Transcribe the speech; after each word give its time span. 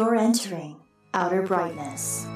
You're 0.00 0.16
entering 0.16 0.76
outer 1.12 1.42
brightness. 1.42 2.26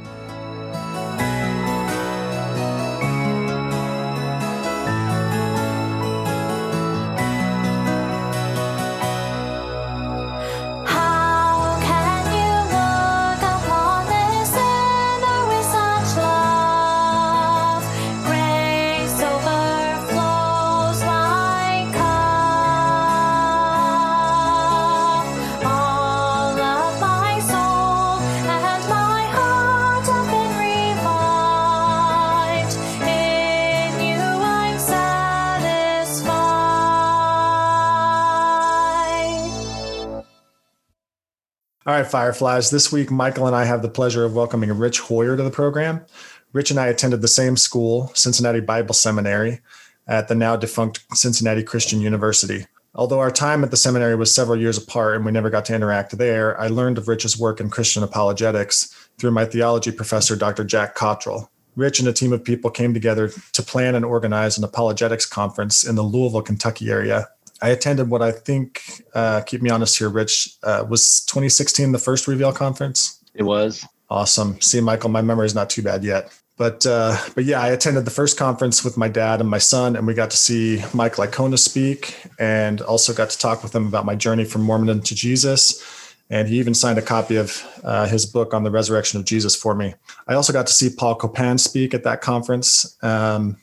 All 41.94 42.00
right, 42.00 42.10
Fireflies. 42.10 42.70
This 42.70 42.90
week, 42.90 43.12
Michael 43.12 43.46
and 43.46 43.54
I 43.54 43.66
have 43.66 43.80
the 43.80 43.88
pleasure 43.88 44.24
of 44.24 44.34
welcoming 44.34 44.76
Rich 44.76 44.98
Hoyer 44.98 45.36
to 45.36 45.42
the 45.44 45.48
program. 45.48 46.04
Rich 46.52 46.72
and 46.72 46.80
I 46.80 46.88
attended 46.88 47.22
the 47.22 47.28
same 47.28 47.56
school, 47.56 48.10
Cincinnati 48.14 48.58
Bible 48.58 48.94
Seminary, 48.94 49.60
at 50.08 50.26
the 50.26 50.34
now 50.34 50.56
defunct 50.56 51.04
Cincinnati 51.16 51.62
Christian 51.62 52.00
University. 52.00 52.66
Although 52.96 53.20
our 53.20 53.30
time 53.30 53.62
at 53.62 53.70
the 53.70 53.76
seminary 53.76 54.16
was 54.16 54.34
several 54.34 54.58
years 54.58 54.76
apart 54.76 55.14
and 55.14 55.24
we 55.24 55.30
never 55.30 55.50
got 55.50 55.66
to 55.66 55.74
interact 55.76 56.18
there, 56.18 56.60
I 56.60 56.66
learned 56.66 56.98
of 56.98 57.06
Rich's 57.06 57.38
work 57.38 57.60
in 57.60 57.70
Christian 57.70 58.02
apologetics 58.02 58.92
through 59.18 59.30
my 59.30 59.44
theology 59.44 59.92
professor, 59.92 60.34
Dr. 60.34 60.64
Jack 60.64 60.96
Cottrell. 60.96 61.48
Rich 61.76 62.00
and 62.00 62.08
a 62.08 62.12
team 62.12 62.32
of 62.32 62.42
people 62.42 62.72
came 62.72 62.92
together 62.92 63.30
to 63.52 63.62
plan 63.62 63.94
and 63.94 64.04
organize 64.04 64.58
an 64.58 64.64
apologetics 64.64 65.26
conference 65.26 65.84
in 65.84 65.94
the 65.94 66.02
Louisville, 66.02 66.42
Kentucky 66.42 66.90
area 66.90 67.28
I 67.64 67.68
attended 67.68 68.10
what 68.10 68.20
I 68.20 68.30
think, 68.30 68.82
uh, 69.14 69.40
keep 69.40 69.62
me 69.62 69.70
honest 69.70 69.96
here, 69.96 70.10
Rich, 70.10 70.50
uh, 70.64 70.84
was 70.86 71.24
2016 71.24 71.92
the 71.92 71.98
first 71.98 72.28
Reveal 72.28 72.52
conference? 72.52 73.18
It 73.32 73.44
was. 73.44 73.86
Awesome. 74.10 74.60
See, 74.60 74.82
Michael, 74.82 75.08
my 75.08 75.22
memory 75.22 75.46
is 75.46 75.54
not 75.54 75.70
too 75.70 75.80
bad 75.80 76.04
yet. 76.04 76.30
But 76.58 76.84
uh, 76.84 77.16
but 77.34 77.44
yeah, 77.44 77.62
I 77.62 77.68
attended 77.68 78.04
the 78.04 78.10
first 78.10 78.36
conference 78.36 78.84
with 78.84 78.98
my 78.98 79.08
dad 79.08 79.40
and 79.40 79.48
my 79.48 79.58
son, 79.58 79.96
and 79.96 80.06
we 80.06 80.12
got 80.12 80.30
to 80.32 80.36
see 80.36 80.84
Mike 80.92 81.14
Licona 81.14 81.58
speak, 81.58 82.14
and 82.38 82.82
also 82.82 83.14
got 83.14 83.30
to 83.30 83.38
talk 83.38 83.62
with 83.62 83.74
him 83.74 83.86
about 83.86 84.04
my 84.04 84.14
journey 84.14 84.44
from 84.44 84.60
Mormon 84.60 85.00
to 85.00 85.14
Jesus. 85.14 85.82
And 86.28 86.46
he 86.48 86.58
even 86.58 86.74
signed 86.74 86.98
a 86.98 87.02
copy 87.02 87.36
of 87.36 87.66
uh, 87.82 88.06
his 88.06 88.26
book 88.26 88.52
on 88.52 88.62
the 88.62 88.70
resurrection 88.70 89.18
of 89.18 89.24
Jesus 89.24 89.56
for 89.56 89.74
me. 89.74 89.94
I 90.28 90.34
also 90.34 90.52
got 90.52 90.66
to 90.66 90.72
see 90.72 90.90
Paul 90.90 91.16
Copan 91.16 91.58
speak 91.58 91.94
at 91.94 92.04
that 92.04 92.20
conference. 92.20 92.96
Um, 93.02 93.56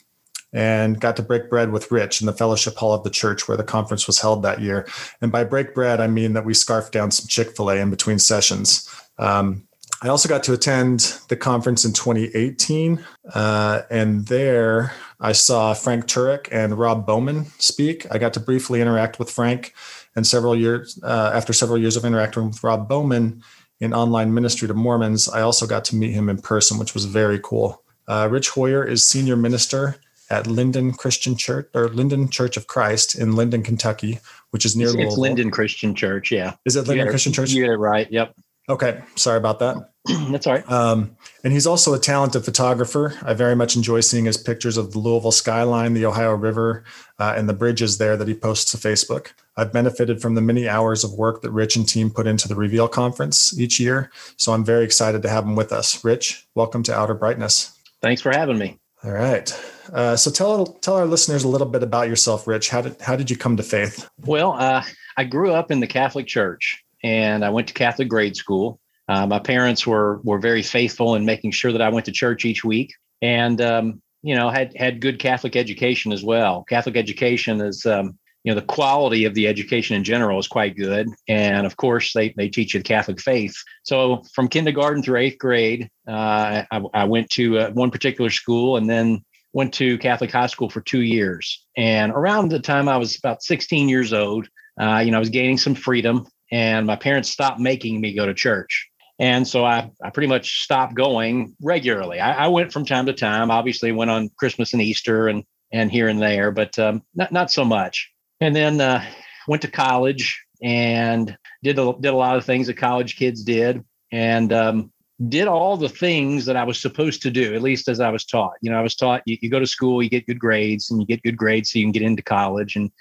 and 0.53 0.99
got 0.99 1.15
to 1.15 1.21
break 1.21 1.49
bread 1.49 1.71
with 1.71 1.91
Rich 1.91 2.21
in 2.21 2.27
the 2.27 2.33
fellowship 2.33 2.75
hall 2.75 2.93
of 2.93 3.03
the 3.03 3.09
church 3.09 3.47
where 3.47 3.57
the 3.57 3.63
conference 3.63 4.07
was 4.07 4.19
held 4.19 4.43
that 4.43 4.61
year. 4.61 4.87
And 5.21 5.31
by 5.31 5.43
break 5.43 5.73
bread, 5.73 6.01
I 6.01 6.07
mean 6.07 6.33
that 6.33 6.45
we 6.45 6.53
scarfed 6.53 6.91
down 6.91 7.11
some 7.11 7.27
Chick 7.27 7.55
fil 7.55 7.69
A 7.69 7.77
in 7.77 7.89
between 7.89 8.19
sessions. 8.19 8.89
Um, 9.17 9.67
I 10.03 10.07
also 10.07 10.27
got 10.27 10.43
to 10.43 10.53
attend 10.53 11.15
the 11.29 11.35
conference 11.35 11.85
in 11.85 11.93
2018. 11.93 13.05
Uh, 13.33 13.83
and 13.91 14.25
there 14.27 14.93
I 15.19 15.31
saw 15.31 15.73
Frank 15.75 16.07
Turek 16.07 16.47
and 16.51 16.77
Rob 16.77 17.05
Bowman 17.05 17.45
speak. 17.59 18.07
I 18.11 18.17
got 18.17 18.33
to 18.33 18.39
briefly 18.39 18.81
interact 18.81 19.19
with 19.19 19.29
Frank. 19.29 19.73
And 20.15 20.25
several 20.25 20.55
years 20.55 20.99
uh, 21.03 21.31
after 21.33 21.53
several 21.53 21.77
years 21.77 21.95
of 21.95 22.03
interacting 22.03 22.47
with 22.47 22.63
Rob 22.63 22.89
Bowman 22.89 23.43
in 23.79 23.93
online 23.93 24.33
ministry 24.33 24.67
to 24.67 24.73
Mormons, 24.73 25.29
I 25.29 25.41
also 25.41 25.67
got 25.67 25.85
to 25.85 25.95
meet 25.95 26.11
him 26.11 26.29
in 26.29 26.37
person, 26.37 26.77
which 26.77 26.93
was 26.93 27.05
very 27.05 27.39
cool. 27.39 27.83
Uh, 28.07 28.27
Rich 28.29 28.49
Hoyer 28.49 28.83
is 28.83 29.05
senior 29.05 29.35
minister 29.35 29.97
at 30.31 30.47
Lyndon 30.47 30.93
Christian 30.93 31.35
Church 31.35 31.69
or 31.75 31.89
Lyndon 31.89 32.29
Church 32.29 32.55
of 32.55 32.67
Christ 32.67 33.19
in 33.19 33.35
Lyndon, 33.35 33.63
Kentucky, 33.63 34.19
which 34.51 34.65
is 34.65 34.75
near 34.75 34.87
It's, 34.87 34.97
it's 34.97 35.17
Lyndon 35.17 35.51
Christian 35.51 35.93
Church. 35.93 36.31
Yeah. 36.31 36.55
Is 36.65 36.75
it 36.75 36.87
Lyndon 36.87 37.09
Christian 37.09 37.33
Church? 37.33 37.51
You 37.51 37.63
get 37.63 37.71
it 37.71 37.77
right. 37.77 38.09
Yep. 38.09 38.33
Okay, 38.69 39.01
sorry 39.15 39.37
about 39.37 39.59
that. 39.59 39.75
That's 40.31 40.47
all 40.47 40.53
right. 40.53 40.71
Um, 40.71 41.17
and 41.43 41.51
he's 41.51 41.67
also 41.67 41.93
a 41.93 41.99
talented 41.99 42.45
photographer. 42.45 43.13
I 43.23 43.33
very 43.33 43.55
much 43.55 43.75
enjoy 43.75 43.99
seeing 43.99 44.25
his 44.25 44.37
pictures 44.37 44.77
of 44.77 44.93
the 44.93 44.99
Louisville 44.99 45.31
skyline, 45.31 45.93
the 45.93 46.05
Ohio 46.05 46.33
River, 46.33 46.85
uh, 47.19 47.33
and 47.35 47.49
the 47.49 47.53
bridges 47.53 47.97
there 47.97 48.15
that 48.15 48.27
he 48.27 48.33
posts 48.33 48.71
to 48.71 48.77
Facebook. 48.77 49.33
I've 49.57 49.73
benefited 49.73 50.21
from 50.21 50.35
the 50.35 50.41
many 50.41 50.69
hours 50.69 51.03
of 51.03 51.13
work 51.13 51.41
that 51.41 51.51
Rich 51.51 51.75
and 51.75 51.87
team 51.87 52.09
put 52.09 52.27
into 52.27 52.47
the 52.47 52.55
Reveal 52.55 52.87
conference 52.87 53.59
each 53.59 53.79
year. 53.79 54.09
So 54.37 54.53
I'm 54.53 54.63
very 54.63 54.85
excited 54.85 55.21
to 55.23 55.29
have 55.29 55.43
him 55.43 55.55
with 55.55 55.73
us. 55.73 56.03
Rich, 56.05 56.47
welcome 56.55 56.83
to 56.83 56.95
Outer 56.95 57.15
Brightness. 57.15 57.77
Thanks 58.01 58.21
for 58.21 58.31
having 58.31 58.57
me. 58.57 58.79
All 59.03 59.11
right. 59.11 59.51
Uh, 59.93 60.15
so 60.15 60.31
tell 60.31 60.65
tell 60.65 60.95
our 60.95 61.05
listeners 61.05 61.43
a 61.43 61.47
little 61.47 61.67
bit 61.67 61.83
about 61.83 62.07
yourself, 62.07 62.47
Rich. 62.47 62.69
How 62.69 62.81
did 62.81 62.99
how 63.01 63.15
did 63.15 63.29
you 63.29 63.37
come 63.37 63.57
to 63.57 63.63
faith? 63.63 64.09
Well, 64.19 64.53
uh, 64.53 64.83
I 65.17 65.23
grew 65.25 65.51
up 65.51 65.71
in 65.71 65.79
the 65.79 65.87
Catholic 65.87 66.27
Church 66.27 66.83
and 67.03 67.43
I 67.43 67.49
went 67.49 67.67
to 67.67 67.73
Catholic 67.73 68.09
grade 68.09 68.35
school. 68.35 68.79
Uh, 69.07 69.25
my 69.25 69.39
parents 69.39 69.85
were 69.85 70.21
were 70.23 70.39
very 70.39 70.63
faithful 70.63 71.15
in 71.15 71.25
making 71.25 71.51
sure 71.51 71.71
that 71.71 71.81
I 71.81 71.89
went 71.89 72.05
to 72.05 72.11
church 72.11 72.45
each 72.45 72.63
week, 72.63 72.93
and 73.21 73.59
um, 73.61 74.01
you 74.21 74.35
know 74.35 74.49
had 74.49 74.75
had 74.77 75.01
good 75.01 75.19
Catholic 75.19 75.55
education 75.55 76.11
as 76.11 76.23
well. 76.23 76.63
Catholic 76.69 76.95
education 76.95 77.59
is 77.59 77.85
um, 77.85 78.17
you 78.43 78.53
know 78.53 78.59
the 78.59 78.65
quality 78.65 79.25
of 79.25 79.33
the 79.33 79.47
education 79.47 79.95
in 79.95 80.03
general 80.03 80.39
is 80.39 80.47
quite 80.47 80.77
good, 80.77 81.07
and 81.27 81.65
of 81.65 81.75
course 81.75 82.13
they 82.13 82.33
they 82.37 82.47
teach 82.47 82.73
you 82.73 82.79
the 82.79 82.85
Catholic 82.85 83.19
faith. 83.19 83.55
So 83.83 84.23
from 84.33 84.47
kindergarten 84.47 85.03
through 85.03 85.19
eighth 85.19 85.39
grade, 85.39 85.89
uh, 86.07 86.63
I, 86.71 86.81
I 86.93 87.03
went 87.05 87.29
to 87.31 87.59
uh, 87.59 87.71
one 87.71 87.91
particular 87.91 88.29
school, 88.29 88.77
and 88.77 88.89
then 88.89 89.25
went 89.53 89.73
to 89.75 89.97
Catholic 89.97 90.31
high 90.31 90.47
school 90.47 90.69
for 90.69 90.81
two 90.81 91.01
years. 91.01 91.65
And 91.77 92.11
around 92.11 92.49
the 92.49 92.59
time 92.59 92.87
I 92.87 92.97
was 92.97 93.17
about 93.17 93.43
16 93.43 93.89
years 93.89 94.13
old, 94.13 94.47
uh, 94.79 94.99
you 94.99 95.11
know, 95.11 95.17
I 95.17 95.19
was 95.19 95.29
gaining 95.29 95.57
some 95.57 95.75
freedom, 95.75 96.25
and 96.51 96.87
my 96.87 96.95
parents 96.95 97.29
stopped 97.29 97.59
making 97.59 98.01
me 98.01 98.15
go 98.15 98.25
to 98.25 98.33
church. 98.33 98.89
And 99.19 99.47
so 99.47 99.63
I, 99.63 99.91
I 100.03 100.09
pretty 100.09 100.27
much 100.27 100.63
stopped 100.63 100.95
going 100.95 101.55
regularly. 101.61 102.19
I, 102.19 102.45
I 102.45 102.47
went 102.47 102.73
from 102.73 102.85
time 102.85 103.05
to 103.05 103.13
time. 103.13 103.51
Obviously, 103.51 103.91
went 103.91 104.09
on 104.09 104.29
Christmas 104.37 104.73
and 104.73 104.81
Easter 104.81 105.27
and 105.27 105.43
and 105.73 105.91
here 105.91 106.07
and 106.07 106.21
there, 106.21 106.51
but 106.51 106.77
um, 106.79 107.03
not 107.13 107.31
not 107.31 107.51
so 107.51 107.63
much. 107.63 108.11
And 108.39 108.55
then 108.55 108.81
uh, 108.81 109.05
went 109.47 109.61
to 109.61 109.69
college 109.69 110.43
and 110.63 111.37
did 111.63 111.77
a, 111.77 111.93
did 111.99 112.09
a 112.13 112.15
lot 112.15 112.37
of 112.37 112.45
things 112.45 112.67
that 112.67 112.77
college 112.77 113.15
kids 113.15 113.43
did, 113.43 113.83
and 114.11 114.51
um, 114.51 114.91
did 115.29 115.47
all 115.47 115.77
the 115.77 115.89
things 115.89 116.45
that 116.45 116.55
I 116.55 116.63
was 116.63 116.79
supposed 116.79 117.21
to 117.23 117.31
do, 117.31 117.53
at 117.53 117.61
least 117.61 117.87
as 117.87 117.99
I 117.99 118.09
was 118.09 118.25
taught. 118.25 118.53
You 118.61 118.71
know, 118.71 118.79
I 118.79 118.81
was 118.81 118.95
taught 118.95 119.21
you, 119.25 119.37
you 119.41 119.49
go 119.49 119.59
to 119.59 119.67
school, 119.67 120.01
you 120.01 120.09
get 120.09 120.25
good 120.25 120.39
grades, 120.39 120.89
and 120.89 120.99
you 120.99 121.05
get 121.05 121.21
good 121.21 121.37
grades 121.37 121.71
so 121.71 121.79
you 121.79 121.85
can 121.85 121.91
get 121.91 122.01
into 122.01 122.23
college 122.23 122.75
and 122.75 122.91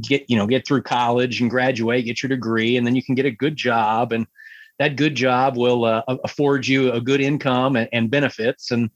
get- 0.00 0.28
you 0.28 0.36
know 0.36 0.46
get 0.46 0.66
through 0.66 0.82
college 0.82 1.40
and 1.40 1.50
graduate, 1.50 2.06
get 2.06 2.22
your 2.22 2.28
degree, 2.28 2.76
and 2.76 2.86
then 2.86 2.94
you 2.94 3.02
can 3.02 3.14
get 3.14 3.26
a 3.26 3.30
good 3.30 3.56
job. 3.56 4.12
And 4.12 4.26
that 4.78 4.96
good 4.96 5.14
job 5.14 5.56
will 5.56 5.84
uh, 5.84 6.02
afford 6.24 6.66
you 6.66 6.92
a 6.92 7.00
good 7.00 7.20
income 7.20 7.76
and, 7.76 7.88
and 7.92 8.10
benefits. 8.10 8.70
And 8.70 8.88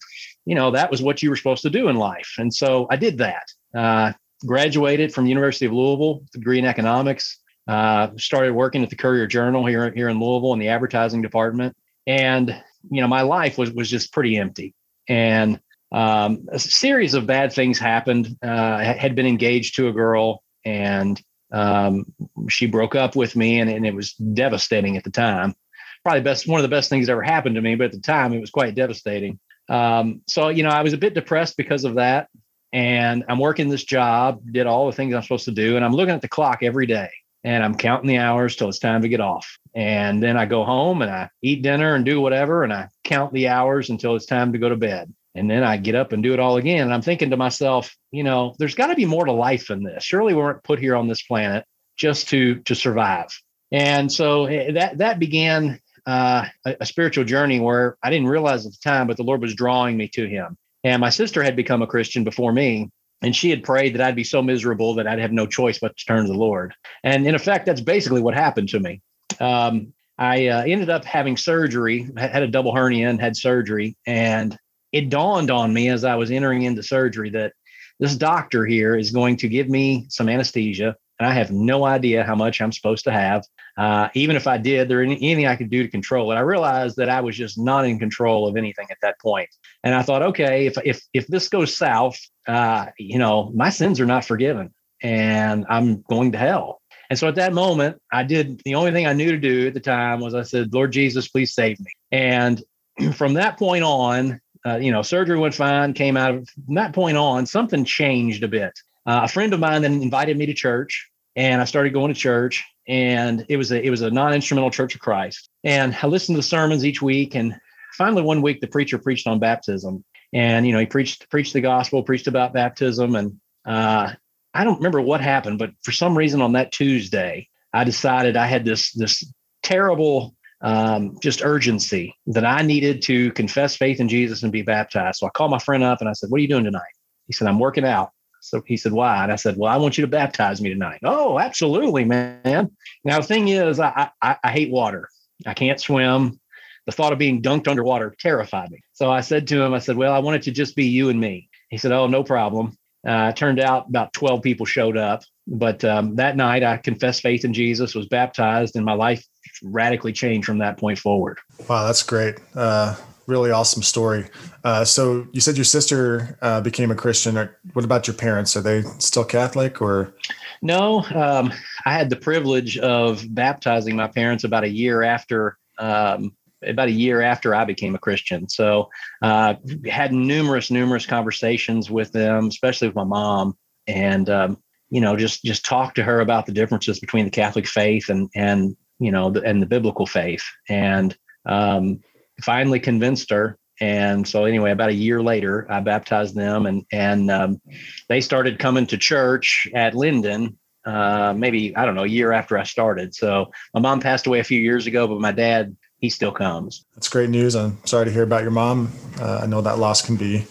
you 0.46 0.54
know 0.54 0.70
that 0.70 0.90
was 0.90 1.02
what 1.02 1.22
you 1.22 1.30
were 1.30 1.36
supposed 1.36 1.62
to 1.62 1.70
do 1.70 1.88
in 1.88 1.96
life. 1.96 2.34
And 2.38 2.52
so 2.52 2.86
i 2.90 2.96
did 2.96 3.18
that. 3.18 3.46
Uh, 3.74 4.12
graduated 4.46 5.12
from 5.12 5.24
the 5.24 5.30
university 5.30 5.66
of 5.66 5.72
louisville 5.72 6.22
degree 6.32 6.58
in 6.58 6.64
economics. 6.64 7.40
Uh, 7.66 8.08
started 8.18 8.52
working 8.52 8.82
at 8.82 8.90
the 8.90 8.96
courier 8.96 9.26
journal 9.26 9.64
here, 9.64 9.90
here 9.94 10.10
in 10.10 10.20
louisville 10.20 10.52
in 10.52 10.58
the 10.58 10.68
advertising 10.68 11.22
department 11.22 11.74
and 12.06 12.50
you 12.90 13.00
know 13.00 13.08
my 13.08 13.22
life 13.22 13.58
was 13.58 13.70
was 13.72 13.90
just 13.90 14.12
pretty 14.12 14.36
empty. 14.36 14.74
And 15.08 15.60
um, 15.92 16.48
a 16.50 16.58
series 16.58 17.14
of 17.14 17.26
bad 17.26 17.52
things 17.52 17.78
happened. 17.78 18.36
Uh, 18.44 18.48
i 18.48 18.84
had 18.84 19.14
been 19.14 19.26
engaged 19.26 19.76
to 19.76 19.88
a 19.88 19.92
girl 19.92 20.42
and 20.64 21.20
um, 21.52 22.06
she 22.48 22.66
broke 22.66 22.94
up 22.94 23.14
with 23.14 23.36
me 23.36 23.60
and, 23.60 23.70
and 23.70 23.86
it 23.86 23.94
was 23.94 24.14
devastating 24.14 24.96
at 24.96 25.04
the 25.04 25.10
time. 25.10 25.54
Probably 26.02 26.20
best 26.20 26.48
one 26.48 26.58
of 26.58 26.62
the 26.62 26.74
best 26.74 26.90
things 26.90 27.06
that 27.06 27.12
ever 27.12 27.22
happened 27.22 27.54
to 27.54 27.62
me 27.62 27.74
but 27.74 27.86
at 27.86 27.92
the 27.92 28.00
time 28.00 28.32
it 28.32 28.40
was 28.40 28.50
quite 28.50 28.74
devastating. 28.74 29.38
Um, 29.68 30.20
so 30.28 30.48
you 30.48 30.62
know 30.62 30.70
i 30.70 30.82
was 30.82 30.92
a 30.92 30.98
bit 30.98 31.14
depressed 31.14 31.56
because 31.56 31.84
of 31.84 31.94
that. 31.94 32.28
And 32.72 33.24
i'm 33.28 33.38
working 33.38 33.68
this 33.68 33.84
job 33.84 34.40
did 34.50 34.66
all 34.66 34.86
the 34.86 34.96
things 34.96 35.14
i'm 35.14 35.22
supposed 35.22 35.44
to 35.46 35.52
do 35.52 35.76
and 35.76 35.84
i'm 35.84 35.92
looking 35.92 36.14
at 36.14 36.22
the 36.22 36.28
clock 36.28 36.62
every 36.62 36.86
day. 36.86 37.10
And 37.44 37.62
i'm 37.62 37.76
counting 37.76 38.08
the 38.08 38.18
hours 38.18 38.56
till 38.56 38.68
it's 38.68 38.78
time 38.78 39.02
to 39.02 39.08
get 39.08 39.20
off 39.20 39.58
and 39.74 40.22
then 40.22 40.36
i 40.36 40.46
go 40.46 40.64
home 40.64 41.02
and 41.02 41.10
i 41.10 41.28
eat 41.42 41.62
dinner 41.62 41.94
and 41.94 42.04
do 42.04 42.20
whatever 42.20 42.62
and 42.62 42.72
i 42.72 42.88
count 43.02 43.32
the 43.32 43.48
hours 43.48 43.90
until 43.90 44.16
it's 44.16 44.26
time 44.26 44.52
to 44.52 44.58
go 44.58 44.68
to 44.68 44.76
bed 44.76 45.12
and 45.34 45.50
then 45.50 45.62
i 45.62 45.76
get 45.76 45.94
up 45.94 46.12
and 46.12 46.22
do 46.22 46.32
it 46.32 46.40
all 46.40 46.56
again 46.56 46.82
and 46.82 46.94
i'm 46.94 47.02
thinking 47.02 47.30
to 47.30 47.36
myself 47.36 47.94
you 48.10 48.22
know 48.22 48.54
there's 48.58 48.74
got 48.74 48.88
to 48.88 48.94
be 48.94 49.06
more 49.06 49.24
to 49.24 49.32
life 49.32 49.68
than 49.68 49.82
this 49.82 50.04
surely 50.04 50.34
we 50.34 50.40
weren't 50.40 50.64
put 50.64 50.78
here 50.78 50.96
on 50.96 51.08
this 51.08 51.22
planet 51.22 51.64
just 51.96 52.28
to 52.28 52.56
to 52.60 52.74
survive 52.74 53.28
and 53.72 54.10
so 54.10 54.46
eh, 54.46 54.72
that 54.72 54.98
that 54.98 55.18
began 55.18 55.80
uh, 56.06 56.44
a, 56.64 56.76
a 56.80 56.86
spiritual 56.86 57.24
journey 57.24 57.60
where 57.60 57.96
I 58.02 58.10
didn't 58.10 58.28
realize 58.28 58.66
at 58.66 58.72
the 58.72 58.78
time, 58.82 59.06
but 59.06 59.16
the 59.16 59.22
Lord 59.22 59.40
was 59.40 59.54
drawing 59.54 59.96
me 59.96 60.08
to 60.08 60.28
Him. 60.28 60.56
And 60.82 61.00
my 61.00 61.10
sister 61.10 61.42
had 61.42 61.56
become 61.56 61.82
a 61.82 61.86
Christian 61.86 62.24
before 62.24 62.52
me, 62.52 62.90
and 63.22 63.34
she 63.34 63.50
had 63.50 63.62
prayed 63.62 63.94
that 63.94 64.02
I'd 64.02 64.16
be 64.16 64.24
so 64.24 64.42
miserable 64.42 64.94
that 64.94 65.06
I'd 65.06 65.18
have 65.18 65.32
no 65.32 65.46
choice 65.46 65.78
but 65.78 65.96
to 65.96 66.04
turn 66.04 66.26
to 66.26 66.32
the 66.32 66.38
Lord. 66.38 66.74
And 67.02 67.26
in 67.26 67.34
effect, 67.34 67.66
that's 67.66 67.80
basically 67.80 68.20
what 68.20 68.34
happened 68.34 68.68
to 68.70 68.80
me. 68.80 69.00
Um, 69.40 69.92
I 70.18 70.46
uh, 70.48 70.62
ended 70.62 70.90
up 70.90 71.04
having 71.04 71.36
surgery, 71.36 72.08
had 72.16 72.42
a 72.42 72.48
double 72.48 72.74
hernia 72.74 73.08
and 73.08 73.20
had 73.20 73.36
surgery. 73.36 73.96
And 74.06 74.56
it 74.92 75.10
dawned 75.10 75.50
on 75.50 75.74
me 75.74 75.88
as 75.88 76.04
I 76.04 76.14
was 76.14 76.30
entering 76.30 76.62
into 76.62 76.82
surgery 76.82 77.30
that 77.30 77.52
this 77.98 78.16
doctor 78.16 78.64
here 78.64 78.96
is 78.96 79.10
going 79.10 79.36
to 79.38 79.48
give 79.48 79.68
me 79.68 80.06
some 80.08 80.28
anesthesia. 80.28 80.96
And 81.18 81.28
I 81.28 81.32
have 81.34 81.52
no 81.52 81.84
idea 81.84 82.24
how 82.24 82.34
much 82.34 82.60
I'm 82.60 82.72
supposed 82.72 83.04
to 83.04 83.12
have. 83.12 83.44
Uh, 83.76 84.08
even 84.14 84.36
if 84.36 84.46
I 84.46 84.58
did, 84.58 84.88
there 84.88 85.02
any, 85.02 85.16
anything 85.16 85.46
I 85.46 85.56
could 85.56 85.70
do 85.70 85.82
to 85.82 85.88
control 85.88 86.30
it. 86.30 86.36
I 86.36 86.40
realized 86.40 86.96
that 86.96 87.08
I 87.08 87.20
was 87.20 87.36
just 87.36 87.58
not 87.58 87.84
in 87.84 87.98
control 87.98 88.48
of 88.48 88.56
anything 88.56 88.86
at 88.90 88.98
that 89.02 89.20
point. 89.20 89.48
And 89.82 89.94
I 89.94 90.02
thought, 90.02 90.22
okay, 90.22 90.66
if 90.66 90.76
if 90.84 91.02
if 91.12 91.26
this 91.28 91.48
goes 91.48 91.76
south, 91.76 92.18
uh, 92.46 92.86
you 92.98 93.18
know, 93.18 93.52
my 93.54 93.70
sins 93.70 94.00
are 94.00 94.06
not 94.06 94.24
forgiven, 94.24 94.72
and 95.02 95.64
I'm 95.68 96.02
going 96.02 96.32
to 96.32 96.38
hell. 96.38 96.80
And 97.10 97.18
so 97.18 97.28
at 97.28 97.34
that 97.36 97.52
moment, 97.52 98.00
I 98.12 98.22
did 98.22 98.60
the 98.64 98.74
only 98.74 98.92
thing 98.92 99.06
I 99.06 99.12
knew 99.12 99.30
to 99.30 99.38
do 99.38 99.66
at 99.66 99.74
the 99.74 99.80
time 99.80 100.20
was 100.20 100.34
I 100.34 100.42
said, 100.42 100.72
Lord 100.72 100.92
Jesus, 100.92 101.28
please 101.28 101.54
save 101.54 101.78
me. 101.80 101.92
And 102.10 102.62
from 103.14 103.34
that 103.34 103.58
point 103.58 103.84
on, 103.84 104.40
uh, 104.66 104.76
you 104.76 104.90
know, 104.90 105.02
surgery 105.02 105.38
went 105.38 105.54
fine, 105.54 105.92
came 105.92 106.16
out 106.16 106.34
of 106.34 106.48
from 106.66 106.74
that 106.76 106.94
point 106.94 107.16
on, 107.16 107.46
something 107.46 107.84
changed 107.84 108.42
a 108.42 108.48
bit. 108.48 108.72
Uh, 109.06 109.20
a 109.24 109.28
friend 109.28 109.52
of 109.52 109.60
mine 109.60 109.82
then 109.82 110.00
invited 110.00 110.38
me 110.38 110.46
to 110.46 110.54
church 110.54 111.10
and 111.36 111.60
I 111.60 111.64
started 111.64 111.92
going 111.92 112.12
to 112.12 112.18
church 112.18 112.64
and 112.88 113.44
it 113.48 113.56
was 113.56 113.72
a, 113.72 113.82
it 113.82 113.90
was 113.90 114.02
a 114.02 114.10
non-instrumental 114.10 114.70
church 114.70 114.94
of 114.94 115.00
Christ. 115.00 115.50
And 115.62 115.96
I 116.02 116.06
listened 116.06 116.36
to 116.36 116.42
sermons 116.42 116.84
each 116.84 117.02
week. 117.02 117.34
And 117.34 117.58
finally 117.96 118.22
one 118.22 118.40
week 118.40 118.60
the 118.60 118.66
preacher 118.66 118.98
preached 118.98 119.26
on 119.26 119.38
baptism 119.38 120.04
and, 120.32 120.66
you 120.66 120.72
know, 120.72 120.78
he 120.78 120.86
preached, 120.86 121.28
preached 121.30 121.52
the 121.52 121.60
gospel, 121.60 122.02
preached 122.02 122.26
about 122.26 122.54
baptism. 122.54 123.14
And, 123.14 123.40
uh, 123.66 124.12
I 124.54 124.64
don't 124.64 124.76
remember 124.76 125.00
what 125.00 125.20
happened, 125.20 125.58
but 125.58 125.72
for 125.82 125.92
some 125.92 126.16
reason 126.16 126.40
on 126.40 126.52
that 126.52 126.72
Tuesday, 126.72 127.48
I 127.72 127.84
decided 127.84 128.36
I 128.36 128.46
had 128.46 128.64
this 128.64 128.92
this 128.92 129.24
terrible 129.62 130.36
um, 130.60 131.18
just 131.20 131.44
urgency 131.44 132.14
that 132.28 132.44
I 132.44 132.62
needed 132.62 133.02
to 133.02 133.32
confess 133.32 133.76
faith 133.76 134.00
in 134.00 134.08
Jesus 134.08 134.42
and 134.42 134.52
be 134.52 134.62
baptized. 134.62 135.18
So 135.18 135.26
I 135.26 135.30
called 135.30 135.50
my 135.50 135.58
friend 135.58 135.82
up 135.82 136.00
and 136.00 136.08
I 136.08 136.12
said, 136.12 136.30
"What 136.30 136.38
are 136.38 136.42
you 136.42 136.48
doing 136.48 136.64
tonight?" 136.64 136.82
He 137.26 137.32
said, 137.32 137.48
"I'm 137.48 137.58
working 137.58 137.84
out." 137.84 138.10
So 138.40 138.62
he 138.66 138.76
said, 138.76 138.92
"Why?" 138.92 139.24
And 139.24 139.32
I 139.32 139.36
said, 139.36 139.56
"Well, 139.56 139.72
I 139.72 139.76
want 139.76 139.98
you 139.98 140.02
to 140.02 140.08
baptize 140.08 140.60
me 140.60 140.70
tonight." 140.70 141.00
Oh, 141.02 141.38
absolutely, 141.38 142.04
man. 142.04 142.70
Now 143.04 143.20
the 143.20 143.26
thing 143.26 143.48
is, 143.48 143.80
I 143.80 144.10
I, 144.22 144.36
I 144.44 144.50
hate 144.50 144.70
water. 144.70 145.08
I 145.46 145.54
can't 145.54 145.80
swim. 145.80 146.40
The 146.86 146.92
thought 146.92 147.12
of 147.12 147.18
being 147.18 147.42
dunked 147.42 147.66
underwater 147.66 148.14
terrified 148.20 148.70
me. 148.70 148.80
So 148.92 149.10
I 149.10 149.22
said 149.22 149.48
to 149.48 149.62
him, 149.62 149.74
I 149.74 149.78
said, 149.80 149.96
"Well, 149.96 150.12
I 150.12 150.20
want 150.20 150.36
it 150.36 150.42
to 150.42 150.52
just 150.52 150.76
be 150.76 150.86
you 150.86 151.08
and 151.08 151.18
me." 151.18 151.48
He 151.70 151.78
said, 151.78 151.90
"Oh, 151.90 152.06
no 152.06 152.22
problem." 152.22 152.76
Uh, 153.06 153.32
turned 153.32 153.60
out 153.60 153.88
about 153.88 154.12
12 154.12 154.42
people 154.42 154.66
showed 154.66 154.96
up. 154.96 155.22
But 155.46 155.84
um, 155.84 156.16
that 156.16 156.36
night, 156.36 156.62
I 156.62 156.78
confessed 156.78 157.20
faith 157.20 157.44
in 157.44 157.52
Jesus, 157.52 157.94
was 157.94 158.06
baptized, 158.06 158.76
and 158.76 158.84
my 158.84 158.94
life 158.94 159.24
radically 159.62 160.12
changed 160.12 160.46
from 160.46 160.58
that 160.58 160.78
point 160.78 160.98
forward. 160.98 161.38
Wow, 161.68 161.86
that's 161.86 162.02
great. 162.02 162.36
Uh, 162.54 162.96
really 163.26 163.50
awesome 163.50 163.82
story. 163.82 164.26
Uh, 164.62 164.84
so 164.84 165.26
you 165.32 165.40
said 165.40 165.56
your 165.56 165.64
sister 165.64 166.38
uh, 166.42 166.60
became 166.60 166.90
a 166.90 166.94
Christian. 166.94 167.34
What 167.72 167.84
about 167.84 168.06
your 168.06 168.14
parents? 168.14 168.56
Are 168.56 168.62
they 168.62 168.82
still 168.98 169.24
Catholic 169.24 169.82
or? 169.82 170.14
No, 170.62 171.04
um, 171.14 171.52
I 171.84 171.92
had 171.92 172.08
the 172.08 172.16
privilege 172.16 172.78
of 172.78 173.22
baptizing 173.34 173.96
my 173.96 174.08
parents 174.08 174.44
about 174.44 174.64
a 174.64 174.68
year 174.68 175.02
after 175.02 175.58
um, 175.78 176.34
about 176.66 176.88
a 176.88 176.92
year 176.92 177.20
after 177.20 177.54
I 177.54 177.64
became 177.64 177.94
a 177.94 177.98
Christian. 177.98 178.48
So 178.48 178.88
uh, 179.22 179.54
had 179.86 180.12
numerous, 180.12 180.70
numerous 180.70 181.06
conversations 181.06 181.90
with 181.90 182.12
them, 182.12 182.48
especially 182.48 182.88
with 182.88 182.96
my 182.96 183.04
mom, 183.04 183.56
and 183.86 184.28
um, 184.30 184.58
you 184.90 185.00
know, 185.00 185.16
just 185.16 185.42
just 185.44 185.64
talk 185.64 185.94
to 185.94 186.02
her 186.02 186.20
about 186.20 186.46
the 186.46 186.52
differences 186.52 187.00
between 187.00 187.24
the 187.24 187.30
Catholic 187.30 187.66
faith 187.66 188.08
and 188.08 188.28
and 188.34 188.76
you 188.98 189.10
know 189.10 189.30
the, 189.30 189.42
and 189.42 189.60
the 189.60 189.66
biblical 189.66 190.06
faith, 190.06 190.44
and 190.68 191.16
um, 191.46 192.00
finally 192.42 192.80
convinced 192.80 193.30
her. 193.30 193.58
And 193.80 194.26
so 194.26 194.44
anyway, 194.44 194.70
about 194.70 194.90
a 194.90 194.94
year 194.94 195.20
later, 195.20 195.66
I 195.70 195.80
baptized 195.80 196.34
them, 196.34 196.66
and 196.66 196.84
and 196.92 197.30
um, 197.30 197.60
they 198.08 198.20
started 198.20 198.58
coming 198.58 198.86
to 198.86 198.96
church 198.96 199.68
at 199.74 199.94
Lyndon 199.94 200.56
uh, 200.84 201.32
maybe 201.36 201.74
I 201.76 201.84
don't 201.84 201.94
know, 201.94 202.04
a 202.04 202.08
year 202.08 202.32
after 202.32 202.58
I 202.58 202.64
started. 202.64 203.14
So 203.14 203.50
my 203.72 203.80
mom 203.80 204.00
passed 204.00 204.26
away 204.26 204.40
a 204.40 204.44
few 204.44 204.60
years 204.60 204.86
ago, 204.86 205.06
but 205.06 205.20
my 205.20 205.32
dad 205.32 205.76
he 206.04 206.10
still 206.10 206.32
comes. 206.32 206.84
That's 206.94 207.08
great 207.08 207.30
news. 207.30 207.56
I'm 207.56 207.78
sorry 207.86 208.04
to 208.04 208.10
hear 208.10 208.24
about 208.24 208.42
your 208.42 208.50
mom. 208.50 208.92
Uh, 209.18 209.40
I 209.42 209.46
know 209.46 209.62
that 209.62 209.78
loss 209.78 210.02
can 210.02 210.16
be 210.16 210.44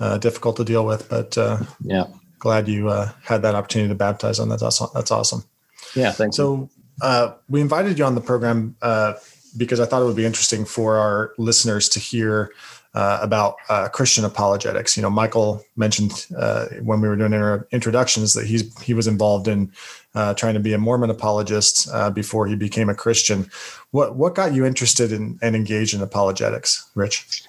uh, 0.00 0.18
difficult 0.18 0.56
to 0.56 0.64
deal 0.64 0.84
with, 0.84 1.08
but 1.08 1.38
uh, 1.38 1.58
yeah, 1.80 2.06
glad 2.40 2.66
you 2.66 2.88
uh, 2.88 3.12
had 3.22 3.42
that 3.42 3.54
opportunity 3.54 3.88
to 3.88 3.94
baptize 3.94 4.38
them. 4.38 4.48
That's 4.48 4.62
awesome. 4.62 4.88
That's 4.94 5.12
awesome. 5.12 5.44
Yeah, 5.94 6.10
thanks. 6.10 6.36
So 6.36 6.68
uh, 7.02 7.34
we 7.48 7.60
invited 7.60 8.00
you 8.00 8.04
on 8.04 8.16
the 8.16 8.20
program 8.20 8.74
uh, 8.82 9.12
because 9.56 9.78
I 9.78 9.86
thought 9.86 10.02
it 10.02 10.06
would 10.06 10.16
be 10.16 10.26
interesting 10.26 10.64
for 10.64 10.96
our 10.96 11.32
listeners 11.38 11.88
to 11.90 12.00
hear 12.00 12.50
uh, 12.94 13.20
about 13.22 13.56
uh, 13.68 13.88
Christian 13.88 14.24
apologetics. 14.24 14.96
You 14.96 15.04
know, 15.04 15.10
Michael 15.10 15.62
mentioned 15.76 16.26
uh, 16.36 16.66
when 16.82 17.00
we 17.00 17.06
were 17.06 17.14
doing 17.14 17.32
inter- 17.32 17.68
introductions 17.70 18.34
that 18.34 18.46
he's 18.46 18.76
he 18.82 18.92
was 18.92 19.06
involved 19.06 19.46
in 19.46 19.70
uh, 20.16 20.34
trying 20.34 20.54
to 20.54 20.60
be 20.60 20.72
a 20.72 20.78
Mormon 20.78 21.10
apologist 21.10 21.88
uh, 21.92 22.10
before 22.10 22.46
he 22.46 22.56
became 22.56 22.88
a 22.88 22.94
Christian. 22.94 23.48
What 23.92 24.16
what 24.16 24.34
got 24.34 24.54
you 24.54 24.64
interested 24.64 25.12
in 25.12 25.38
and 25.42 25.54
engaged 25.54 25.94
in 25.94 26.02
apologetics, 26.02 26.90
Rich? 26.94 27.44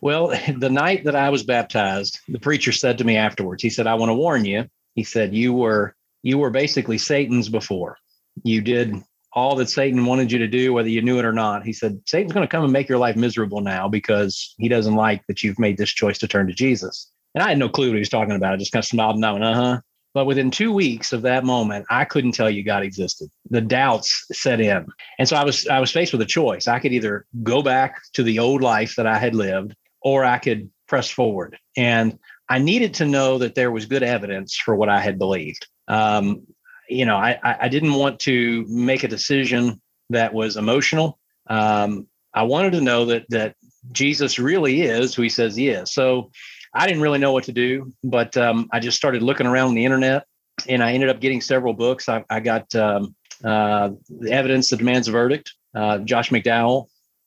Well, 0.00 0.28
the 0.58 0.70
night 0.70 1.04
that 1.04 1.16
I 1.16 1.30
was 1.30 1.42
baptized, 1.42 2.20
the 2.28 2.40
preacher 2.40 2.72
said 2.72 2.98
to 2.98 3.04
me 3.04 3.16
afterwards, 3.16 3.62
he 3.62 3.70
said, 3.70 3.86
"I 3.86 3.94
want 3.94 4.10
to 4.10 4.14
warn 4.14 4.44
you." 4.44 4.66
He 4.94 5.04
said, 5.04 5.32
"You 5.32 5.54
were 5.54 5.94
you 6.22 6.38
were 6.38 6.50
basically 6.50 6.98
Satan's 6.98 7.48
before. 7.48 7.96
You 8.44 8.60
did 8.60 8.94
all 9.32 9.56
that 9.56 9.70
Satan 9.70 10.04
wanted 10.04 10.30
you 10.30 10.38
to 10.38 10.46
do, 10.46 10.72
whether 10.72 10.88
you 10.88 11.00
knew 11.00 11.18
it 11.18 11.24
or 11.24 11.32
not. 11.32 11.64
He 11.64 11.72
said, 11.72 12.00
Satan's 12.04 12.32
going 12.32 12.46
to 12.46 12.50
come 12.50 12.64
and 12.64 12.72
make 12.72 12.88
your 12.88 12.98
life 12.98 13.16
miserable 13.16 13.60
now 13.60 13.88
because 13.88 14.54
he 14.58 14.68
doesn't 14.68 14.94
like 14.94 15.26
that 15.26 15.42
you've 15.42 15.58
made 15.58 15.78
this 15.78 15.90
choice 15.90 16.18
to 16.18 16.28
turn 16.28 16.46
to 16.48 16.52
Jesus. 16.52 17.10
And 17.34 17.42
I 17.42 17.48
had 17.48 17.58
no 17.58 17.68
clue 17.68 17.88
what 17.88 17.94
he 17.94 18.00
was 18.00 18.10
talking 18.10 18.34
about. 18.34 18.52
I 18.52 18.56
just 18.56 18.72
kind 18.72 18.82
of 18.82 18.86
smiled 18.86 19.16
and 19.16 19.24
I 19.24 19.32
went, 19.32 19.44
uh 19.44 19.54
huh. 19.54 19.80
But 20.14 20.26
within 20.26 20.50
two 20.50 20.72
weeks 20.72 21.12
of 21.12 21.22
that 21.22 21.44
moment, 21.44 21.86
I 21.88 22.04
couldn't 22.04 22.32
tell 22.32 22.50
you 22.50 22.62
God 22.62 22.82
existed. 22.82 23.30
The 23.48 23.62
doubts 23.62 24.26
set 24.32 24.60
in. 24.60 24.86
And 25.18 25.28
so 25.28 25.36
I 25.36 25.44
was 25.44 25.66
I 25.66 25.80
was 25.80 25.90
faced 25.90 26.12
with 26.12 26.20
a 26.20 26.26
choice. 26.26 26.68
I 26.68 26.78
could 26.78 26.92
either 26.92 27.26
go 27.42 27.62
back 27.62 28.00
to 28.14 28.22
the 28.22 28.38
old 28.38 28.60
life 28.60 28.96
that 28.96 29.06
I 29.06 29.18
had 29.18 29.34
lived, 29.34 29.74
or 30.02 30.24
I 30.24 30.38
could 30.38 30.70
press 30.86 31.10
forward. 31.10 31.56
And 31.76 32.18
I 32.48 32.58
needed 32.58 32.94
to 32.94 33.06
know 33.06 33.38
that 33.38 33.54
there 33.54 33.70
was 33.70 33.86
good 33.86 34.02
evidence 34.02 34.56
for 34.56 34.76
what 34.76 34.90
I 34.90 35.00
had 35.00 35.18
believed. 35.18 35.66
Um, 35.88 36.42
you 36.88 37.06
know, 37.06 37.16
I, 37.16 37.38
I 37.42 37.68
didn't 37.68 37.94
want 37.94 38.20
to 38.20 38.66
make 38.68 39.04
a 39.04 39.08
decision 39.08 39.80
that 40.10 40.34
was 40.34 40.58
emotional. 40.58 41.18
Um, 41.46 42.06
I 42.34 42.42
wanted 42.42 42.72
to 42.72 42.80
know 42.82 43.06
that 43.06 43.24
that 43.30 43.56
Jesus 43.92 44.38
really 44.38 44.82
is 44.82 45.14
who 45.14 45.22
he 45.22 45.28
says 45.28 45.56
he 45.56 45.68
is. 45.68 45.92
So 45.92 46.30
I 46.74 46.86
didn't 46.86 47.02
really 47.02 47.18
know 47.18 47.32
what 47.32 47.44
to 47.44 47.52
do, 47.52 47.92
but 48.02 48.36
um, 48.36 48.68
I 48.72 48.80
just 48.80 48.96
started 48.96 49.22
looking 49.22 49.46
around 49.46 49.74
the 49.74 49.84
internet 49.84 50.26
and 50.68 50.82
I 50.82 50.92
ended 50.92 51.08
up 51.08 51.20
getting 51.20 51.40
several 51.40 51.74
books. 51.74 52.08
I, 52.08 52.24
I 52.30 52.40
got 52.40 52.74
um, 52.74 53.14
uh, 53.44 53.90
The 54.08 54.32
Evidence 54.32 54.70
That 54.70 54.78
Demands 54.78 55.08
a 55.08 55.12
Verdict, 55.12 55.52
uh, 55.74 55.98
Josh 55.98 56.30
McDowell. 56.30 56.86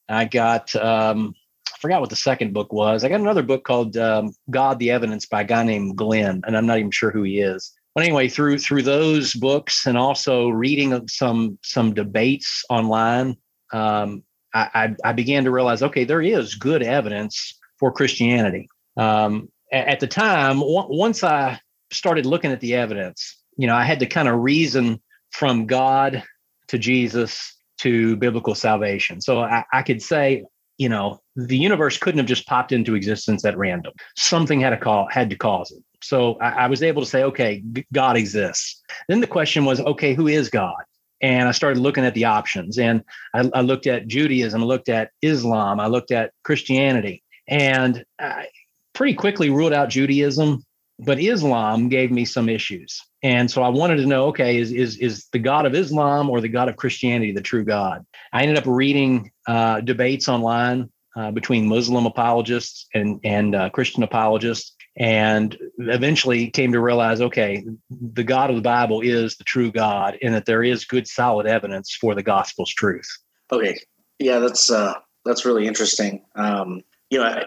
I 0.10 0.26
got, 0.26 0.76
um, 0.76 1.34
I 1.74 1.78
forgot 1.80 2.02
what 2.02 2.10
the 2.10 2.16
second 2.16 2.54
book 2.54 2.74
was. 2.74 3.04
I 3.04 3.10
got 3.10 3.20
another 3.20 3.44
book 3.44 3.64
called 3.64 3.98
um, 3.98 4.34
God 4.50 4.80
the 4.80 4.92
Evidence 4.92 5.26
by 5.26 5.42
a 5.42 5.46
guy 5.46 5.64
named 5.64 5.96
Glenn, 5.96 6.42
and 6.46 6.58
I'm 6.58 6.66
not 6.66 6.80
even 6.80 6.92
sure 6.92 7.12
who 7.12 7.24
he 7.24 7.40
is 7.40 7.74
but 7.96 8.04
anyway, 8.04 8.28
through 8.28 8.60
through 8.60 8.84
those 8.84 9.34
books 9.34 9.88
and 9.88 9.98
also 9.98 10.50
reading 10.50 11.08
some 11.08 11.58
some 11.64 11.94
debates 11.94 12.64
online, 12.70 13.38
um, 13.72 14.22
I, 14.54 14.70
I, 14.74 15.10
I, 15.10 15.14
began 15.14 15.46
to 15.46 15.52
realize, 15.52 15.82
okay, 15.82 16.04
there 16.04 16.22
is 16.22 16.56
good 16.56 16.84
evidence 16.84 17.58
for 17.80 17.92
Christianity. 17.92 18.68
Um, 18.98 19.50
at, 19.72 20.00
the 20.00 20.08
time, 20.08 20.62
once 20.62 21.24
I 21.24 21.60
started 21.92 22.26
looking 22.26 22.52
at 22.52 22.62
the 22.62 22.76
evidence, 22.76 23.38
you 23.58 23.68
know, 23.68 23.76
I 23.76 23.84
had 23.84 24.00
to 24.00 24.06
kind 24.06 24.28
of 24.28 24.40
reason 24.40 25.02
from 25.32 25.66
God 25.66 26.24
to 26.68 26.78
Jesus 26.78 27.56
to 27.80 28.16
biblical 28.16 28.56
salvation. 28.56 29.22
So 29.22 29.42
I, 29.42 29.64
I 29.74 29.82
could 29.82 30.02
say, 30.02 30.46
you 30.78 30.90
know, 30.90 31.20
the 31.36 31.58
universe 31.58 31.98
couldn't 31.98 32.20
have 32.20 32.28
just 32.28 32.48
popped 32.48 32.72
into 32.72 32.96
existence 32.96 33.46
at 33.46 33.58
random. 33.58 33.94
Something 34.16 34.60
had 34.60 34.72
to 34.72 34.78
call 34.78 35.08
had 35.10 35.30
to 35.30 35.36
cause 35.36 35.72
it. 35.72 35.84
So 36.02 36.36
I, 36.36 36.50
I 36.50 36.68
was 36.68 36.84
able 36.84 37.02
to 37.02 37.08
say, 37.08 37.24
okay, 37.24 37.64
God 37.94 38.18
exists. 38.18 38.82
Then 39.08 39.22
the 39.22 39.28
question 39.28 39.66
was, 39.66 39.80
okay, 39.80 40.14
who 40.14 40.28
is 40.28 40.50
God? 40.50 40.76
And 41.22 41.48
I 41.48 41.52
started 41.52 41.80
looking 41.80 42.06
at 42.06 42.14
the 42.14 42.26
options. 42.26 42.78
And 42.78 43.04
I, 43.34 43.50
I 43.54 43.62
looked 43.62 43.88
at 43.88 44.08
Judaism, 44.08 44.62
I 44.62 44.66
looked 44.66 44.90
at 44.90 45.12
Islam, 45.22 45.80
I 45.80 45.88
looked 45.88 46.12
at 46.12 46.32
Christianity, 46.44 47.24
and 47.48 48.04
I 48.20 48.48
pretty 48.96 49.14
quickly 49.14 49.50
ruled 49.50 49.74
out 49.74 49.90
Judaism. 49.90 50.64
But 50.98 51.20
Islam 51.20 51.90
gave 51.90 52.10
me 52.10 52.24
some 52.24 52.48
issues. 52.48 53.02
And 53.22 53.52
so 53.52 53.62
I 53.62 53.68
wanted 53.68 53.98
to 53.98 54.06
know, 54.06 54.28
okay, 54.28 54.58
is, 54.58 54.72
is, 54.72 54.98
is 54.98 55.28
the 55.34 55.40
God 55.40 55.66
of 55.66 55.76
Islam 55.76 56.30
or 56.30 56.40
the 56.40 56.48
God 56.48 56.70
of 56.70 56.78
Christianity 56.78 57.34
the 57.34 57.42
true 57.42 57.66
God? 57.66 58.06
I 58.32 58.44
ended 58.44 58.58
up 58.58 58.66
reading 58.66 59.30
uh, 59.46 59.82
debates 59.82 60.30
online 60.30 60.90
uh, 61.18 61.32
between 61.32 61.68
Muslim 61.68 62.06
apologists 62.06 62.88
and, 62.94 63.20
and 63.26 63.56
uh, 63.56 63.70
Christian 63.72 64.04
apologists 64.04 64.74
and 64.98 65.58
eventually 65.80 66.50
came 66.50 66.72
to 66.72 66.80
realize 66.80 67.20
okay 67.20 67.66
the 67.90 68.24
god 68.24 68.50
of 68.50 68.56
the 68.56 68.62
bible 68.62 69.02
is 69.02 69.36
the 69.36 69.44
true 69.44 69.70
god 69.70 70.18
and 70.22 70.34
that 70.34 70.46
there 70.46 70.64
is 70.64 70.86
good 70.86 71.06
solid 71.06 71.46
evidence 71.46 71.94
for 72.00 72.16
the 72.16 72.24
gospel's 72.24 72.74
truth 72.74 73.06
Okay. 73.52 73.78
Yeah, 74.20 74.40
that's 74.40 74.72
uh 74.72 74.94
that's 75.24 75.46
really 75.46 75.68
interesting. 75.68 76.24
Um, 76.36 76.82
you 77.10 77.20
know, 77.20 77.26
I, 77.26 77.46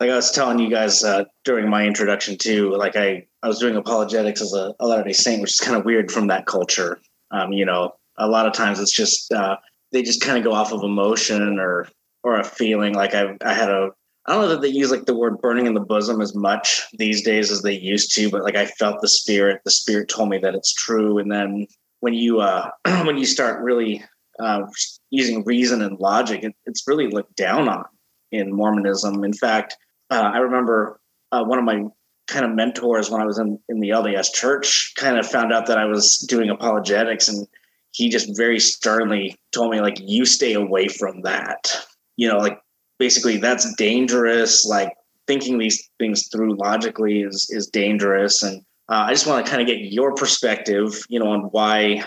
like 0.00 0.10
I 0.10 0.16
was 0.16 0.30
telling 0.30 0.58
you 0.58 0.70
guys 0.70 1.04
uh, 1.04 1.24
during 1.44 1.68
my 1.68 1.86
introduction 1.86 2.38
too, 2.38 2.70
like 2.74 2.96
I 2.96 3.26
I 3.42 3.48
was 3.48 3.58
doing 3.58 3.76
apologetics 3.76 4.40
as 4.40 4.54
a, 4.54 4.74
a 4.80 4.86
Latter 4.86 5.04
Day 5.04 5.12
Saint, 5.12 5.42
which 5.42 5.52
is 5.52 5.60
kind 5.60 5.76
of 5.76 5.84
weird 5.84 6.10
from 6.10 6.26
that 6.28 6.46
culture. 6.46 7.00
Um, 7.30 7.52
you 7.52 7.66
know, 7.66 7.92
a 8.16 8.26
lot 8.26 8.46
of 8.46 8.54
times 8.54 8.80
it's 8.80 8.92
just 8.92 9.30
uh, 9.32 9.56
they 9.92 10.02
just 10.02 10.22
kind 10.22 10.38
of 10.38 10.44
go 10.44 10.52
off 10.52 10.72
of 10.72 10.82
emotion 10.82 11.58
or 11.58 11.86
or 12.24 12.38
a 12.38 12.44
feeling. 12.44 12.94
Like 12.94 13.14
I 13.14 13.36
I 13.44 13.52
had 13.52 13.68
a 13.68 13.90
I 14.26 14.32
don't 14.32 14.42
know 14.42 14.48
that 14.48 14.62
they 14.62 14.68
use 14.68 14.90
like 14.90 15.04
the 15.04 15.14
word 15.14 15.40
burning 15.40 15.66
in 15.66 15.74
the 15.74 15.80
bosom 15.80 16.22
as 16.22 16.34
much 16.34 16.86
these 16.94 17.22
days 17.22 17.50
as 17.50 17.60
they 17.60 17.74
used 17.74 18.14
to, 18.14 18.30
but 18.30 18.42
like 18.42 18.56
I 18.56 18.66
felt 18.66 19.02
the 19.02 19.08
spirit. 19.08 19.60
The 19.64 19.70
spirit 19.70 20.08
told 20.08 20.30
me 20.30 20.38
that 20.38 20.54
it's 20.54 20.72
true. 20.72 21.18
And 21.18 21.30
then 21.30 21.66
when 22.00 22.14
you 22.14 22.40
uh 22.40 22.70
when 23.04 23.18
you 23.18 23.26
start 23.26 23.62
really 23.62 24.02
uh, 24.38 24.62
using 25.10 25.44
reason 25.44 25.82
and 25.82 25.98
logic, 25.98 26.42
it, 26.42 26.54
it's 26.64 26.88
really 26.88 27.08
looked 27.08 27.36
down 27.36 27.68
on 27.68 27.84
in 28.32 28.54
Mormonism. 28.54 29.24
In 29.24 29.34
fact, 29.34 29.76
uh, 30.10 30.30
I 30.34 30.38
remember 30.38 31.00
uh, 31.32 31.44
one 31.44 31.58
of 31.58 31.64
my 31.64 31.84
kind 32.28 32.44
of 32.44 32.52
mentors 32.52 33.10
when 33.10 33.20
I 33.20 33.24
was 33.24 33.38
in, 33.38 33.58
in 33.68 33.80
the 33.80 33.90
LDS 33.90 34.32
church 34.32 34.92
kind 34.96 35.18
of 35.18 35.26
found 35.26 35.52
out 35.52 35.66
that 35.66 35.78
I 35.78 35.86
was 35.86 36.18
doing 36.28 36.50
apologetics 36.50 37.28
and 37.28 37.46
he 37.92 38.08
just 38.08 38.36
very 38.36 38.60
sternly 38.60 39.36
told 39.52 39.72
me 39.72 39.80
like 39.80 39.98
you 40.00 40.24
stay 40.24 40.52
away 40.54 40.86
from 40.88 41.22
that. 41.22 41.72
You 42.16 42.28
know 42.28 42.38
like 42.38 42.60
basically 42.98 43.38
that's 43.38 43.74
dangerous 43.76 44.66
like 44.66 44.92
thinking 45.26 45.58
these 45.58 45.88
things 45.98 46.28
through 46.28 46.56
logically 46.56 47.22
is 47.22 47.48
is 47.50 47.66
dangerous 47.68 48.42
and 48.42 48.60
uh, 48.90 49.04
i 49.06 49.10
just 49.10 49.26
want 49.26 49.44
to 49.44 49.50
kind 49.50 49.62
of 49.62 49.66
get 49.66 49.90
your 49.90 50.14
perspective 50.14 51.02
you 51.08 51.18
know 51.18 51.30
on 51.30 51.44
why 51.44 52.04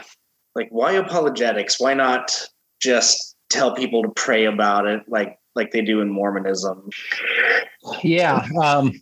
like 0.55 0.69
why 0.69 0.93
apologetics? 0.93 1.79
Why 1.79 1.93
not 1.93 2.48
just 2.79 3.32
tell 3.53 3.74
people 3.74 4.03
to 4.03 4.10
pray 4.10 4.45
about 4.45 4.88
it 4.88 5.01
like 5.07 5.38
like 5.55 5.72
they 5.72 5.81
do 5.81 6.01
in 6.01 6.10
mormonism 6.10 6.89
Yeah. 8.03 8.48
Um, 8.62 8.93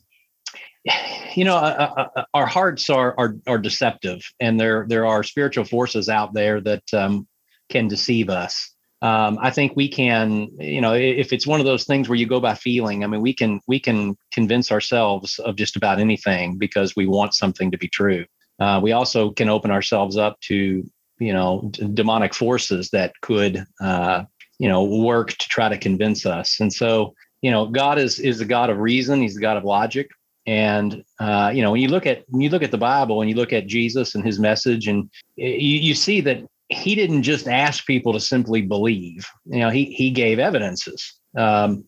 you 1.36 1.46
know, 1.46 1.56
uh, 1.56 1.94
uh, 1.96 2.08
uh, 2.16 2.24
our 2.34 2.48
hearts 2.48 2.90
are, 2.90 3.14
are 3.18 3.36
are 3.48 3.60
deceptive, 3.60 4.22
and 4.40 4.60
there 4.60 4.86
there 4.90 5.06
are 5.06 5.24
spiritual 5.24 5.64
forces 5.64 6.10
out 6.10 6.34
there 6.34 6.60
that 6.62 6.84
um, 6.94 7.28
can 7.70 7.88
deceive 7.88 8.30
us. 8.30 8.74
Um, 9.04 9.40
I 9.42 9.50
think 9.50 9.74
we 9.76 9.90
can, 9.90 10.50
you 10.60 10.82
know, 10.82 10.94
if 10.94 11.34
it's 11.34 11.48
one 11.48 11.60
of 11.60 11.66
those 11.66 11.86
things 11.86 12.08
where 12.08 12.18
you 12.18 12.28
go 12.28 12.40
by 12.40 12.54
feeling, 12.54 13.04
I 13.04 13.08
mean, 13.08 13.22
we 13.22 13.34
can 13.34 13.62
we 13.68 13.80
can 13.80 14.18
convince 14.32 14.72
ourselves 14.72 15.40
of 15.40 15.56
just 15.56 15.76
about 15.76 16.00
anything 16.00 16.58
because 16.58 16.96
we 16.96 17.06
want 17.08 17.34
something 17.34 17.72
to 17.72 17.78
be 17.78 17.88
true. 17.88 18.26
Uh, 18.60 18.80
we 18.82 18.92
also 18.92 19.32
can 19.32 19.50
open 19.50 19.72
ourselves 19.72 20.18
up 20.18 20.40
to, 20.42 20.84
you 21.20 21.34
know, 21.34 21.70
d- 21.72 21.90
demonic 21.94 22.34
forces 22.34 22.90
that 22.92 23.14
could, 23.22 23.66
uh, 23.82 24.24
you 24.62 24.70
know, 24.70 24.84
work 24.84 25.32
to 25.32 25.50
try 25.50 25.68
to 25.68 25.78
convince 25.78 26.24
us. 26.24 26.60
And 26.60 26.72
so, 26.72 27.16
you 27.42 27.50
know, 27.50 27.66
God 27.66 27.98
is 27.98 28.20
is 28.20 28.42
a 28.42 28.46
God 28.46 28.70
of 28.70 28.78
reason. 28.78 29.20
He's 29.20 29.34
the 29.34 29.42
God 29.42 29.58
of 29.58 29.64
logic. 29.64 30.12
And 30.46 31.04
uh, 31.20 31.52
you 31.52 31.64
know, 31.64 31.72
when 31.72 31.82
you 31.82 31.88
look 31.88 32.06
at 32.06 32.26
when 32.28 32.42
you 32.42 32.50
look 32.50 32.62
at 32.62 32.70
the 32.70 32.78
Bible 32.78 33.22
and 33.22 33.30
you 33.30 33.36
look 33.36 33.54
at 33.54 33.66
Jesus 33.66 34.14
and 34.14 34.24
his 34.24 34.38
message, 34.38 34.88
and 34.88 35.10
you, 35.36 35.58
you 35.58 35.96
see 35.96 36.22
that 36.22 36.44
he 36.70 36.94
didn't 36.94 37.24
just 37.24 37.48
ask 37.48 37.88
people 37.88 38.14
to 38.14 38.20
simply 38.20 38.62
believe. 38.62 39.28
You 39.46 39.62
know, 39.62 39.72
he 39.72 39.86
he 39.86 40.12
gave 40.12 40.38
evidences. 40.38 41.12
Um, 41.36 41.84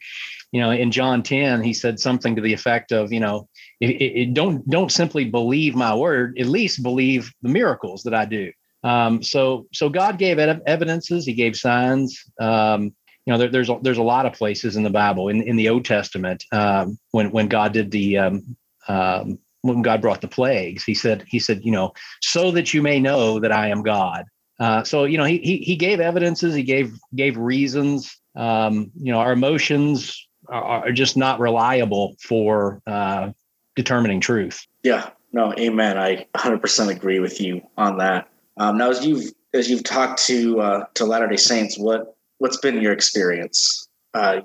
you 0.52 0.60
know, 0.60 0.72
in 0.72 0.90
John 0.92 1.22
10, 1.22 1.62
he 1.62 1.74
said 1.74 2.00
something 2.00 2.36
to 2.36 2.42
the 2.42 2.54
effect 2.54 2.92
of, 2.92 3.12
you 3.14 3.20
know, 3.20 3.50
it, 3.82 3.90
it, 3.90 4.34
don't 4.34 4.68
don't 4.68 4.92
simply 4.92 5.26
believe 5.26 5.76
my 5.76 5.94
word, 5.94 6.40
at 6.40 6.48
least 6.48 6.82
believe 6.82 7.32
the 7.44 7.50
miracles 7.50 8.02
that 8.04 8.16
I 8.16 8.26
do. 8.26 8.52
Um, 8.84 9.24
so 9.24 9.68
so 9.74 9.90
God 9.90 10.18
gave 10.18 10.40
ev- 10.40 10.62
evidences, 10.66 11.26
he 11.26 11.34
gave 11.34 11.56
signs. 11.56 12.24
Um, 12.40 12.94
you 13.26 13.32
know, 13.32 13.38
there, 13.38 13.50
there's 13.50 13.70
a, 13.70 13.80
there's 13.82 13.98
a 13.98 14.04
lot 14.04 14.26
of 14.26 14.34
places 14.34 14.76
in 14.76 14.84
the 14.84 14.90
Bible, 14.90 15.30
in, 15.30 15.42
in 15.44 15.56
the 15.56 15.70
Old 15.70 15.86
Testament, 15.86 16.44
um, 16.52 16.98
when 17.12 17.32
when 17.32 17.48
God 17.48 17.72
did 17.72 17.92
the 17.92 18.18
um, 18.18 18.56
um, 18.88 19.40
when 19.62 19.82
God 19.82 20.02
brought 20.02 20.22
the 20.22 20.28
plagues, 20.28 20.84
he 20.84 20.94
said 20.94 21.24
he 21.28 21.40
said, 21.40 21.62
you 21.64 21.72
know, 21.72 21.94
so 22.22 22.52
that 22.52 22.74
you 22.74 22.82
may 22.82 23.00
know 23.00 23.40
that 23.40 23.52
I 23.52 23.70
am 23.70 23.82
God. 23.82 24.26
Uh, 24.60 24.84
so 24.84 25.06
you 25.06 25.18
know, 25.18 25.24
he, 25.24 25.38
he 25.40 25.58
he 25.58 25.76
gave 25.76 26.00
evidences, 26.00 26.54
he 26.54 26.64
gave 26.64 26.98
gave 27.16 27.38
reasons. 27.38 28.20
Um, 28.36 28.92
you 28.96 29.12
know, 29.14 29.20
our 29.20 29.32
emotions 29.32 30.28
are, 30.50 30.88
are 30.88 30.92
just 30.92 31.16
not 31.16 31.40
reliable 31.40 32.16
for 32.22 32.82
uh, 32.86 33.32
determining 33.76 34.20
truth. 34.20 34.66
Yeah, 34.84 35.12
no, 35.32 35.54
amen. 35.54 35.98
I 35.98 36.28
100% 36.36 36.90
agree 36.90 37.20
with 37.20 37.40
you 37.40 37.62
on 37.78 37.98
that. 38.00 38.28
Um, 38.58 38.78
now, 38.78 38.90
as 38.90 39.06
you've 39.06 39.32
as 39.54 39.70
you've 39.70 39.84
talked 39.84 40.24
to 40.26 40.60
uh, 40.60 40.86
to 40.96 41.06
Latter 41.06 41.28
Day 41.28 41.38
Saints, 41.38 41.78
what 41.78 42.16
what's 42.38 42.58
been 42.58 42.82
your 42.82 42.94
experience 42.94 43.88
uh, 44.14 44.42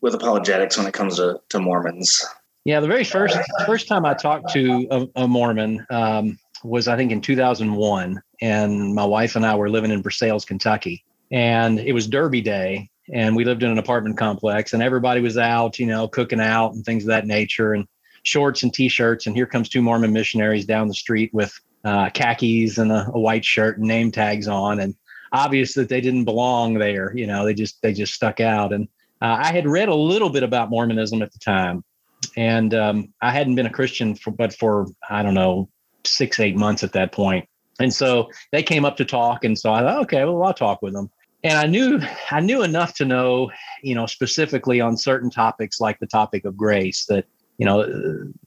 with 0.00 0.14
apologetics 0.14 0.76
when 0.76 0.86
it 0.86 0.94
comes 0.94 1.16
to, 1.16 1.40
to 1.50 1.58
Mormons? 1.58 2.24
Yeah, 2.64 2.80
the 2.80 2.88
very 2.88 3.04
first 3.04 3.36
first 3.66 3.88
time 3.88 4.04
I 4.04 4.14
talked 4.14 4.52
to 4.52 4.86
a, 4.90 5.22
a 5.22 5.28
Mormon 5.28 5.86
um, 5.90 6.38
was 6.62 6.88
I 6.88 6.96
think 6.96 7.12
in 7.12 7.20
2001, 7.20 8.20
and 8.40 8.94
my 8.94 9.04
wife 9.04 9.36
and 9.36 9.46
I 9.46 9.54
were 9.54 9.70
living 9.70 9.90
in 9.90 10.02
Versailles, 10.02 10.44
Kentucky, 10.46 11.04
and 11.30 11.78
it 11.78 11.92
was 11.92 12.06
Derby 12.06 12.40
Day, 12.40 12.90
and 13.12 13.34
we 13.34 13.44
lived 13.44 13.62
in 13.62 13.70
an 13.70 13.78
apartment 13.78 14.18
complex, 14.18 14.72
and 14.72 14.82
everybody 14.82 15.20
was 15.20 15.38
out, 15.38 15.78
you 15.78 15.86
know, 15.86 16.08
cooking 16.08 16.40
out 16.40 16.72
and 16.74 16.84
things 16.84 17.04
of 17.04 17.08
that 17.08 17.26
nature, 17.26 17.72
and 17.72 17.86
shorts 18.22 18.62
and 18.62 18.72
t-shirts, 18.72 19.26
and 19.26 19.34
here 19.34 19.46
comes 19.46 19.68
two 19.68 19.80
Mormon 19.80 20.12
missionaries 20.12 20.66
down 20.66 20.88
the 20.88 20.94
street 20.94 21.32
with 21.32 21.58
uh, 21.84 22.10
khakis 22.10 22.78
and 22.78 22.92
a, 22.92 23.10
a 23.12 23.18
white 23.18 23.44
shirt 23.44 23.78
and 23.78 23.86
name 23.86 24.10
tags 24.10 24.48
on, 24.48 24.80
and 24.80 24.94
obvious 25.32 25.74
that 25.74 25.88
they 25.88 26.00
didn't 26.00 26.24
belong 26.24 26.74
there. 26.74 27.16
You 27.16 27.26
know, 27.26 27.44
they 27.44 27.54
just 27.54 27.80
they 27.82 27.92
just 27.92 28.14
stuck 28.14 28.40
out. 28.40 28.72
And 28.72 28.88
uh, 29.22 29.36
I 29.40 29.52
had 29.52 29.66
read 29.66 29.88
a 29.88 29.94
little 29.94 30.30
bit 30.30 30.42
about 30.42 30.70
Mormonism 30.70 31.22
at 31.22 31.32
the 31.32 31.38
time, 31.38 31.84
and 32.36 32.74
um, 32.74 33.12
I 33.22 33.30
hadn't 33.30 33.54
been 33.54 33.66
a 33.66 33.70
Christian 33.70 34.14
for 34.14 34.30
but 34.30 34.54
for 34.54 34.86
I 35.08 35.22
don't 35.22 35.34
know 35.34 35.68
six 36.04 36.40
eight 36.40 36.56
months 36.56 36.82
at 36.82 36.92
that 36.92 37.12
point. 37.12 37.48
And 37.78 37.92
so 37.92 38.28
they 38.52 38.62
came 38.62 38.84
up 38.84 38.96
to 38.98 39.04
talk, 39.04 39.44
and 39.44 39.58
so 39.58 39.72
I 39.72 39.80
thought, 39.80 40.02
okay, 40.02 40.24
well, 40.24 40.42
I'll 40.42 40.54
talk 40.54 40.82
with 40.82 40.92
them. 40.92 41.10
And 41.42 41.56
I 41.56 41.66
knew 41.66 42.00
I 42.30 42.40
knew 42.40 42.62
enough 42.62 42.94
to 42.96 43.04
know, 43.04 43.50
you 43.82 43.94
know, 43.94 44.06
specifically 44.06 44.80
on 44.80 44.96
certain 44.96 45.30
topics 45.30 45.80
like 45.80 45.98
the 45.98 46.06
topic 46.06 46.44
of 46.44 46.56
grace 46.56 47.06
that 47.06 47.24
you 47.60 47.66
know 47.66 47.82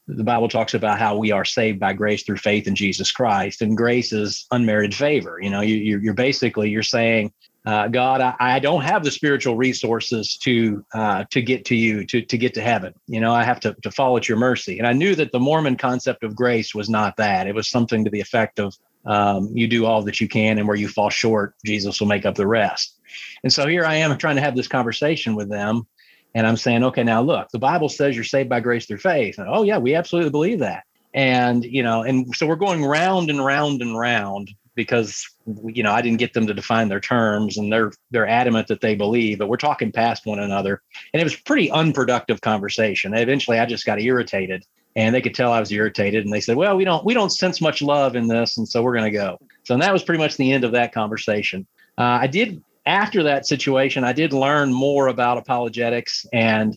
the 0.08 0.24
bible 0.24 0.48
talks 0.48 0.74
about 0.74 0.98
how 0.98 1.16
we 1.16 1.30
are 1.30 1.44
saved 1.44 1.78
by 1.78 1.92
grace 1.92 2.24
through 2.24 2.36
faith 2.36 2.66
in 2.66 2.74
jesus 2.74 3.12
christ 3.12 3.62
and 3.62 3.76
grace 3.76 4.12
is 4.12 4.46
unmerited 4.50 4.94
favor. 4.94 5.38
You 5.40 5.50
know 5.50 5.60
you, 5.60 5.98
you're 5.98 6.14
basically 6.14 6.68
you're 6.68 6.82
saying 6.82 7.32
uh, 7.64 7.86
god 7.88 8.20
I, 8.20 8.34
I, 8.40 8.58
don't 8.58 8.82
have 8.82 9.04
the 9.04 9.12
spiritual 9.12 9.56
resources 9.56 10.36
to 10.38 10.84
uh, 10.92 11.24
to 11.30 11.40
get 11.40 11.64
to 11.66 11.76
you 11.76 12.04
to, 12.06 12.20
to 12.22 12.36
get 12.36 12.52
to 12.54 12.60
heaven. 12.60 12.92
You 13.06 13.20
know 13.20 13.32
i 13.32 13.44
have 13.44 13.60
to, 13.60 13.74
to 13.82 13.90
fall 13.90 14.16
at 14.16 14.28
your 14.28 14.36
mercy. 14.36 14.78
And 14.78 14.86
i 14.86 14.92
knew 14.92 15.14
that 15.14 15.30
the 15.30 15.38
mormon 15.38 15.76
concept 15.76 16.24
of 16.24 16.34
grace 16.34 16.74
was 16.74 16.90
not 16.90 17.16
that. 17.16 17.46
It 17.46 17.54
was 17.54 17.68
something 17.68 18.04
to 18.04 18.10
the 18.10 18.20
effect 18.20 18.58
of 18.58 18.74
um, 19.06 19.50
you 19.52 19.68
do 19.68 19.86
all 19.86 20.02
that 20.02 20.20
you 20.20 20.28
can 20.28 20.58
and 20.58 20.66
where 20.66 20.76
you 20.76 20.88
fall 20.88 21.10
short 21.10 21.54
jesus 21.64 22.00
will 22.00 22.08
make 22.08 22.26
up 22.26 22.34
the 22.34 22.48
rest. 22.48 22.98
And 23.44 23.52
so 23.52 23.68
here 23.68 23.84
i 23.84 23.94
am 23.94 24.18
trying 24.18 24.36
to 24.36 24.42
have 24.42 24.56
this 24.56 24.68
conversation 24.68 25.36
with 25.36 25.48
them 25.48 25.86
and 26.34 26.46
I'm 26.46 26.56
saying, 26.56 26.82
okay, 26.84 27.04
now 27.04 27.22
look, 27.22 27.48
the 27.50 27.58
Bible 27.58 27.88
says 27.88 28.14
you're 28.14 28.24
saved 28.24 28.48
by 28.48 28.60
grace 28.60 28.86
through 28.86 28.98
faith. 28.98 29.38
And, 29.38 29.48
oh, 29.48 29.62
yeah, 29.62 29.78
we 29.78 29.94
absolutely 29.94 30.30
believe 30.30 30.58
that. 30.58 30.84
And, 31.14 31.64
you 31.64 31.82
know, 31.82 32.02
and 32.02 32.34
so 32.34 32.46
we're 32.46 32.56
going 32.56 32.84
round 32.84 33.30
and 33.30 33.44
round 33.44 33.82
and 33.82 33.96
round 33.96 34.50
because, 34.74 35.24
you 35.66 35.84
know, 35.84 35.92
I 35.92 36.02
didn't 36.02 36.18
get 36.18 36.32
them 36.32 36.48
to 36.48 36.54
define 36.54 36.88
their 36.88 36.98
terms 36.98 37.56
and 37.56 37.72
they're, 37.72 37.92
they're 38.10 38.26
adamant 38.26 38.66
that 38.66 38.80
they 38.80 38.96
believe, 38.96 39.38
but 39.38 39.48
we're 39.48 39.56
talking 39.56 39.92
past 39.92 40.26
one 40.26 40.40
another. 40.40 40.82
And 41.12 41.20
it 41.20 41.24
was 41.24 41.36
pretty 41.36 41.70
unproductive 41.70 42.40
conversation. 42.40 43.14
eventually 43.14 43.60
I 43.60 43.66
just 43.66 43.86
got 43.86 44.00
irritated 44.00 44.64
and 44.96 45.14
they 45.14 45.20
could 45.20 45.36
tell 45.36 45.52
I 45.52 45.60
was 45.60 45.70
irritated. 45.70 46.24
And 46.24 46.34
they 46.34 46.40
said, 46.40 46.56
well, 46.56 46.76
we 46.76 46.84
don't, 46.84 47.04
we 47.04 47.14
don't 47.14 47.30
sense 47.30 47.60
much 47.60 47.80
love 47.80 48.16
in 48.16 48.26
this. 48.26 48.58
And 48.58 48.68
so 48.68 48.82
we're 48.82 48.94
going 48.94 49.12
to 49.12 49.16
go. 49.16 49.38
So 49.62 49.76
that 49.76 49.92
was 49.92 50.02
pretty 50.02 50.20
much 50.20 50.36
the 50.36 50.50
end 50.50 50.64
of 50.64 50.72
that 50.72 50.92
conversation. 50.92 51.64
Uh, 51.96 52.18
I 52.22 52.26
did 52.26 52.60
after 52.86 53.22
that 53.24 53.46
situation, 53.46 54.04
I 54.04 54.12
did 54.12 54.32
learn 54.32 54.72
more 54.72 55.08
about 55.08 55.38
apologetics 55.38 56.26
and 56.32 56.76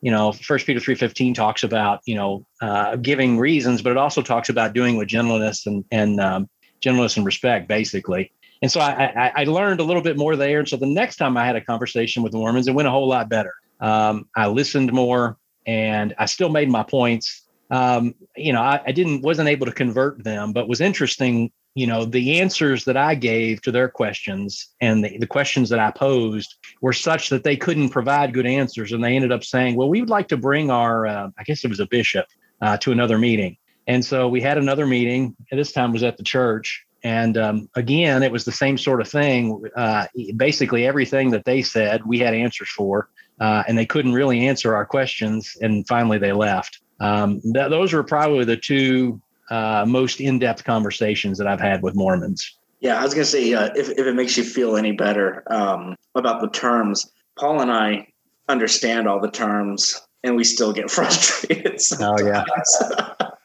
you 0.00 0.12
know 0.12 0.30
first 0.30 0.64
peter 0.64 0.78
3.15 0.78 1.34
talks 1.34 1.64
about 1.64 2.00
you 2.06 2.14
know 2.14 2.46
uh, 2.62 2.94
giving 2.96 3.36
reasons 3.36 3.82
but 3.82 3.90
it 3.90 3.96
also 3.96 4.22
talks 4.22 4.48
about 4.48 4.72
doing 4.72 4.96
with 4.96 5.08
gentleness 5.08 5.66
and 5.66 5.84
and 5.90 6.20
um, 6.20 6.48
gentleness 6.80 7.16
and 7.16 7.26
respect 7.26 7.68
basically. 7.68 8.32
And 8.62 8.70
so 8.70 8.80
I, 8.80 9.04
I, 9.04 9.32
I 9.36 9.44
learned 9.44 9.80
a 9.80 9.84
little 9.84 10.02
bit 10.02 10.16
more 10.16 10.34
there. 10.34 10.58
And 10.58 10.68
so 10.68 10.76
the 10.76 10.86
next 10.86 11.16
time 11.16 11.36
i 11.36 11.44
had 11.44 11.56
a 11.56 11.60
conversation 11.60 12.22
with 12.22 12.32
the 12.32 12.38
mormons 12.38 12.68
it 12.68 12.74
went 12.74 12.88
a 12.88 12.90
whole 12.90 13.08
lot 13.08 13.28
better. 13.28 13.54
Um, 13.80 14.28
i 14.36 14.46
listened 14.46 14.92
more 14.92 15.36
and 15.66 16.14
i 16.18 16.26
still 16.26 16.48
made 16.48 16.70
my 16.70 16.82
points. 16.82 17.44
Um, 17.70 18.14
you 18.36 18.52
know 18.52 18.62
I, 18.62 18.80
I 18.86 18.92
didn't 18.92 19.22
wasn't 19.22 19.48
able 19.48 19.66
to 19.66 19.72
convert 19.72 20.22
them 20.22 20.52
but 20.52 20.68
was 20.68 20.80
interesting 20.80 21.50
you 21.78 21.86
know 21.86 22.04
the 22.04 22.40
answers 22.40 22.84
that 22.84 22.96
i 22.96 23.14
gave 23.14 23.62
to 23.62 23.70
their 23.70 23.88
questions 23.88 24.74
and 24.80 25.04
the, 25.04 25.18
the 25.18 25.26
questions 25.26 25.68
that 25.68 25.78
i 25.78 25.90
posed 25.90 26.56
were 26.80 26.92
such 26.92 27.28
that 27.28 27.44
they 27.44 27.56
couldn't 27.56 27.90
provide 27.90 28.34
good 28.34 28.46
answers 28.46 28.92
and 28.92 29.02
they 29.02 29.14
ended 29.14 29.32
up 29.32 29.44
saying 29.44 29.76
well 29.76 29.88
we 29.88 30.00
would 30.00 30.10
like 30.10 30.28
to 30.28 30.36
bring 30.36 30.70
our 30.70 31.06
uh, 31.06 31.28
i 31.38 31.42
guess 31.44 31.64
it 31.64 31.68
was 31.68 31.80
a 31.80 31.86
bishop 31.86 32.26
uh, 32.62 32.76
to 32.76 32.90
another 32.90 33.18
meeting 33.18 33.56
and 33.86 34.04
so 34.04 34.28
we 34.28 34.40
had 34.40 34.58
another 34.58 34.86
meeting 34.86 35.36
and 35.50 35.60
this 35.60 35.72
time 35.72 35.92
was 35.92 36.02
at 36.02 36.16
the 36.16 36.24
church 36.24 36.84
And 37.04 37.36
um, 37.38 37.68
again, 37.76 38.22
it 38.22 38.32
was 38.32 38.44
the 38.44 38.52
same 38.52 38.76
sort 38.76 39.00
of 39.00 39.08
thing. 39.08 39.62
Uh, 39.76 40.06
basically, 40.36 40.86
everything 40.86 41.30
that 41.30 41.44
they 41.44 41.62
said, 41.62 42.04
we 42.04 42.18
had 42.18 42.34
answers 42.34 42.70
for, 42.70 43.08
uh, 43.40 43.62
and 43.66 43.78
they 43.78 43.86
couldn't 43.86 44.14
really 44.14 44.48
answer 44.48 44.74
our 44.74 44.84
questions. 44.84 45.56
And 45.60 45.86
finally, 45.86 46.18
they 46.18 46.32
left. 46.32 46.80
Um, 47.00 47.40
th- 47.40 47.70
those 47.70 47.92
were 47.92 48.02
probably 48.02 48.44
the 48.44 48.56
two 48.56 49.20
uh, 49.50 49.84
most 49.86 50.20
in-depth 50.20 50.64
conversations 50.64 51.38
that 51.38 51.46
I've 51.46 51.60
had 51.60 51.82
with 51.82 51.94
Mormons. 51.94 52.56
Yeah, 52.80 53.00
I 53.00 53.04
was 53.04 53.14
gonna 53.14 53.24
say 53.24 53.54
uh, 53.54 53.70
if 53.74 53.88
if 53.90 54.06
it 54.06 54.14
makes 54.14 54.36
you 54.36 54.44
feel 54.44 54.76
any 54.76 54.92
better 54.92 55.42
um, 55.52 55.96
about 56.14 56.40
the 56.40 56.48
terms, 56.48 57.10
Paul 57.38 57.60
and 57.60 57.72
I 57.72 58.06
understand 58.48 59.08
all 59.08 59.20
the 59.20 59.30
terms, 59.30 60.00
and 60.22 60.36
we 60.36 60.44
still 60.44 60.72
get 60.72 60.90
frustrated. 60.90 61.80
Oh 62.00 62.16
yeah, 62.24 62.44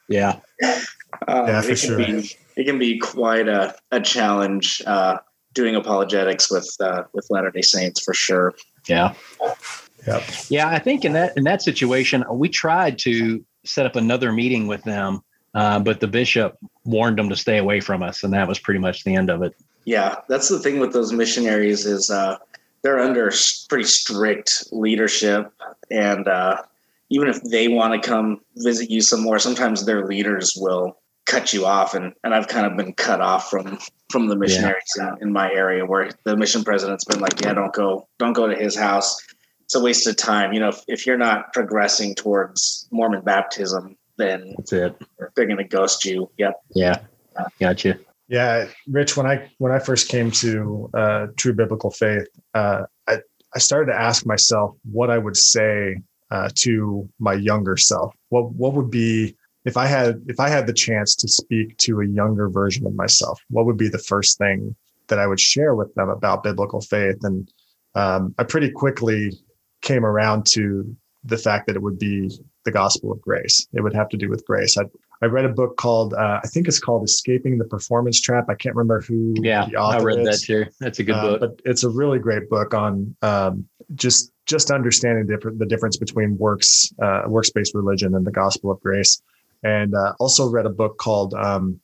yeah. 0.07 0.39
Um, 1.27 1.47
Yeah, 1.47 1.61
for 1.61 1.71
it 1.71 1.79
can 1.79 1.87
sure. 1.87 1.97
Be, 1.97 2.31
it 2.57 2.65
can 2.65 2.77
be 2.79 2.99
quite 2.99 3.47
a, 3.47 3.75
a 3.91 4.01
challenge 4.01 4.81
uh, 4.85 5.17
doing 5.53 5.75
apologetics 5.75 6.51
with 6.51 6.69
uh, 6.79 7.03
with 7.13 7.25
Latter 7.29 7.51
Day 7.51 7.61
Saints 7.61 8.03
for 8.03 8.13
sure. 8.13 8.53
Yeah. 8.87 9.13
Yep. 10.05 10.23
Yeah, 10.49 10.67
I 10.67 10.79
think 10.79 11.05
in 11.05 11.13
that 11.13 11.37
in 11.37 11.43
that 11.45 11.61
situation, 11.61 12.23
we 12.29 12.49
tried 12.49 12.99
to 12.99 13.43
set 13.65 13.85
up 13.85 13.95
another 13.95 14.31
meeting 14.31 14.67
with 14.67 14.83
them, 14.83 15.21
uh, 15.53 15.79
but 15.79 15.99
the 15.99 16.07
bishop 16.07 16.57
warned 16.85 17.17
them 17.17 17.29
to 17.29 17.35
stay 17.35 17.57
away 17.57 17.79
from 17.79 18.03
us, 18.03 18.23
and 18.23 18.33
that 18.33 18.47
was 18.47 18.59
pretty 18.59 18.79
much 18.79 19.03
the 19.03 19.15
end 19.15 19.29
of 19.29 19.41
it. 19.43 19.55
Yeah, 19.85 20.15
that's 20.29 20.49
the 20.49 20.59
thing 20.59 20.79
with 20.79 20.93
those 20.93 21.11
missionaries 21.11 21.85
is 21.85 22.09
uh, 22.09 22.37
they're 22.81 22.99
under 22.99 23.31
pretty 23.69 23.85
strict 23.85 24.67
leadership, 24.71 25.51
and 25.91 26.27
uh, 26.27 26.61
even 27.09 27.27
if 27.27 27.41
they 27.43 27.67
want 27.67 28.01
to 28.01 28.07
come 28.07 28.41
visit 28.57 28.89
you 28.89 29.01
some 29.01 29.21
more, 29.21 29.39
sometimes 29.39 29.85
their 29.85 30.05
leaders 30.05 30.53
will 30.57 30.97
cut 31.25 31.53
you 31.53 31.65
off, 31.65 31.93
and 31.93 32.13
and 32.23 32.33
I've 32.33 32.47
kind 32.47 32.65
of 32.65 32.75
been 32.77 32.93
cut 32.93 33.21
off 33.21 33.49
from 33.49 33.77
from 34.09 34.27
the 34.27 34.35
missionaries 34.35 34.97
in, 34.97 35.17
in 35.21 35.33
my 35.33 35.51
area 35.51 35.85
where 35.85 36.11
the 36.23 36.37
mission 36.37 36.63
president's 36.63 37.03
been 37.03 37.19
like, 37.19 37.41
yeah, 37.41 37.53
don't 37.53 37.73
go, 37.73 38.07
don't 38.19 38.33
go 38.33 38.47
to 38.47 38.55
his 38.55 38.75
house. 38.75 39.19
It's 39.63 39.73
a 39.73 39.81
waste 39.81 40.05
of 40.05 40.17
time. 40.17 40.53
You 40.53 40.59
know, 40.59 40.69
if, 40.69 40.83
if 40.87 41.07
you're 41.07 41.17
not 41.17 41.51
progressing 41.51 42.13
towards 42.13 42.87
Mormon 42.91 43.21
baptism, 43.21 43.97
then 44.17 44.53
That's 44.57 44.73
it. 44.73 44.95
they're 45.35 45.45
going 45.45 45.57
to 45.57 45.63
ghost 45.63 46.05
you. 46.05 46.29
Yep. 46.37 46.53
Yeah, 46.75 46.99
gotcha. 47.59 47.99
Yeah, 48.27 48.67
Rich. 48.87 49.17
When 49.17 49.25
I 49.27 49.49
when 49.57 49.71
I 49.71 49.79
first 49.79 50.07
came 50.09 50.31
to 50.31 50.89
uh, 50.93 51.27
true 51.37 51.53
biblical 51.53 51.91
faith, 51.91 52.27
uh, 52.53 52.83
I 53.07 53.17
I 53.53 53.59
started 53.59 53.91
to 53.91 53.99
ask 53.99 54.25
myself 54.25 54.75
what 54.91 55.09
I 55.09 55.17
would 55.17 55.37
say 55.37 55.97
uh, 56.31 56.49
to 56.55 57.07
my 57.19 57.33
younger 57.33 57.77
self. 57.77 58.15
What 58.29 58.53
what 58.53 58.73
would 58.73 58.89
be 58.89 59.35
if 59.65 59.77
I 59.77 59.85
had 59.85 60.21
if 60.27 60.39
I 60.39 60.49
had 60.49 60.67
the 60.67 60.73
chance 60.73 61.15
to 61.17 61.27
speak 61.27 61.77
to 61.79 62.01
a 62.01 62.07
younger 62.07 62.49
version 62.49 62.87
of 62.87 62.95
myself? 62.95 63.39
What 63.49 63.65
would 63.65 63.77
be 63.77 63.89
the 63.89 63.99
first 63.99 64.37
thing 64.37 64.75
that 65.07 65.19
I 65.19 65.27
would 65.27 65.39
share 65.39 65.75
with 65.75 65.93
them 65.95 66.09
about 66.09 66.43
biblical 66.43 66.81
faith? 66.81 67.17
And 67.23 67.51
um, 67.93 68.33
I 68.37 68.43
pretty 68.43 68.71
quickly 68.71 69.31
came 69.81 70.05
around 70.05 70.45
to 70.53 70.95
the 71.25 71.37
fact 71.37 71.67
that 71.67 71.75
it 71.75 71.81
would 71.81 71.99
be 71.99 72.31
the 72.65 72.71
gospel 72.71 73.11
of 73.11 73.21
grace. 73.21 73.67
It 73.73 73.81
would 73.81 73.93
have 73.93 74.09
to 74.09 74.17
do 74.17 74.29
with 74.29 74.45
grace. 74.45 74.77
I 74.77 74.83
I 75.21 75.27
read 75.27 75.45
a 75.45 75.49
book 75.49 75.77
called 75.77 76.13
uh, 76.13 76.39
I 76.43 76.47
think 76.47 76.67
it's 76.67 76.79
called 76.79 77.03
Escaping 77.03 77.57
the 77.57 77.65
Performance 77.65 78.19
Trap. 78.21 78.45
I 78.49 78.55
can't 78.55 78.75
remember 78.75 79.01
who 79.01 79.35
Yeah, 79.41 79.65
the 79.69 79.77
author. 79.77 80.11
I 80.11 80.15
read 80.15 80.25
that 80.25 80.41
too. 80.41 80.65
That's 80.79 80.99
a 80.99 81.03
good 81.03 81.15
Uh, 81.15 81.21
book. 81.37 81.39
but 81.41 81.61
it's 81.65 81.83
a 81.83 81.89
really 81.89 82.19
great 82.19 82.49
book 82.49 82.73
on 82.73 83.15
um, 83.21 83.67
just 83.95 84.31
just 84.45 84.71
understanding 84.71 85.25
different 85.27 85.59
the 85.59 85.65
difference 85.65 85.97
between 85.97 86.37
works 86.37 86.93
uh, 87.01 87.23
works 87.27 87.49
based 87.49 87.73
religion 87.75 88.15
and 88.15 88.25
the 88.25 88.31
gospel 88.31 88.71
of 88.71 88.79
grace. 88.81 89.21
And 89.63 89.95
uh, 89.95 90.13
also 90.19 90.49
read 90.49 90.65
a 90.65 90.69
book 90.69 90.97
called 90.97 91.33
um, 91.35 91.79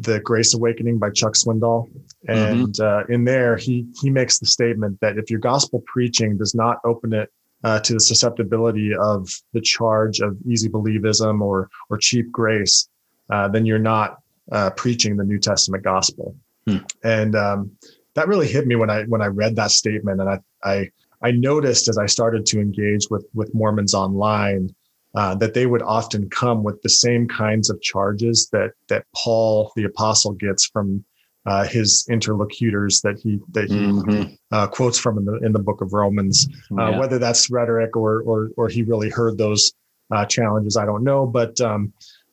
The 0.00 0.20
Grace 0.20 0.54
Awakening 0.54 0.98
by 0.98 1.10
Chuck 1.10 1.34
Swindoll. 1.34 1.90
And 2.26 2.80
uh, 2.80 3.02
in 3.10 3.24
there, 3.24 3.56
he 3.58 3.86
he 4.00 4.08
makes 4.08 4.38
the 4.38 4.46
statement 4.46 4.98
that 5.00 5.18
if 5.18 5.30
your 5.30 5.40
gospel 5.40 5.82
preaching 5.86 6.38
does 6.38 6.54
not 6.54 6.78
open 6.86 7.12
it 7.12 7.30
uh, 7.64 7.80
to 7.80 7.94
the 7.94 8.00
susceptibility 8.00 8.94
of 8.94 9.28
the 9.52 9.60
charge 9.60 10.20
of 10.20 10.36
easy 10.46 10.68
believism 10.68 11.40
or 11.40 11.70
or 11.90 11.96
cheap 11.96 12.30
grace, 12.30 12.88
uh, 13.30 13.48
then 13.48 13.64
you're 13.66 13.78
not 13.78 14.18
uh, 14.52 14.70
preaching 14.70 15.16
the 15.16 15.24
New 15.24 15.38
Testament 15.38 15.82
gospel. 15.82 16.36
Hmm. 16.66 16.78
And 17.02 17.34
um, 17.34 17.70
that 18.14 18.28
really 18.28 18.48
hit 18.48 18.66
me 18.66 18.76
when 18.76 18.90
I 18.90 19.04
when 19.04 19.22
I 19.22 19.26
read 19.26 19.56
that 19.56 19.70
statement, 19.70 20.20
and 20.20 20.30
I 20.30 20.38
I 20.62 20.90
I 21.22 21.30
noticed 21.30 21.88
as 21.88 21.98
I 21.98 22.06
started 22.06 22.46
to 22.46 22.60
engage 22.60 23.08
with 23.10 23.26
with 23.34 23.54
Mormons 23.54 23.94
online 23.94 24.74
uh, 25.14 25.34
that 25.36 25.54
they 25.54 25.66
would 25.66 25.82
often 25.82 26.28
come 26.28 26.62
with 26.62 26.82
the 26.82 26.88
same 26.88 27.26
kinds 27.28 27.70
of 27.70 27.80
charges 27.80 28.48
that 28.52 28.72
that 28.88 29.06
Paul 29.16 29.72
the 29.74 29.84
apostle 29.84 30.32
gets 30.32 30.66
from 30.66 31.04
uh, 31.46 31.64
his 31.64 32.06
interlocutors 32.10 33.00
that 33.02 33.18
he 33.18 33.38
that 33.52 33.68
he 33.68 33.76
Mhm. 33.76 34.38
uh, 34.50 34.66
quotes 34.66 34.98
from 34.98 35.18
in 35.18 35.24
the 35.24 35.34
in 35.38 35.52
the 35.52 35.58
book 35.58 35.80
of 35.82 35.92
Romans. 35.92 36.48
Uh, 36.72 36.90
Yeah. 36.90 36.98
Whether 36.98 37.18
that's 37.18 37.50
rhetoric 37.50 37.96
or 37.96 38.22
or 38.22 38.50
or 38.56 38.68
he 38.68 38.82
really 38.82 39.10
heard 39.10 39.36
those 39.38 39.72
uh, 40.10 40.24
challenges, 40.26 40.76
I 40.76 40.84
don't 40.86 41.02
know. 41.04 41.26
But 41.26 41.60
um, 41.60 41.92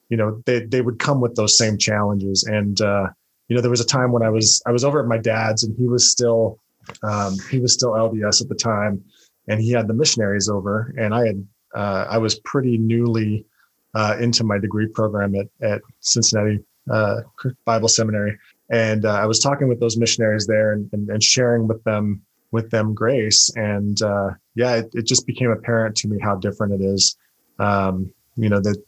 you 0.10 0.18
know, 0.18 0.42
they 0.46 0.66
they 0.66 0.82
would 0.82 1.00
come 1.00 1.20
with 1.22 1.36
those 1.36 1.58
same 1.58 1.78
challenges. 1.78 2.44
And 2.44 2.80
uh, 2.82 3.08
you 3.48 3.56
know, 3.56 3.62
there 3.62 3.72
was 3.72 3.82
a 3.82 3.86
time 3.86 4.12
when 4.12 4.24
I 4.24 4.30
was 4.30 4.62
I 4.66 4.72
was 4.72 4.84
over 4.84 5.00
at 5.02 5.08
my 5.08 5.18
dad's, 5.18 5.64
and 5.64 5.76
he 5.78 5.88
was 5.88 6.10
still 6.10 6.60
um, 7.04 7.36
he 7.50 7.60
was 7.60 7.74
still 7.74 7.92
LDS 7.92 8.42
at 8.42 8.50
the 8.50 8.56
time, 8.56 9.04
and 9.48 9.60
he 9.62 9.72
had 9.72 9.88
the 9.88 9.94
missionaries 9.94 10.48
over, 10.50 10.94
and 10.98 11.14
I 11.14 11.28
had 11.28 11.48
uh, 11.76 12.06
I 12.10 12.18
was 12.18 12.36
pretty 12.44 12.78
newly 12.78 13.46
uh, 13.94 14.16
into 14.20 14.44
my 14.46 14.58
degree 14.58 14.88
program 14.88 15.36
at 15.36 15.48
at 15.62 15.82
Cincinnati 16.00 16.60
uh, 16.90 17.22
Bible 17.66 17.88
Seminary, 17.88 18.38
and 18.72 19.06
uh, 19.06 19.14
I 19.14 19.26
was 19.26 19.40
talking 19.40 19.68
with 19.68 19.80
those 19.80 19.98
missionaries 19.98 20.48
there 20.48 20.72
and, 20.72 20.90
and, 20.94 21.10
and 21.10 21.22
sharing 21.22 21.68
with 21.68 21.84
them 21.84 22.22
with 22.52 22.70
them 22.72 22.94
grace, 22.94 23.52
and 23.56 24.02
uh, 24.02 24.32
yeah, 24.56 24.78
it, 24.78 24.90
it 24.94 25.06
just 25.06 25.28
became 25.28 25.52
apparent 25.52 25.96
to 25.98 26.08
me 26.08 26.18
how 26.20 26.36
different 26.36 26.74
it 26.74 26.82
is. 26.82 27.18
Um, 27.60 28.12
you 28.36 28.50
know 28.50 28.60
that 28.62 28.82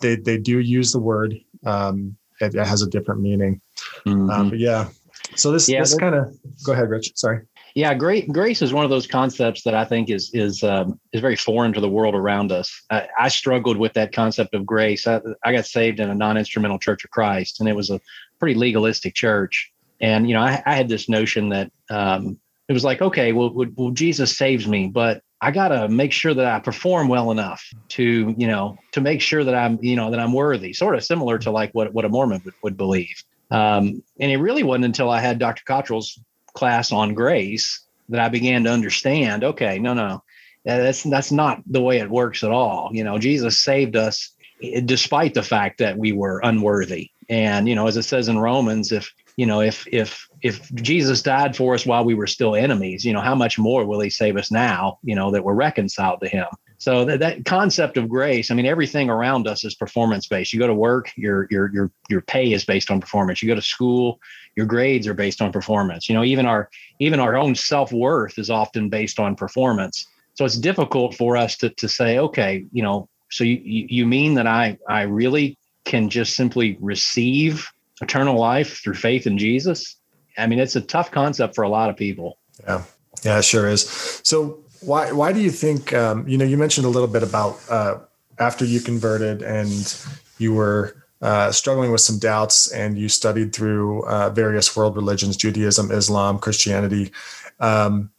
they 0.00 0.16
they 0.16 0.38
do 0.38 0.58
use 0.58 0.92
the 0.92 0.98
word. 0.98 1.38
Um, 1.64 2.16
it, 2.40 2.54
it 2.54 2.66
has 2.66 2.82
a 2.82 2.88
different 2.88 3.20
meaning. 3.20 3.60
Mhm. 4.06 4.30
Um, 4.30 4.50
but 4.50 4.58
yeah, 4.58 4.88
so 5.36 5.52
this 5.52 5.68
Yeah, 5.68 5.80
this 5.80 5.94
kind 5.94 6.14
of 6.14 6.36
go 6.64 6.72
ahead, 6.72 6.88
Rich. 6.88 7.12
Sorry. 7.14 7.40
Yeah, 7.74 7.94
great. 7.94 8.32
Grace 8.32 8.62
is 8.62 8.72
one 8.72 8.84
of 8.84 8.90
those 8.90 9.06
concepts 9.06 9.62
that 9.62 9.74
I 9.74 9.84
think 9.84 10.10
is 10.10 10.30
is 10.34 10.64
um, 10.64 10.98
is 11.12 11.20
very 11.20 11.36
foreign 11.36 11.72
to 11.74 11.80
the 11.80 11.88
world 11.88 12.14
around 12.14 12.50
us. 12.50 12.82
I, 12.90 13.06
I 13.18 13.28
struggled 13.28 13.76
with 13.76 13.92
that 13.94 14.12
concept 14.12 14.54
of 14.54 14.66
grace. 14.66 15.06
I, 15.06 15.20
I 15.44 15.52
got 15.52 15.66
saved 15.66 16.00
in 16.00 16.10
a 16.10 16.14
non-instrumental 16.14 16.78
Church 16.78 17.04
of 17.04 17.10
Christ, 17.10 17.60
and 17.60 17.68
it 17.68 17.76
was 17.76 17.90
a 17.90 18.00
pretty 18.40 18.58
legalistic 18.58 19.14
church. 19.14 19.70
And 20.00 20.28
you 20.28 20.34
know, 20.34 20.40
I, 20.40 20.62
I 20.66 20.74
had 20.74 20.88
this 20.88 21.08
notion 21.08 21.50
that 21.50 21.70
um, 21.90 22.38
it 22.68 22.72
was 22.72 22.84
like, 22.84 23.02
okay, 23.02 23.32
well, 23.32 23.52
well, 23.76 23.90
Jesus 23.90 24.36
saves 24.36 24.66
me, 24.66 24.88
but 24.88 25.22
I 25.40 25.50
gotta 25.50 25.88
make 25.88 26.12
sure 26.12 26.34
that 26.34 26.46
I 26.46 26.58
perform 26.60 27.08
well 27.08 27.30
enough 27.30 27.64
to, 27.90 28.34
you 28.36 28.46
know, 28.46 28.78
to 28.92 29.00
make 29.00 29.20
sure 29.20 29.44
that 29.44 29.54
I'm, 29.54 29.78
you 29.82 29.96
know, 29.96 30.10
that 30.10 30.20
I'm 30.20 30.32
worthy. 30.32 30.72
Sort 30.72 30.94
of 30.94 31.04
similar 31.04 31.38
to 31.38 31.50
like 31.50 31.72
what 31.72 31.92
what 31.92 32.04
a 32.04 32.08
Mormon 32.08 32.42
would, 32.44 32.54
would 32.62 32.76
believe. 32.76 33.24
Um, 33.50 34.02
and 34.20 34.30
it 34.30 34.36
really 34.36 34.62
wasn't 34.62 34.84
until 34.84 35.10
I 35.10 35.20
had 35.20 35.38
Dr. 35.38 35.64
Cottrell's 35.64 36.18
class 36.54 36.92
on 36.92 37.14
grace 37.14 37.80
that 38.08 38.20
I 38.20 38.28
began 38.28 38.64
to 38.64 38.70
understand, 38.70 39.44
okay, 39.44 39.78
no, 39.78 39.94
no, 39.94 40.22
that's 40.64 41.02
that's 41.04 41.32
not 41.32 41.62
the 41.66 41.80
way 41.80 41.98
it 41.98 42.10
works 42.10 42.44
at 42.44 42.50
all. 42.50 42.90
You 42.92 43.04
know, 43.04 43.18
Jesus 43.18 43.60
saved 43.60 43.96
us 43.96 44.30
eh, 44.62 44.80
despite 44.84 45.34
the 45.34 45.42
fact 45.42 45.78
that 45.78 45.96
we 45.96 46.12
were 46.12 46.40
unworthy. 46.44 47.10
And 47.30 47.68
you 47.68 47.76
know, 47.76 47.86
as 47.86 47.96
it 47.96 48.02
says 48.02 48.28
in 48.28 48.38
Romans, 48.40 48.90
if 48.90 49.14
you 49.36 49.46
know, 49.46 49.60
if 49.60 49.86
if 49.90 50.28
if 50.42 50.70
Jesus 50.74 51.22
died 51.22 51.56
for 51.56 51.74
us 51.74 51.86
while 51.86 52.04
we 52.04 52.14
were 52.14 52.26
still 52.26 52.56
enemies, 52.56 53.04
you 53.04 53.12
know, 53.12 53.20
how 53.20 53.36
much 53.36 53.56
more 53.56 53.86
will 53.86 54.00
he 54.00 54.10
save 54.10 54.36
us 54.36 54.50
now, 54.50 54.98
you 55.04 55.14
know, 55.14 55.30
that 55.30 55.44
we're 55.44 55.54
reconciled 55.54 56.20
to 56.22 56.28
him? 56.28 56.46
So 56.78 57.04
that, 57.04 57.20
that 57.20 57.44
concept 57.44 57.98
of 57.98 58.08
grace, 58.08 58.50
I 58.50 58.54
mean, 58.54 58.66
everything 58.66 59.10
around 59.10 59.46
us 59.46 59.64
is 59.64 59.74
performance 59.74 60.26
based. 60.26 60.52
You 60.52 60.58
go 60.58 60.66
to 60.66 60.74
work, 60.74 61.12
your 61.16 61.46
your 61.50 61.72
your 61.72 61.92
your 62.08 62.20
pay 62.20 62.52
is 62.52 62.64
based 62.64 62.90
on 62.90 63.00
performance. 63.00 63.42
You 63.42 63.48
go 63.48 63.54
to 63.54 63.62
school, 63.62 64.18
your 64.56 64.66
grades 64.66 65.06
are 65.06 65.14
based 65.14 65.40
on 65.40 65.52
performance. 65.52 66.08
You 66.08 66.16
know, 66.16 66.24
even 66.24 66.46
our 66.46 66.68
even 66.98 67.20
our 67.20 67.36
own 67.36 67.54
self 67.54 67.92
worth 67.92 68.40
is 68.40 68.50
often 68.50 68.88
based 68.88 69.20
on 69.20 69.36
performance. 69.36 70.04
So 70.34 70.44
it's 70.44 70.58
difficult 70.58 71.14
for 71.14 71.36
us 71.36 71.56
to 71.58 71.70
to 71.70 71.88
say, 71.88 72.18
okay, 72.18 72.64
you 72.72 72.82
know, 72.82 73.08
so 73.30 73.44
you 73.44 73.60
you 73.62 73.86
you 73.88 74.06
mean 74.06 74.34
that 74.34 74.48
I 74.48 74.78
I 74.88 75.02
really 75.02 75.58
can 75.90 76.08
just 76.08 76.36
simply 76.36 76.78
receive 76.80 77.68
eternal 78.00 78.38
life 78.38 78.80
through 78.82 78.94
faith 78.94 79.26
in 79.26 79.36
Jesus? 79.36 79.96
I 80.38 80.46
mean, 80.46 80.60
it's 80.60 80.76
a 80.76 80.80
tough 80.80 81.10
concept 81.10 81.54
for 81.54 81.64
a 81.64 81.68
lot 81.68 81.90
of 81.90 81.96
people. 81.96 82.38
Yeah, 82.64 82.84
yeah, 83.24 83.40
sure 83.40 83.68
is. 83.68 83.82
So 84.22 84.60
why 84.80 85.12
why 85.12 85.32
do 85.32 85.40
you 85.40 85.50
think 85.50 85.92
um, 85.92 86.26
you 86.28 86.38
know 86.38 86.44
you 86.44 86.56
mentioned 86.56 86.86
a 86.86 86.90
little 86.90 87.08
bit 87.08 87.22
about 87.22 87.58
uh, 87.68 87.98
after 88.38 88.64
you 88.64 88.80
converted 88.80 89.42
and 89.42 89.94
you 90.38 90.54
were 90.54 91.04
uh, 91.20 91.52
struggling 91.52 91.90
with 91.90 92.00
some 92.00 92.18
doubts 92.18 92.70
and 92.72 92.96
you 92.96 93.08
studied 93.08 93.52
through 93.52 94.06
uh, 94.06 94.30
various 94.30 94.74
world 94.76 94.96
religions 94.96 95.36
Judaism, 95.36 95.90
Islam, 95.90 96.38
Christianity. 96.38 97.12
Um, 97.58 98.10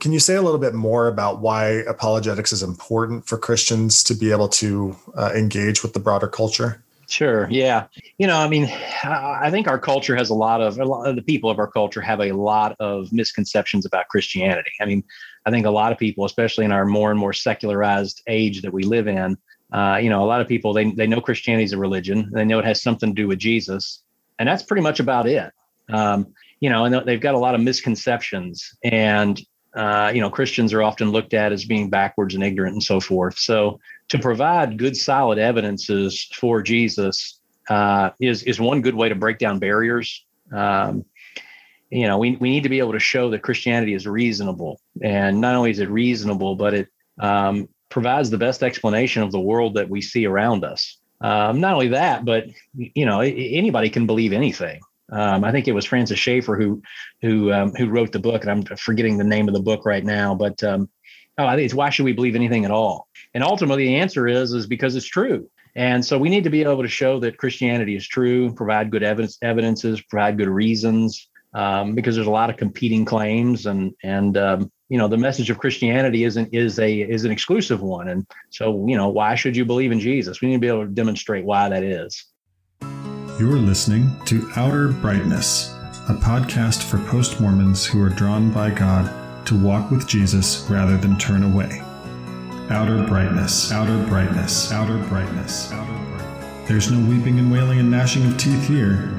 can 0.00 0.12
you 0.12 0.18
say 0.18 0.34
a 0.34 0.42
little 0.42 0.58
bit 0.58 0.74
more 0.74 1.06
about 1.06 1.40
why 1.40 1.84
apologetics 1.86 2.52
is 2.52 2.62
important 2.62 3.26
for 3.28 3.38
Christians 3.38 4.02
to 4.04 4.14
be 4.14 4.32
able 4.32 4.48
to 4.48 4.96
uh, 5.14 5.30
engage 5.36 5.82
with 5.82 5.92
the 5.92 6.00
broader 6.00 6.26
culture? 6.26 6.82
Sure. 7.08 7.48
Yeah. 7.50 7.86
You 8.18 8.26
know, 8.26 8.36
I 8.36 8.48
mean, 8.48 8.66
I 9.02 9.50
think 9.50 9.66
our 9.66 9.78
culture 9.78 10.14
has 10.14 10.28
a 10.28 10.34
lot 10.34 10.60
of 10.60 10.78
a 10.78 10.84
lot 10.84 11.08
of 11.08 11.16
the 11.16 11.22
people 11.22 11.48
of 11.48 11.58
our 11.58 11.66
culture 11.66 12.02
have 12.02 12.20
a 12.20 12.32
lot 12.32 12.76
of 12.80 13.10
misconceptions 13.12 13.86
about 13.86 14.08
Christianity. 14.08 14.70
I 14.78 14.84
mean, 14.84 15.02
I 15.46 15.50
think 15.50 15.64
a 15.64 15.70
lot 15.70 15.90
of 15.90 15.96
people, 15.98 16.26
especially 16.26 16.66
in 16.66 16.72
our 16.72 16.84
more 16.84 17.10
and 17.10 17.18
more 17.18 17.32
secularized 17.32 18.22
age 18.28 18.60
that 18.60 18.74
we 18.74 18.82
live 18.82 19.08
in, 19.08 19.38
uh, 19.72 19.98
you 20.02 20.10
know, 20.10 20.22
a 20.22 20.26
lot 20.26 20.42
of 20.42 20.48
people 20.48 20.74
they 20.74 20.90
they 20.90 21.06
know 21.06 21.22
Christianity 21.22 21.64
is 21.64 21.72
a 21.72 21.78
religion. 21.78 22.30
They 22.30 22.44
know 22.44 22.58
it 22.58 22.66
has 22.66 22.82
something 22.82 23.08
to 23.08 23.22
do 23.22 23.26
with 23.26 23.38
Jesus, 23.38 24.02
and 24.38 24.46
that's 24.46 24.62
pretty 24.62 24.82
much 24.82 25.00
about 25.00 25.26
it. 25.26 25.50
Um, 25.90 26.34
you 26.60 26.68
know, 26.68 26.84
and 26.84 27.06
they've 27.06 27.20
got 27.20 27.34
a 27.34 27.38
lot 27.38 27.54
of 27.54 27.62
misconceptions, 27.62 28.76
and 28.82 29.40
uh, 29.74 30.10
you 30.14 30.20
know, 30.20 30.28
Christians 30.28 30.74
are 30.74 30.82
often 30.82 31.10
looked 31.10 31.32
at 31.32 31.52
as 31.52 31.64
being 31.64 31.88
backwards 31.88 32.34
and 32.34 32.44
ignorant 32.44 32.74
and 32.74 32.82
so 32.82 33.00
forth. 33.00 33.38
So 33.38 33.80
to 34.08 34.18
provide 34.18 34.78
good, 34.78 34.96
solid 34.96 35.38
evidences 35.38 36.28
for 36.34 36.62
Jesus 36.62 37.40
uh, 37.68 38.10
is 38.20 38.42
is 38.44 38.60
one 38.60 38.80
good 38.80 38.94
way 38.94 39.08
to 39.08 39.14
break 39.14 39.38
down 39.38 39.58
barriers. 39.58 40.24
Um, 40.52 41.04
you 41.90 42.06
know, 42.06 42.18
we 42.18 42.36
we 42.36 42.50
need 42.50 42.62
to 42.62 42.68
be 42.68 42.78
able 42.78 42.92
to 42.92 42.98
show 42.98 43.30
that 43.30 43.42
Christianity 43.42 43.94
is 43.94 44.06
reasonable, 44.06 44.80
and 45.02 45.40
not 45.40 45.54
only 45.54 45.70
is 45.70 45.78
it 45.78 45.90
reasonable, 45.90 46.54
but 46.56 46.74
it 46.74 46.88
um, 47.20 47.68
provides 47.88 48.30
the 48.30 48.38
best 48.38 48.62
explanation 48.62 49.22
of 49.22 49.32
the 49.32 49.40
world 49.40 49.74
that 49.74 49.88
we 49.88 50.00
see 50.00 50.26
around 50.26 50.64
us. 50.64 50.98
Um, 51.20 51.60
not 51.60 51.74
only 51.74 51.88
that, 51.88 52.24
but 52.24 52.46
you 52.74 53.04
know, 53.04 53.20
anybody 53.20 53.90
can 53.90 54.06
believe 54.06 54.32
anything. 54.32 54.80
Um, 55.10 55.42
I 55.42 55.52
think 55.52 55.66
it 55.66 55.72
was 55.72 55.86
Francis 55.86 56.18
Schaeffer 56.18 56.56
who 56.56 56.82
who 57.22 57.52
um, 57.52 57.72
who 57.74 57.88
wrote 57.88 58.12
the 58.12 58.18
book, 58.18 58.42
and 58.42 58.50
I'm 58.50 58.76
forgetting 58.76 59.16
the 59.16 59.24
name 59.24 59.48
of 59.48 59.54
the 59.54 59.60
book 59.60 59.86
right 59.86 60.04
now. 60.04 60.34
But 60.34 60.62
um, 60.62 60.88
oh, 61.38 61.46
I 61.46 61.56
think 61.56 61.66
it's 61.66 61.74
why 61.74 61.90
should 61.90 62.04
we 62.04 62.12
believe 62.12 62.34
anything 62.34 62.64
at 62.64 62.70
all? 62.70 63.08
And 63.32 63.42
ultimately, 63.44 63.86
the 63.86 63.96
answer 63.96 64.26
is 64.26 64.52
is 64.52 64.66
because 64.66 64.96
it's 64.96 65.06
true. 65.06 65.48
And 65.74 66.04
so 66.04 66.18
we 66.18 66.28
need 66.28 66.44
to 66.44 66.50
be 66.50 66.62
able 66.62 66.82
to 66.82 66.88
show 66.88 67.20
that 67.20 67.38
Christianity 67.38 67.94
is 67.94 68.06
true, 68.06 68.52
provide 68.52 68.90
good 68.90 69.04
evidence, 69.04 69.38
evidences, 69.42 70.00
provide 70.00 70.36
good 70.36 70.48
reasons, 70.48 71.28
um, 71.54 71.94
because 71.94 72.16
there's 72.16 72.26
a 72.26 72.32
lot 72.32 72.50
of 72.50 72.56
competing 72.56 73.04
claims, 73.04 73.66
and 73.66 73.94
and 74.02 74.36
um, 74.36 74.72
you 74.88 74.98
know 74.98 75.08
the 75.08 75.16
message 75.16 75.50
of 75.50 75.58
Christianity 75.58 76.24
isn't 76.24 76.52
is 76.52 76.78
a 76.78 77.00
is 77.00 77.24
an 77.24 77.30
exclusive 77.30 77.80
one. 77.80 78.08
And 78.08 78.26
so 78.50 78.86
you 78.88 78.96
know 78.96 79.08
why 79.08 79.34
should 79.34 79.56
you 79.56 79.64
believe 79.64 79.92
in 79.92 80.00
Jesus? 80.00 80.40
We 80.40 80.48
need 80.48 80.54
to 80.54 80.60
be 80.60 80.68
able 80.68 80.84
to 80.84 80.90
demonstrate 80.90 81.44
why 81.44 81.68
that 81.68 81.84
is. 81.84 82.24
You're 83.38 83.56
listening 83.56 84.10
to 84.24 84.50
Outer 84.56 84.88
Brightness, 84.88 85.72
a 86.08 86.14
podcast 86.14 86.82
for 86.82 86.98
post 87.06 87.40
Mormons 87.40 87.86
who 87.86 88.02
are 88.02 88.08
drawn 88.08 88.50
by 88.50 88.70
God 88.70 89.08
to 89.48 89.56
walk 89.56 89.90
with 89.90 90.06
Jesus 90.06 90.66
rather 90.68 90.98
than 90.98 91.16
turn 91.16 91.42
away. 91.42 91.80
Outer 92.70 93.02
brightness, 93.06 93.72
outer 93.72 94.06
brightness, 94.06 94.70
outer 94.70 94.98
brightness, 95.08 95.72
outer. 95.72 96.64
There's 96.66 96.90
no 96.90 96.98
weeping 97.08 97.38
and 97.38 97.50
wailing 97.50 97.78
and 97.78 97.90
gnashing 97.90 98.26
of 98.26 98.36
teeth 98.36 98.68
here, 98.68 99.10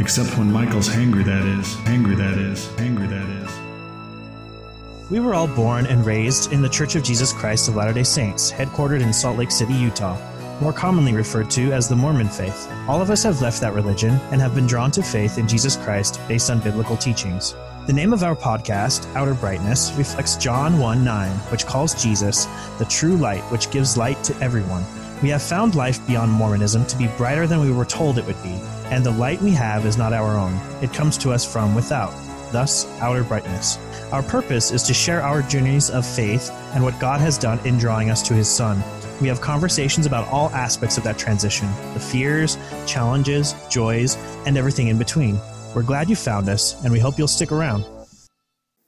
except 0.00 0.36
when 0.36 0.50
Michael's 0.50 0.88
hangry, 0.88 1.24
that 1.24 1.44
is, 1.44 1.76
angry, 1.86 2.16
that 2.16 2.36
is, 2.36 2.68
angry, 2.78 3.06
that 3.06 3.28
is. 3.28 5.08
We 5.08 5.20
were 5.20 5.34
all 5.34 5.46
born 5.46 5.86
and 5.86 6.04
raised 6.04 6.52
in 6.52 6.62
the 6.62 6.68
Church 6.68 6.96
of 6.96 7.04
Jesus 7.04 7.32
Christ 7.32 7.68
of 7.68 7.76
Latter 7.76 7.92
day 7.92 8.02
Saints, 8.02 8.50
headquartered 8.50 9.02
in 9.02 9.12
Salt 9.12 9.38
Lake 9.38 9.52
City, 9.52 9.74
Utah 9.74 10.18
more 10.60 10.72
commonly 10.72 11.12
referred 11.12 11.50
to 11.50 11.70
as 11.72 11.86
the 11.86 11.94
Mormon 11.94 12.28
faith. 12.28 12.66
All 12.88 13.02
of 13.02 13.10
us 13.10 13.22
have 13.24 13.42
left 13.42 13.60
that 13.60 13.74
religion 13.74 14.14
and 14.32 14.40
have 14.40 14.54
been 14.54 14.66
drawn 14.66 14.90
to 14.92 15.02
faith 15.02 15.36
in 15.36 15.46
Jesus 15.46 15.76
Christ 15.76 16.18
based 16.28 16.50
on 16.50 16.60
biblical 16.60 16.96
teachings. 16.96 17.54
The 17.86 17.92
name 17.92 18.12
of 18.12 18.24
our 18.24 18.34
podcast, 18.34 19.06
Outer 19.14 19.34
Brightness, 19.34 19.92
reflects 19.92 20.34
John 20.34 20.80
1 20.80 21.04
9, 21.04 21.30
which 21.52 21.66
calls 21.66 22.02
Jesus 22.02 22.46
the 22.78 22.84
true 22.84 23.16
light 23.16 23.42
which 23.52 23.70
gives 23.70 23.96
light 23.96 24.24
to 24.24 24.36
everyone. 24.40 24.84
We 25.22 25.28
have 25.28 25.40
found 25.40 25.76
life 25.76 26.04
beyond 26.04 26.32
Mormonism 26.32 26.84
to 26.86 26.98
be 26.98 27.06
brighter 27.16 27.46
than 27.46 27.60
we 27.60 27.70
were 27.70 27.84
told 27.84 28.18
it 28.18 28.26
would 28.26 28.42
be, 28.42 28.58
and 28.86 29.06
the 29.06 29.12
light 29.12 29.40
we 29.40 29.52
have 29.52 29.86
is 29.86 29.96
not 29.96 30.12
our 30.12 30.36
own. 30.36 30.58
It 30.82 30.92
comes 30.92 31.16
to 31.18 31.30
us 31.30 31.44
from 31.44 31.76
without, 31.76 32.12
thus, 32.50 32.88
outer 33.00 33.22
brightness. 33.22 33.78
Our 34.10 34.24
purpose 34.24 34.72
is 34.72 34.82
to 34.82 34.92
share 34.92 35.22
our 35.22 35.42
journeys 35.42 35.88
of 35.88 36.04
faith 36.04 36.50
and 36.74 36.82
what 36.82 36.98
God 36.98 37.20
has 37.20 37.38
done 37.38 37.64
in 37.64 37.78
drawing 37.78 38.10
us 38.10 38.20
to 38.22 38.34
His 38.34 38.48
Son. 38.48 38.82
We 39.20 39.28
have 39.28 39.40
conversations 39.40 40.06
about 40.06 40.26
all 40.26 40.50
aspects 40.50 40.98
of 40.98 41.04
that 41.04 41.18
transition 41.18 41.68
the 41.94 42.00
fears, 42.00 42.58
challenges, 42.84 43.54
joys, 43.70 44.16
and 44.44 44.58
everything 44.58 44.88
in 44.88 44.98
between. 44.98 45.40
We're 45.76 45.82
glad 45.82 46.08
you 46.08 46.16
found 46.16 46.48
us, 46.48 46.82
and 46.84 46.90
we 46.90 46.98
hope 46.98 47.18
you'll 47.18 47.28
stick 47.28 47.52
around. 47.52 47.84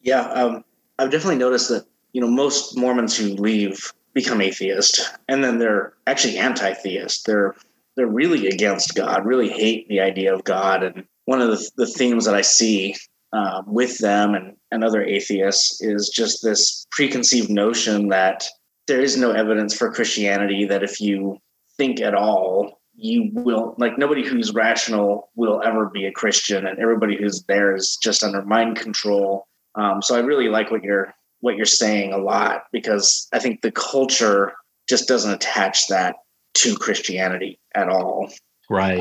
Yeah, 0.00 0.22
um, 0.22 0.64
I've 0.98 1.10
definitely 1.10 1.36
noticed 1.36 1.68
that 1.68 1.84
you 2.14 2.22
know 2.22 2.26
most 2.26 2.78
Mormons 2.78 3.14
who 3.14 3.34
leave 3.34 3.92
become 4.14 4.40
atheist, 4.40 5.12
and 5.28 5.44
then 5.44 5.58
they're 5.58 5.92
actually 6.06 6.38
anti-theist. 6.38 7.26
They're 7.26 7.54
they're 7.96 8.06
really 8.06 8.48
against 8.48 8.94
God, 8.94 9.26
really 9.26 9.50
hate 9.50 9.86
the 9.90 10.00
idea 10.00 10.34
of 10.34 10.44
God. 10.44 10.82
And 10.82 11.04
one 11.26 11.42
of 11.42 11.50
the, 11.50 11.70
the 11.76 11.86
themes 11.86 12.24
that 12.24 12.34
I 12.34 12.40
see 12.40 12.96
uh, 13.34 13.60
with 13.66 13.98
them 13.98 14.34
and, 14.34 14.56
and 14.70 14.82
other 14.82 15.04
atheists 15.04 15.82
is 15.82 16.08
just 16.08 16.42
this 16.42 16.86
preconceived 16.90 17.50
notion 17.50 18.08
that 18.08 18.48
there 18.86 19.02
is 19.02 19.18
no 19.18 19.32
evidence 19.32 19.76
for 19.76 19.92
Christianity 19.92 20.64
that 20.64 20.82
if 20.82 21.02
you 21.02 21.36
think 21.76 22.00
at 22.00 22.14
all, 22.14 22.77
you 22.98 23.30
will 23.32 23.74
like 23.78 23.96
nobody 23.96 24.26
who's 24.26 24.52
rational 24.52 25.30
will 25.36 25.62
ever 25.64 25.88
be 25.88 26.04
a 26.04 26.12
Christian, 26.12 26.66
and 26.66 26.78
everybody 26.78 27.16
who's 27.16 27.42
there 27.44 27.74
is 27.74 27.96
just 28.02 28.24
under 28.24 28.42
mind 28.42 28.76
control. 28.76 29.46
Um, 29.76 30.02
so 30.02 30.16
I 30.16 30.20
really 30.20 30.48
like 30.48 30.70
what 30.70 30.82
you're 30.82 31.14
what 31.40 31.56
you're 31.56 31.64
saying 31.64 32.12
a 32.12 32.18
lot 32.18 32.64
because 32.72 33.28
I 33.32 33.38
think 33.38 33.62
the 33.62 33.70
culture 33.70 34.54
just 34.88 35.06
doesn't 35.06 35.32
attach 35.32 35.86
that 35.88 36.16
to 36.54 36.74
Christianity 36.76 37.60
at 37.74 37.88
all. 37.88 38.32
Right. 38.68 39.00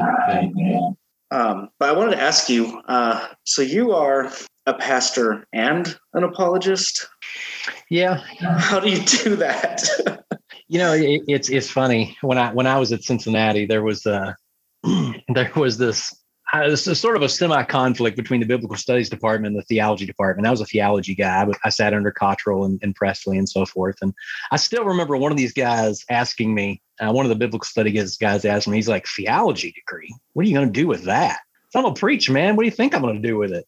Um, 1.31 1.69
but 1.79 1.89
I 1.89 1.93
wanted 1.93 2.11
to 2.11 2.21
ask 2.21 2.49
you. 2.49 2.79
Uh, 2.87 3.27
so 3.45 3.63
you 3.63 3.93
are 3.93 4.31
a 4.67 4.75
pastor 4.75 5.47
and 5.51 5.97
an 6.13 6.23
apologist. 6.23 7.07
Yeah. 7.89 8.21
How 8.59 8.79
do 8.79 8.91
you 8.91 9.03
do 9.03 9.35
that? 9.37 9.83
you 10.67 10.79
know, 10.79 10.93
it, 10.93 11.21
it's 11.27 11.49
it's 11.49 11.69
funny 11.69 12.17
when 12.21 12.37
I 12.37 12.53
when 12.53 12.67
I 12.67 12.79
was 12.79 12.91
at 12.91 13.03
Cincinnati, 13.03 13.65
there 13.65 13.83
was 13.83 14.05
uh 14.05 14.33
there 14.83 15.51
was 15.55 15.77
this 15.77 16.13
uh, 16.53 16.69
this 16.69 16.87
is 16.87 16.99
sort 16.99 17.17
of 17.17 17.21
a 17.21 17.29
semi 17.29 17.61
conflict 17.63 18.15
between 18.15 18.39
the 18.39 18.45
biblical 18.45 18.77
studies 18.77 19.09
department 19.09 19.53
and 19.53 19.61
the 19.61 19.65
theology 19.65 20.05
department. 20.05 20.47
I 20.47 20.51
was 20.51 20.61
a 20.61 20.65
theology 20.65 21.13
guy, 21.13 21.43
but 21.43 21.57
I 21.63 21.69
sat 21.69 21.93
under 21.93 22.11
Cottrell 22.11 22.63
and, 22.63 22.79
and 22.81 22.95
Presley 22.95 23.37
and 23.37 23.49
so 23.49 23.65
forth. 23.65 23.97
And 24.01 24.13
I 24.51 24.55
still 24.55 24.85
remember 24.85 25.17
one 25.17 25.31
of 25.31 25.37
these 25.37 25.51
guys 25.51 26.05
asking 26.09 26.53
me, 26.53 26.81
uh, 27.01 27.11
one 27.11 27.25
of 27.25 27.29
the 27.29 27.35
biblical 27.35 27.65
studies 27.65 28.17
guys 28.17 28.45
asked 28.45 28.67
me, 28.67 28.77
he's 28.77 28.87
like, 28.87 29.05
theology 29.07 29.73
degree? 29.73 30.13
What 30.33 30.45
are 30.45 30.49
you 30.49 30.55
going 30.55 30.71
to 30.71 30.79
do 30.79 30.87
with 30.87 31.03
that? 31.03 31.39
So 31.69 31.79
I'm 31.79 31.83
going 31.83 31.95
to 31.95 31.99
preach, 31.99 32.29
man. 32.29 32.55
What 32.55 32.63
do 32.63 32.67
you 32.67 32.71
think 32.75 32.95
I'm 32.95 33.01
going 33.01 33.21
to 33.21 33.27
do 33.27 33.37
with 33.37 33.51
it? 33.51 33.65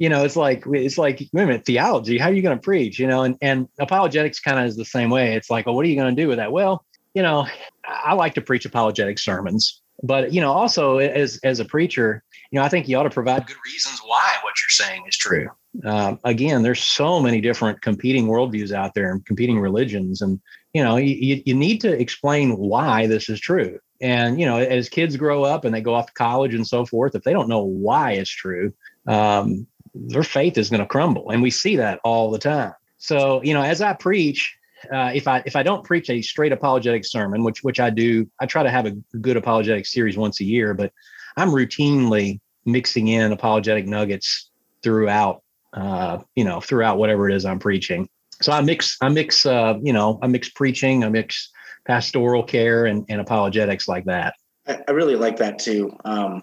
You 0.00 0.08
know, 0.08 0.24
it's 0.24 0.34
like 0.34 0.64
it's 0.66 0.96
like 0.96 1.20
wait 1.34 1.42
a 1.42 1.46
minute, 1.46 1.66
theology. 1.66 2.16
How 2.16 2.30
are 2.30 2.32
you 2.32 2.40
going 2.40 2.56
to 2.56 2.62
preach? 2.62 2.98
You 2.98 3.06
know, 3.06 3.22
and 3.22 3.36
and 3.42 3.68
apologetics 3.78 4.40
kind 4.40 4.58
of 4.58 4.64
is 4.64 4.74
the 4.74 4.84
same 4.84 5.10
way. 5.10 5.34
It's 5.34 5.50
like, 5.50 5.66
well, 5.66 5.74
what 5.74 5.84
are 5.84 5.88
you 5.88 5.94
going 5.94 6.16
to 6.16 6.20
do 6.20 6.26
with 6.26 6.38
that? 6.38 6.50
Well, 6.50 6.86
you 7.12 7.22
know, 7.22 7.46
I 7.84 8.14
like 8.14 8.32
to 8.34 8.40
preach 8.40 8.64
apologetic 8.64 9.18
sermons, 9.18 9.82
but 10.02 10.32
you 10.32 10.40
know, 10.40 10.52
also 10.52 10.96
as 10.96 11.38
as 11.44 11.60
a 11.60 11.66
preacher, 11.66 12.24
you 12.50 12.58
know, 12.58 12.64
I 12.64 12.70
think 12.70 12.88
you 12.88 12.96
ought 12.96 13.02
to 13.02 13.10
provide 13.10 13.46
good 13.46 13.58
reasons 13.66 14.00
why 14.02 14.36
what 14.42 14.54
you're 14.58 14.86
saying 14.86 15.04
is 15.06 15.18
true. 15.18 15.50
Um, 15.84 16.18
again, 16.24 16.62
there's 16.62 16.82
so 16.82 17.20
many 17.20 17.42
different 17.42 17.82
competing 17.82 18.26
worldviews 18.26 18.72
out 18.72 18.94
there 18.94 19.12
and 19.12 19.24
competing 19.26 19.60
religions, 19.60 20.22
and 20.22 20.40
you 20.72 20.82
know, 20.82 20.96
you, 20.96 21.42
you 21.44 21.54
need 21.54 21.82
to 21.82 21.92
explain 21.92 22.56
why 22.56 23.06
this 23.06 23.28
is 23.28 23.38
true. 23.38 23.78
And 24.00 24.40
you 24.40 24.46
know, 24.46 24.56
as 24.56 24.88
kids 24.88 25.18
grow 25.18 25.44
up 25.44 25.66
and 25.66 25.74
they 25.74 25.82
go 25.82 25.92
off 25.92 26.06
to 26.06 26.12
college 26.14 26.54
and 26.54 26.66
so 26.66 26.86
forth, 26.86 27.14
if 27.14 27.22
they 27.22 27.34
don't 27.34 27.50
know 27.50 27.64
why 27.64 28.12
it's 28.12 28.30
true, 28.30 28.72
um, 29.06 29.66
their 29.94 30.22
faith 30.22 30.58
is 30.58 30.70
going 30.70 30.80
to 30.80 30.86
crumble, 30.86 31.30
and 31.30 31.42
we 31.42 31.50
see 31.50 31.76
that 31.76 32.00
all 32.04 32.30
the 32.30 32.38
time. 32.38 32.72
So, 32.98 33.42
you 33.42 33.54
know, 33.54 33.62
as 33.62 33.80
I 33.80 33.92
preach, 33.94 34.56
uh, 34.92 35.10
if 35.14 35.26
I 35.28 35.42
if 35.46 35.56
I 35.56 35.62
don't 35.62 35.84
preach 35.84 36.10
a 36.10 36.22
straight 36.22 36.52
apologetic 36.52 37.04
sermon, 37.04 37.44
which 37.44 37.62
which 37.62 37.80
I 37.80 37.90
do, 37.90 38.28
I 38.40 38.46
try 38.46 38.62
to 38.62 38.70
have 38.70 38.86
a 38.86 38.92
good 39.20 39.36
apologetic 39.36 39.86
series 39.86 40.16
once 40.16 40.40
a 40.40 40.44
year, 40.44 40.74
but 40.74 40.92
I'm 41.36 41.50
routinely 41.50 42.40
mixing 42.64 43.08
in 43.08 43.32
apologetic 43.32 43.86
nuggets 43.86 44.50
throughout, 44.82 45.42
uh, 45.72 46.18
you 46.34 46.44
know, 46.44 46.60
throughout 46.60 46.98
whatever 46.98 47.28
it 47.28 47.34
is 47.34 47.44
I'm 47.44 47.58
preaching. 47.58 48.08
So 48.42 48.52
I 48.52 48.60
mix, 48.62 48.96
I 49.02 49.08
mix, 49.08 49.44
uh, 49.44 49.74
you 49.82 49.92
know, 49.92 50.18
I 50.22 50.26
mix 50.26 50.48
preaching, 50.48 51.04
I 51.04 51.10
mix 51.10 51.50
pastoral 51.86 52.42
care 52.42 52.86
and, 52.86 53.04
and 53.08 53.20
apologetics 53.20 53.86
like 53.88 54.04
that. 54.06 54.34
I, 54.66 54.78
I 54.88 54.92
really 54.92 55.16
like 55.16 55.36
that 55.38 55.58
too. 55.58 55.94
Um, 56.04 56.42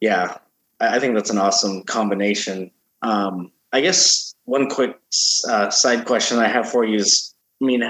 yeah, 0.00 0.38
I 0.82 0.98
think 0.98 1.14
that's 1.14 1.30
an 1.30 1.38
awesome 1.38 1.84
combination. 1.84 2.70
Um, 3.02 3.52
I 3.72 3.80
guess 3.80 4.34
one 4.44 4.68
quick 4.68 4.98
uh, 5.48 5.70
side 5.70 6.04
question 6.04 6.38
I 6.38 6.48
have 6.48 6.68
for 6.68 6.84
you 6.84 6.96
is, 6.96 7.34
I 7.62 7.64
mean, 7.64 7.80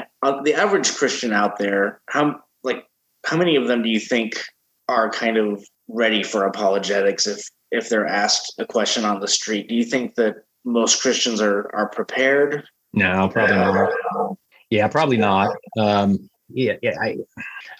the 0.44 0.54
average 0.54 0.94
Christian 0.94 1.32
out 1.32 1.58
there, 1.58 2.00
how 2.08 2.40
like 2.62 2.86
how 3.24 3.36
many 3.36 3.56
of 3.56 3.66
them 3.66 3.82
do 3.82 3.88
you 3.88 4.00
think 4.00 4.42
are 4.88 5.10
kind 5.10 5.38
of 5.38 5.64
ready 5.88 6.22
for 6.22 6.44
apologetics 6.44 7.26
if 7.26 7.48
if 7.70 7.88
they're 7.88 8.06
asked 8.06 8.54
a 8.58 8.66
question 8.66 9.04
on 9.04 9.20
the 9.20 9.28
street? 9.28 9.68
Do 9.68 9.74
you 9.74 9.84
think 9.84 10.14
that 10.16 10.36
most 10.64 11.00
Christians 11.00 11.40
are 11.40 11.70
are 11.74 11.88
prepared? 11.88 12.64
No, 12.92 13.28
probably 13.28 13.56
not. 13.56 14.36
Yeah, 14.70 14.88
probably 14.88 15.16
not. 15.16 15.56
Um, 15.78 16.30
yeah, 16.48 16.74
yeah. 16.82 16.96
I, 17.00 17.16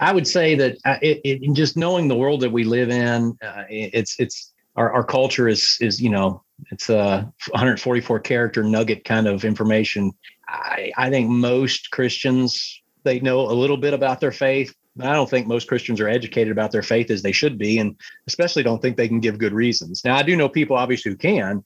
I 0.01 0.13
would 0.13 0.27
say 0.27 0.55
that 0.55 0.79
uh, 0.85 0.97
it, 1.03 1.21
it, 1.25 1.55
just 1.55 1.77
knowing 1.77 2.09
the 2.09 2.17
world 2.17 2.41
that 2.41 2.53
we 2.53 2.65
live 2.65 2.91
in, 2.91 3.37
uh, 3.43 3.65
it's 3.69 4.19
it's 4.19 4.52
our, 4.77 4.93
our 4.93 5.05
culture 5.05 5.49
is 5.49 5.77
is 5.81 6.01
you 6.01 6.11
know 6.11 6.43
it's 6.71 6.89
a 6.89 7.33
144 7.51 8.21
character 8.21 8.63
nugget 8.63 9.05
kind 9.05 9.27
of 9.27 9.45
information. 9.45 10.13
I, 10.49 10.93
I 10.97 11.11
think 11.11 11.29
most 11.29 11.91
Christians 11.91 12.83
they 13.05 13.21
know 13.21 13.41
a 13.41 13.53
little 13.53 13.77
bit 13.77 13.95
about 13.95 14.21
their 14.21 14.33
faith. 14.33 14.75
I 15.01 15.13
don't 15.15 15.29
think 15.29 15.47
most 15.47 15.69
Christians 15.69 16.01
are 16.01 16.09
educated 16.09 16.53
about 16.53 16.71
their 16.71 16.83
faith 16.83 17.11
as 17.11 17.23
they 17.23 17.33
should 17.33 17.59
be, 17.59 17.79
and 17.79 17.97
especially 18.27 18.63
don't 18.63 18.81
think 18.81 18.97
they 18.97 19.09
can 19.09 19.21
give 19.21 19.39
good 19.39 19.55
reasons. 19.55 20.05
Now, 20.05 20.17
I 20.17 20.23
do 20.23 20.37
know 20.37 20.49
people 20.49 20.77
obviously 20.77 21.11
who 21.11 21.17
can, 21.17 21.65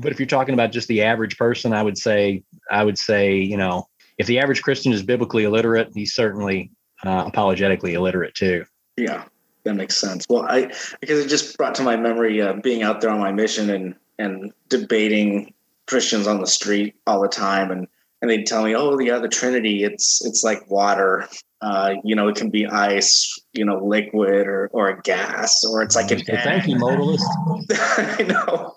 but 0.00 0.10
if 0.10 0.18
you're 0.18 0.26
talking 0.26 0.54
about 0.54 0.72
just 0.72 0.88
the 0.88 1.02
average 1.02 1.36
person, 1.36 1.72
I 1.72 1.82
would 1.82 1.98
say 1.98 2.42
I 2.70 2.84
would 2.84 2.98
say 2.98 3.36
you 3.36 3.56
know 3.56 3.88
if 4.18 4.26
the 4.26 4.38
average 4.38 4.62
Christian 4.62 4.92
is 4.92 5.02
biblically 5.02 5.44
illiterate, 5.44 5.90
he's 5.94 6.14
certainly 6.14 6.70
uh, 7.04 7.24
apologetically 7.26 7.94
illiterate 7.94 8.34
too. 8.34 8.64
Yeah, 8.96 9.24
that 9.64 9.74
makes 9.74 9.96
sense. 9.96 10.26
Well, 10.28 10.42
I 10.48 10.72
because 11.00 11.24
it 11.24 11.28
just 11.28 11.56
brought 11.56 11.74
to 11.76 11.82
my 11.82 11.96
memory 11.96 12.40
uh, 12.40 12.54
being 12.62 12.82
out 12.82 13.00
there 13.00 13.10
on 13.10 13.20
my 13.20 13.32
mission 13.32 13.70
and 13.70 13.94
and 14.18 14.52
debating 14.68 15.52
Christians 15.86 16.26
on 16.26 16.40
the 16.40 16.46
street 16.46 16.94
all 17.06 17.20
the 17.22 17.28
time, 17.28 17.70
and 17.70 17.86
and 18.20 18.30
they'd 18.30 18.46
tell 18.46 18.62
me, 18.64 18.74
"Oh, 18.74 18.98
yeah, 18.98 19.18
the 19.18 19.28
Trinity, 19.28 19.84
it's 19.84 20.24
it's 20.24 20.42
like 20.44 20.70
water. 20.70 21.28
Uh, 21.60 21.94
you 22.02 22.16
know, 22.16 22.26
it 22.26 22.34
can 22.34 22.50
be 22.50 22.66
ice, 22.66 23.38
you 23.52 23.64
know, 23.64 23.78
liquid 23.84 24.46
or 24.48 24.68
or 24.72 24.88
a 24.88 25.00
gas, 25.02 25.64
or 25.64 25.82
it's 25.82 25.94
like 25.94 26.10
an 26.10 26.20
Thank 26.24 26.66
you, 26.66 26.76
modalist. 26.76 27.22
I 28.18 28.22
know. 28.24 28.74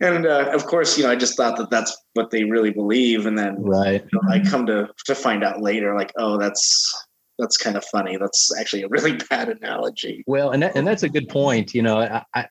and 0.00 0.26
uh, 0.26 0.50
of 0.52 0.66
course, 0.66 0.98
you 0.98 1.04
know, 1.04 1.10
I 1.10 1.16
just 1.16 1.36
thought 1.36 1.56
that 1.58 1.70
that's 1.70 1.96
what 2.14 2.30
they 2.30 2.44
really 2.44 2.70
believe, 2.70 3.26
and 3.26 3.38
then 3.38 3.56
Right. 3.62 4.04
you 4.12 4.20
know, 4.20 4.28
I 4.28 4.40
come 4.40 4.66
to 4.66 4.88
to 5.06 5.14
find 5.14 5.44
out 5.44 5.60
later, 5.62 5.94
like, 5.96 6.12
oh, 6.16 6.36
that's 6.38 6.92
that's 7.38 7.56
kind 7.56 7.76
of 7.76 7.84
funny. 7.84 8.16
That's 8.16 8.50
actually 8.58 8.82
a 8.82 8.88
really 8.88 9.12
bad 9.30 9.48
analogy. 9.48 10.24
Well, 10.26 10.50
and 10.50 10.62
that, 10.62 10.76
and 10.76 10.86
that's 10.86 11.02
a 11.02 11.08
good 11.08 11.28
point. 11.28 11.74
You 11.74 11.82
know, 11.82 11.98
I, 11.98 12.24
I 12.34 12.48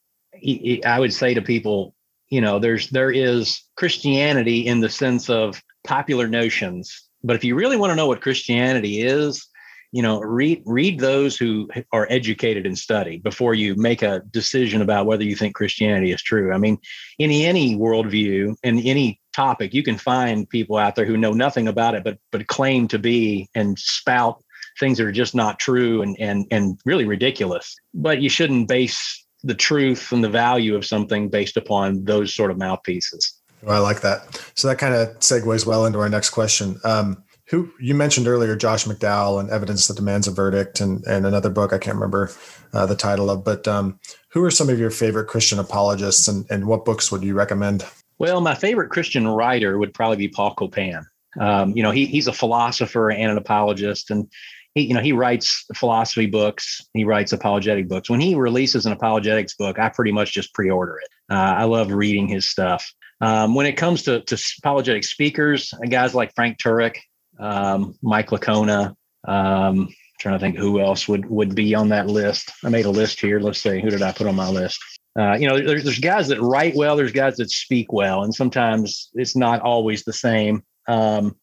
I 0.86 1.00
would 1.00 1.14
say 1.14 1.34
to 1.34 1.42
people, 1.42 1.96
you 2.30 2.42
know, 2.42 2.60
there's 2.60 2.90
there 2.90 3.12
is 3.12 3.62
Christianity 3.78 4.66
in 4.66 4.80
the 4.80 4.90
sense 4.90 5.30
of 5.30 5.62
popular 5.86 6.28
notions, 6.28 7.10
but 7.24 7.36
if 7.36 7.44
you 7.44 7.56
really 7.56 7.78
want 7.78 7.92
to 7.92 7.96
know 7.96 8.08
what 8.08 8.22
Christianity 8.22 9.02
is, 9.02 9.48
you 9.92 10.02
know, 10.02 10.20
read 10.20 10.62
read 10.66 11.00
those 11.00 11.38
who 11.38 11.70
are 11.94 12.06
educated 12.10 12.66
and 12.66 12.78
study 12.78 13.18
before 13.18 13.54
you 13.54 13.76
make 13.76 14.02
a 14.02 14.22
decision 14.32 14.82
about 14.82 15.06
whether 15.06 15.24
you 15.24 15.36
think 15.36 15.56
Christianity 15.56 16.12
is 16.12 16.22
true. 16.22 16.54
I 16.54 16.58
mean, 16.58 16.78
in 17.18 17.32
any 17.32 17.78
worldview 17.78 18.56
and 18.64 18.86
any 18.86 19.22
topic, 19.34 19.74
you 19.74 19.84
can 19.84 19.98
find 19.98 20.50
people 20.50 20.78
out 20.78 20.96
there 20.96 21.06
who 21.06 21.18
know 21.18 21.34
nothing 21.34 21.68
about 21.68 21.96
it, 21.96 22.04
but 22.04 22.18
but 22.32 22.48
claim 22.48 22.88
to 22.90 23.00
be 23.00 23.48
and 23.56 23.80
spout 23.80 24.44
things 24.80 24.98
that 24.98 25.08
are 25.08 25.12
just 25.12 25.36
not 25.36 25.60
true 25.60 26.02
and 26.02 26.16
and 26.20 26.46
and 26.52 26.80
really 26.86 27.06
ridiculous. 27.06 27.76
But 27.94 28.22
you 28.22 28.30
shouldn't 28.30 28.68
base 28.68 29.26
the 29.44 29.56
truth 29.56 30.12
and 30.12 30.24
the 30.24 30.30
value 30.30 30.76
of 30.76 30.86
something 30.86 31.30
based 31.30 31.56
upon 31.56 32.04
those 32.04 32.34
sort 32.34 32.52
of 32.52 32.58
mouthpieces. 32.58 33.40
Well, 33.62 33.76
I 33.76 33.80
like 33.80 34.02
that. 34.02 34.42
So 34.56 34.68
that 34.68 34.78
kind 34.78 34.94
of 34.94 35.20
segues 35.20 35.66
well 35.66 35.86
into 35.86 36.00
our 36.00 36.10
next 36.10 36.32
question. 36.32 36.80
Um, 36.84 37.24
who 37.48 37.72
you 37.80 37.94
mentioned 37.94 38.28
earlier, 38.28 38.56
Josh 38.56 38.86
McDowell 38.86 39.40
and 39.40 39.50
Evidence 39.50 39.88
That 39.88 39.98
Demands 39.98 40.28
a 40.28 40.32
Verdict, 40.32 40.82
and 40.82 41.04
and 41.06 41.26
another 41.26 41.50
book 41.50 41.74
I 41.74 41.78
can't 41.78 41.96
remember 41.96 42.32
uh, 42.74 42.86
the 42.86 42.96
title 42.96 43.30
of. 43.30 43.44
But 43.44 43.68
um, 43.68 44.00
who 44.30 44.44
are 44.44 44.52
some 44.52 44.70
of 44.70 44.80
your 44.80 44.90
favorite 44.90 45.28
Christian 45.28 45.60
apologists, 45.60 46.28
and 46.28 46.46
and 46.50 46.66
what 46.66 46.86
books 46.86 47.12
would 47.12 47.24
you 47.24 47.36
recommend? 47.36 47.86
Well, 48.18 48.42
my 48.42 48.56
favorite 48.56 48.90
Christian 48.90 49.28
writer 49.28 49.78
would 49.78 49.94
probably 49.94 50.18
be 50.18 50.28
Paul 50.28 50.56
Copan. 50.56 51.06
Um, 51.40 51.76
you 51.76 51.84
know, 51.84 51.92
he 51.92 52.06
he's 52.06 52.28
a 52.28 52.34
philosopher 52.34 53.12
and 53.12 53.32
an 53.32 53.38
apologist, 53.38 54.10
and 54.10 54.28
he 54.76 54.84
you 54.84 54.94
know 54.94 55.02
he 55.02 55.14
writes 55.14 55.66
philosophy 55.76 56.28
books. 56.28 56.82
He 56.94 57.04
writes 57.04 57.34
apologetic 57.34 57.88
books. 57.88 58.10
When 58.10 58.20
he 58.20 58.36
releases 58.36 58.86
an 58.86 58.92
apologetics 58.92 59.56
book, 59.56 59.80
I 59.80 59.90
pretty 59.90 60.12
much 60.12 60.34
just 60.34 60.54
pre-order 60.54 61.00
it. 61.00 61.10
Uh, 61.34 61.56
I 61.58 61.64
love 61.64 61.92
reading 61.92 62.28
his 62.28 62.50
stuff. 62.50 62.86
Um, 63.22 63.56
when 63.56 63.66
it 63.66 63.74
comes 63.74 64.04
to 64.04 64.22
to 64.22 64.38
apologetic 64.60 65.04
speakers, 65.04 65.74
guys 65.90 66.14
like 66.14 66.36
Frank 66.36 66.60
Turek, 66.60 66.98
um, 67.40 67.96
Mike 68.04 68.30
Licona. 68.30 68.94
Um, 69.28 69.90
trying 70.20 70.36
to 70.36 70.40
think 70.40 70.58
who 70.58 70.80
else 70.80 71.08
would 71.08 71.26
would 71.30 71.56
be 71.56 71.74
on 71.74 71.90
that 71.90 72.08
list. 72.08 72.52
I 72.64 72.70
made 72.70 72.86
a 72.86 72.92
list 72.92 73.20
here. 73.20 73.40
Let's 73.40 73.62
see, 73.62 73.82
who 73.82 73.90
did 73.90 74.02
I 74.02 74.12
put 74.12 74.28
on 74.28 74.36
my 74.36 74.50
list? 74.50 74.80
Uh, 75.18 75.38
you 75.40 75.48
know, 75.48 75.58
there's 75.58 75.84
there's 75.84 76.00
guys 76.00 76.28
that 76.28 76.42
write 76.42 76.76
well, 76.76 76.96
there's 76.96 77.12
guys 77.12 77.38
that 77.38 77.50
speak 77.50 77.94
well, 77.94 78.24
and 78.24 78.34
sometimes 78.34 79.10
it's 79.14 79.36
not 79.36 79.62
always 79.62 80.04
the 80.04 80.14
same. 80.14 80.64
Um, 80.88 81.36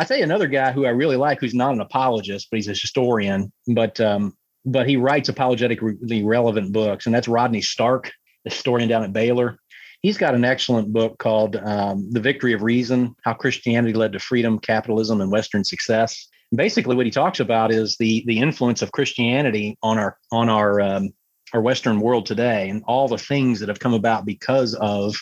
I 0.00 0.04
tell 0.04 0.16
you 0.16 0.24
another 0.24 0.46
guy 0.46 0.72
who 0.72 0.86
I 0.86 0.90
really 0.90 1.16
like, 1.16 1.40
who's 1.40 1.52
not 1.52 1.74
an 1.74 1.82
apologist, 1.82 2.48
but 2.50 2.56
he's 2.56 2.68
a 2.68 2.70
historian, 2.70 3.52
but 3.66 4.00
um, 4.00 4.34
but 4.64 4.88
he 4.88 4.96
writes 4.96 5.28
apologetically 5.28 6.24
relevant 6.24 6.72
books, 6.72 7.04
and 7.04 7.14
that's 7.14 7.28
Rodney 7.28 7.60
Stark, 7.60 8.10
historian 8.44 8.88
down 8.88 9.02
at 9.02 9.12
Baylor. 9.12 9.58
He's 10.00 10.16
got 10.16 10.34
an 10.34 10.42
excellent 10.42 10.90
book 10.90 11.18
called 11.18 11.56
um, 11.56 12.10
"The 12.10 12.20
Victory 12.20 12.54
of 12.54 12.62
Reason: 12.62 13.14
How 13.24 13.34
Christianity 13.34 13.92
Led 13.92 14.14
to 14.14 14.18
Freedom, 14.18 14.58
Capitalism, 14.58 15.20
and 15.20 15.30
Western 15.30 15.64
Success." 15.64 16.28
Basically, 16.56 16.96
what 16.96 17.04
he 17.04 17.12
talks 17.12 17.38
about 17.38 17.70
is 17.70 17.98
the 17.98 18.24
the 18.26 18.38
influence 18.38 18.80
of 18.80 18.92
Christianity 18.92 19.76
on 19.82 19.98
our 19.98 20.16
on 20.32 20.48
our 20.48 20.80
um, 20.80 21.10
our 21.52 21.60
Western 21.60 22.00
world 22.00 22.24
today, 22.24 22.70
and 22.70 22.82
all 22.86 23.06
the 23.06 23.18
things 23.18 23.60
that 23.60 23.68
have 23.68 23.80
come 23.80 23.92
about 23.92 24.24
because 24.24 24.74
of 24.76 25.14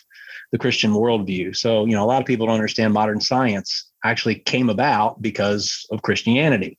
the 0.53 0.59
Christian 0.59 0.93
worldview. 0.93 1.57
So, 1.57 1.85
you 1.85 1.97
know, 1.97 2.05
a 2.05 2.07
lot 2.07 2.23
of 2.23 2.27
people 2.27 2.47
don't 2.47 2.55
understand 2.55 2.95
modern 2.95 3.21
science 3.21 3.88
actually 4.05 4.37
came 4.37 4.71
about 4.71 5.21
because 5.21 5.87
of 5.91 6.03
Christianity. 6.03 6.79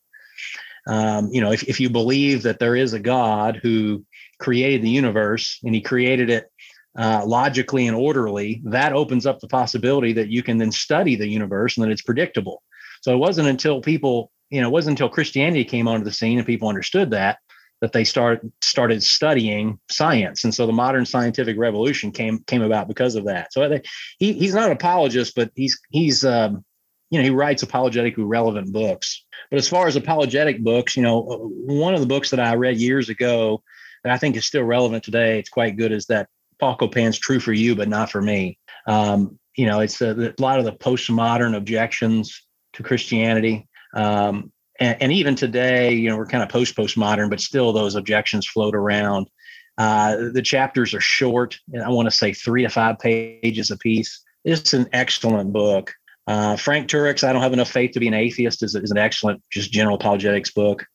Um, 0.88 1.30
you 1.32 1.42
know, 1.42 1.52
if, 1.52 1.64
if 1.64 1.80
you 1.80 1.90
believe 1.90 2.44
that 2.44 2.60
there 2.60 2.76
is 2.76 2.94
a 2.94 3.00
God 3.00 3.60
who 3.62 4.06
created 4.40 4.82
the 4.82 4.90
universe 4.90 5.60
and 5.64 5.76
he 5.76 5.82
created 5.82 6.30
it 6.30 6.50
uh, 6.98 7.24
logically 7.26 7.88
and 7.88 7.96
orderly, 7.96 8.62
that 8.66 8.94
opens 8.94 9.26
up 9.26 9.40
the 9.40 9.48
possibility 9.48 10.14
that 10.14 10.30
you 10.30 10.42
can 10.42 10.58
then 10.58 10.72
study 10.72 11.16
the 11.16 11.28
universe 11.28 11.78
and 11.78 11.86
that 11.86 11.92
it's 11.92 12.02
predictable. 12.02 12.64
So 13.02 13.14
it 13.14 13.18
wasn't 13.18 13.50
until 13.50 13.82
people, 13.82 14.32
you 14.50 14.62
know, 14.62 14.68
it 14.68 14.72
wasn't 14.72 14.94
until 15.00 15.10
Christianity 15.10 15.64
came 15.64 15.88
onto 15.88 16.06
the 16.06 16.12
scene 16.12 16.38
and 16.38 16.48
people 16.48 16.70
understood 16.70 17.12
that 17.12 17.40
that 17.82 17.94
they 17.94 18.04
start 18.04 18.42
started 18.62 19.02
studying 19.02 19.80
science, 19.90 20.44
and 20.44 20.54
so 20.54 20.66
the 20.66 20.74
modern 20.74 21.06
scientific 21.06 21.58
revolution 21.58 22.12
came 22.12 22.40
came 22.40 22.62
about 22.62 22.88
because 22.88 23.16
of 23.16 23.26
that. 23.26 23.54
So 23.54 23.68
they, 23.70 23.82
he 24.18 24.34
he's 24.34 24.54
not 24.54 24.66
an 24.66 24.74
apologist, 24.74 25.34
but 25.36 25.52
he's 25.56 25.80
he's 25.90 26.26
um, 26.26 26.66
you 27.10 27.20
know 27.20 27.24
he 27.24 27.30
writes 27.30 27.64
apologetically 27.64 28.24
relevant 28.24 28.72
books. 28.72 29.26
But 29.50 29.58
as 29.58 29.68
far 29.68 29.88
as 29.88 29.96
apologetic 29.96 30.64
books, 30.64 30.96
you 30.96 31.04
know, 31.04 31.22
one 31.66 31.94
of 31.94 32.02
the 32.02 32.06
books 32.06 32.30
that 32.30 32.40
I 32.40 32.56
read 32.56 32.78
years 32.78 33.10
ago 33.10 33.64
that 34.04 34.14
I 34.14 34.18
think 34.18 34.36
is 34.36 34.46
still 34.46 34.64
relevant 34.64 35.04
today, 35.04 35.40
it's 35.40 35.50
quite 35.50 35.78
good, 35.78 35.92
is 35.92 36.06
that 36.08 36.30
Paul 36.60 36.76
Copan's 36.76 37.18
"True 37.18 37.40
for 37.40 37.54
You, 37.54 37.76
but 37.76 37.90
Not 37.90 38.12
for 38.12 38.22
Me." 38.22 38.58
Um, 38.88 39.40
you 39.56 39.66
know, 39.66 39.80
it's 39.80 40.02
a, 40.02 40.34
a 40.38 40.42
lot 40.42 40.60
of 40.60 40.66
the 40.66 40.72
postmodern 40.72 41.56
objections 41.56 42.46
to 42.74 42.84
Christianity. 42.84 43.68
Um, 43.94 44.52
and, 44.80 45.02
and, 45.02 45.12
even 45.12 45.36
today, 45.36 45.94
you 45.94 46.10
know, 46.10 46.16
we're 46.16 46.28
kind 46.28 46.44
of 46.44 46.50
post 46.50 46.76
postmodern, 46.76 47.30
but 47.30 47.42
still 47.42 47.74
those 47.74 47.96
objections 47.96 48.48
float 48.48 48.76
around. 48.76 49.30
Uh, 49.78 50.30
the 50.34 50.42
chapters 50.42 50.94
are 50.94 51.02
short, 51.02 51.60
and 51.74 51.84
I 51.84 51.90
want 51.90 52.06
to 52.06 52.12
say 52.12 52.34
three 52.34 52.64
to 52.64 52.70
five 52.70 53.00
pages 53.00 53.72
a 53.72 53.78
piece. 53.78 54.22
It's 54.46 54.74
an 54.74 54.88
excellent 54.94 55.52
book. 55.52 55.94
Uh, 56.30 56.56
Frank 56.56 56.88
Turek's 56.88 57.24
"I 57.24 57.34
Don't 57.34 57.42
Have 57.42 57.54
Enough 57.54 57.72
Faith 57.72 57.94
to 57.94 58.00
Be 58.00 58.08
an 58.08 58.14
Atheist" 58.14 58.62
is, 58.62 58.76
is 58.76 58.92
an 58.92 59.00
excellent, 59.00 59.42
just 59.52 59.72
general 59.72 59.96
apologetics 59.96 60.52
book. 60.52 60.86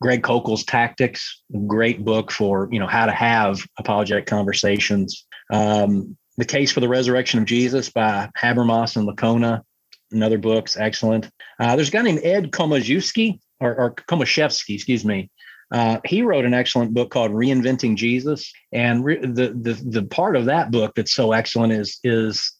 Greg 0.00 0.22
Koukl's 0.22 0.64
Tactics, 0.64 1.40
great 1.68 2.04
book 2.04 2.32
for 2.32 2.68
you 2.72 2.80
know 2.80 2.88
how 2.88 3.06
to 3.06 3.12
have 3.12 3.64
apologetic 3.78 4.26
conversations. 4.26 5.24
Um, 5.52 6.16
the 6.36 6.44
Case 6.44 6.72
for 6.72 6.80
the 6.80 6.88
Resurrection 6.88 7.38
of 7.38 7.44
Jesus 7.46 7.90
by 7.90 8.28
Habermas 8.36 8.96
and 8.96 9.06
Licona, 9.06 9.62
another 10.10 10.38
book's 10.38 10.76
excellent. 10.76 11.30
Uh, 11.60 11.76
there's 11.76 11.88
a 11.88 11.92
guy 11.92 12.02
named 12.02 12.20
Ed 12.24 12.50
Komaszewski 12.50 13.38
or, 13.60 13.76
or 13.76 13.94
Komaszewski, 13.94 14.74
excuse 14.74 15.04
me. 15.04 15.30
Uh, 15.70 16.00
he 16.04 16.22
wrote 16.22 16.44
an 16.44 16.54
excellent 16.54 16.92
book 16.92 17.10
called 17.10 17.30
Reinventing 17.30 17.94
Jesus, 17.94 18.52
and 18.72 19.04
re- 19.04 19.20
the 19.20 19.56
the 19.60 19.80
the 19.86 20.02
part 20.02 20.34
of 20.34 20.46
that 20.46 20.72
book 20.72 20.92
that's 20.96 21.14
so 21.14 21.30
excellent 21.30 21.72
is 21.72 22.00
is 22.02 22.52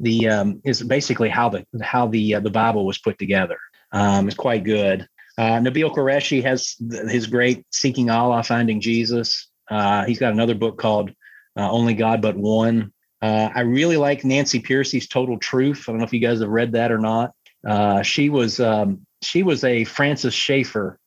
the 0.00 0.28
um, 0.28 0.60
is 0.64 0.82
basically 0.82 1.28
how 1.28 1.50
the 1.50 1.64
how 1.82 2.06
the 2.06 2.36
uh, 2.36 2.40
the 2.40 2.50
Bible 2.50 2.86
was 2.86 2.98
put 2.98 3.18
together. 3.18 3.58
Um, 3.92 4.26
it's 4.26 4.36
quite 4.36 4.64
good. 4.64 5.06
Uh, 5.38 5.58
Nabil 5.60 5.94
Qureshi 5.94 6.42
has 6.42 6.76
his 7.08 7.26
great 7.26 7.64
Seeking 7.70 8.10
Allah, 8.10 8.42
Finding 8.42 8.80
Jesus. 8.80 9.48
Uh, 9.70 10.04
he's 10.04 10.18
got 10.18 10.32
another 10.32 10.54
book 10.54 10.78
called 10.78 11.10
uh, 11.56 11.70
Only 11.70 11.94
God 11.94 12.20
But 12.20 12.36
One. 12.36 12.92
Uh, 13.22 13.50
I 13.54 13.60
really 13.60 13.96
like 13.96 14.24
Nancy 14.24 14.60
Pearcey's 14.60 15.06
Total 15.06 15.38
Truth. 15.38 15.84
I 15.86 15.92
don't 15.92 15.98
know 15.98 16.04
if 16.04 16.12
you 16.12 16.20
guys 16.20 16.40
have 16.40 16.48
read 16.48 16.72
that 16.72 16.90
or 16.90 16.98
not. 16.98 17.32
Uh, 17.66 18.02
she 18.02 18.30
was 18.30 18.58
um, 18.60 19.06
she 19.22 19.42
was 19.42 19.64
a 19.64 19.84
Francis 19.84 20.34
Schaeffer 20.34 20.98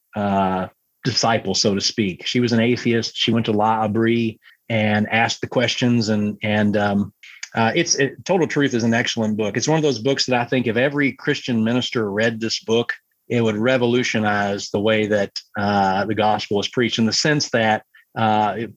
disciple, 1.03 1.55
so 1.55 1.75
to 1.75 1.81
speak. 1.81 2.25
She 2.25 2.39
was 2.39 2.53
an 2.53 2.59
atheist. 2.59 3.15
She 3.15 3.31
went 3.31 3.47
to 3.47 3.51
L'Abri 3.51 4.39
and 4.69 5.09
asked 5.09 5.41
the 5.41 5.47
questions, 5.47 6.09
and 6.09 6.37
and 6.41 6.77
um, 6.77 7.13
uh, 7.55 7.71
it's 7.75 7.95
it, 7.95 8.23
Total 8.25 8.47
Truth 8.47 8.73
is 8.73 8.83
an 8.83 8.93
excellent 8.93 9.37
book. 9.37 9.57
It's 9.57 9.67
one 9.67 9.77
of 9.77 9.83
those 9.83 9.99
books 9.99 10.25
that 10.25 10.39
I 10.39 10.45
think 10.45 10.67
if 10.67 10.75
every 10.75 11.11
Christian 11.13 11.63
minister 11.63 12.11
read 12.11 12.39
this 12.39 12.59
book, 12.59 12.93
it 13.27 13.41
would 13.41 13.55
revolutionize 13.55 14.69
the 14.69 14.79
way 14.79 15.07
that 15.07 15.31
uh, 15.57 16.05
the 16.05 16.15
gospel 16.15 16.59
is 16.59 16.67
preached 16.67 16.99
in 16.99 17.05
the 17.05 17.13
sense 17.13 17.49
that 17.51 17.83
uh, 18.17 18.55
it, 18.57 18.73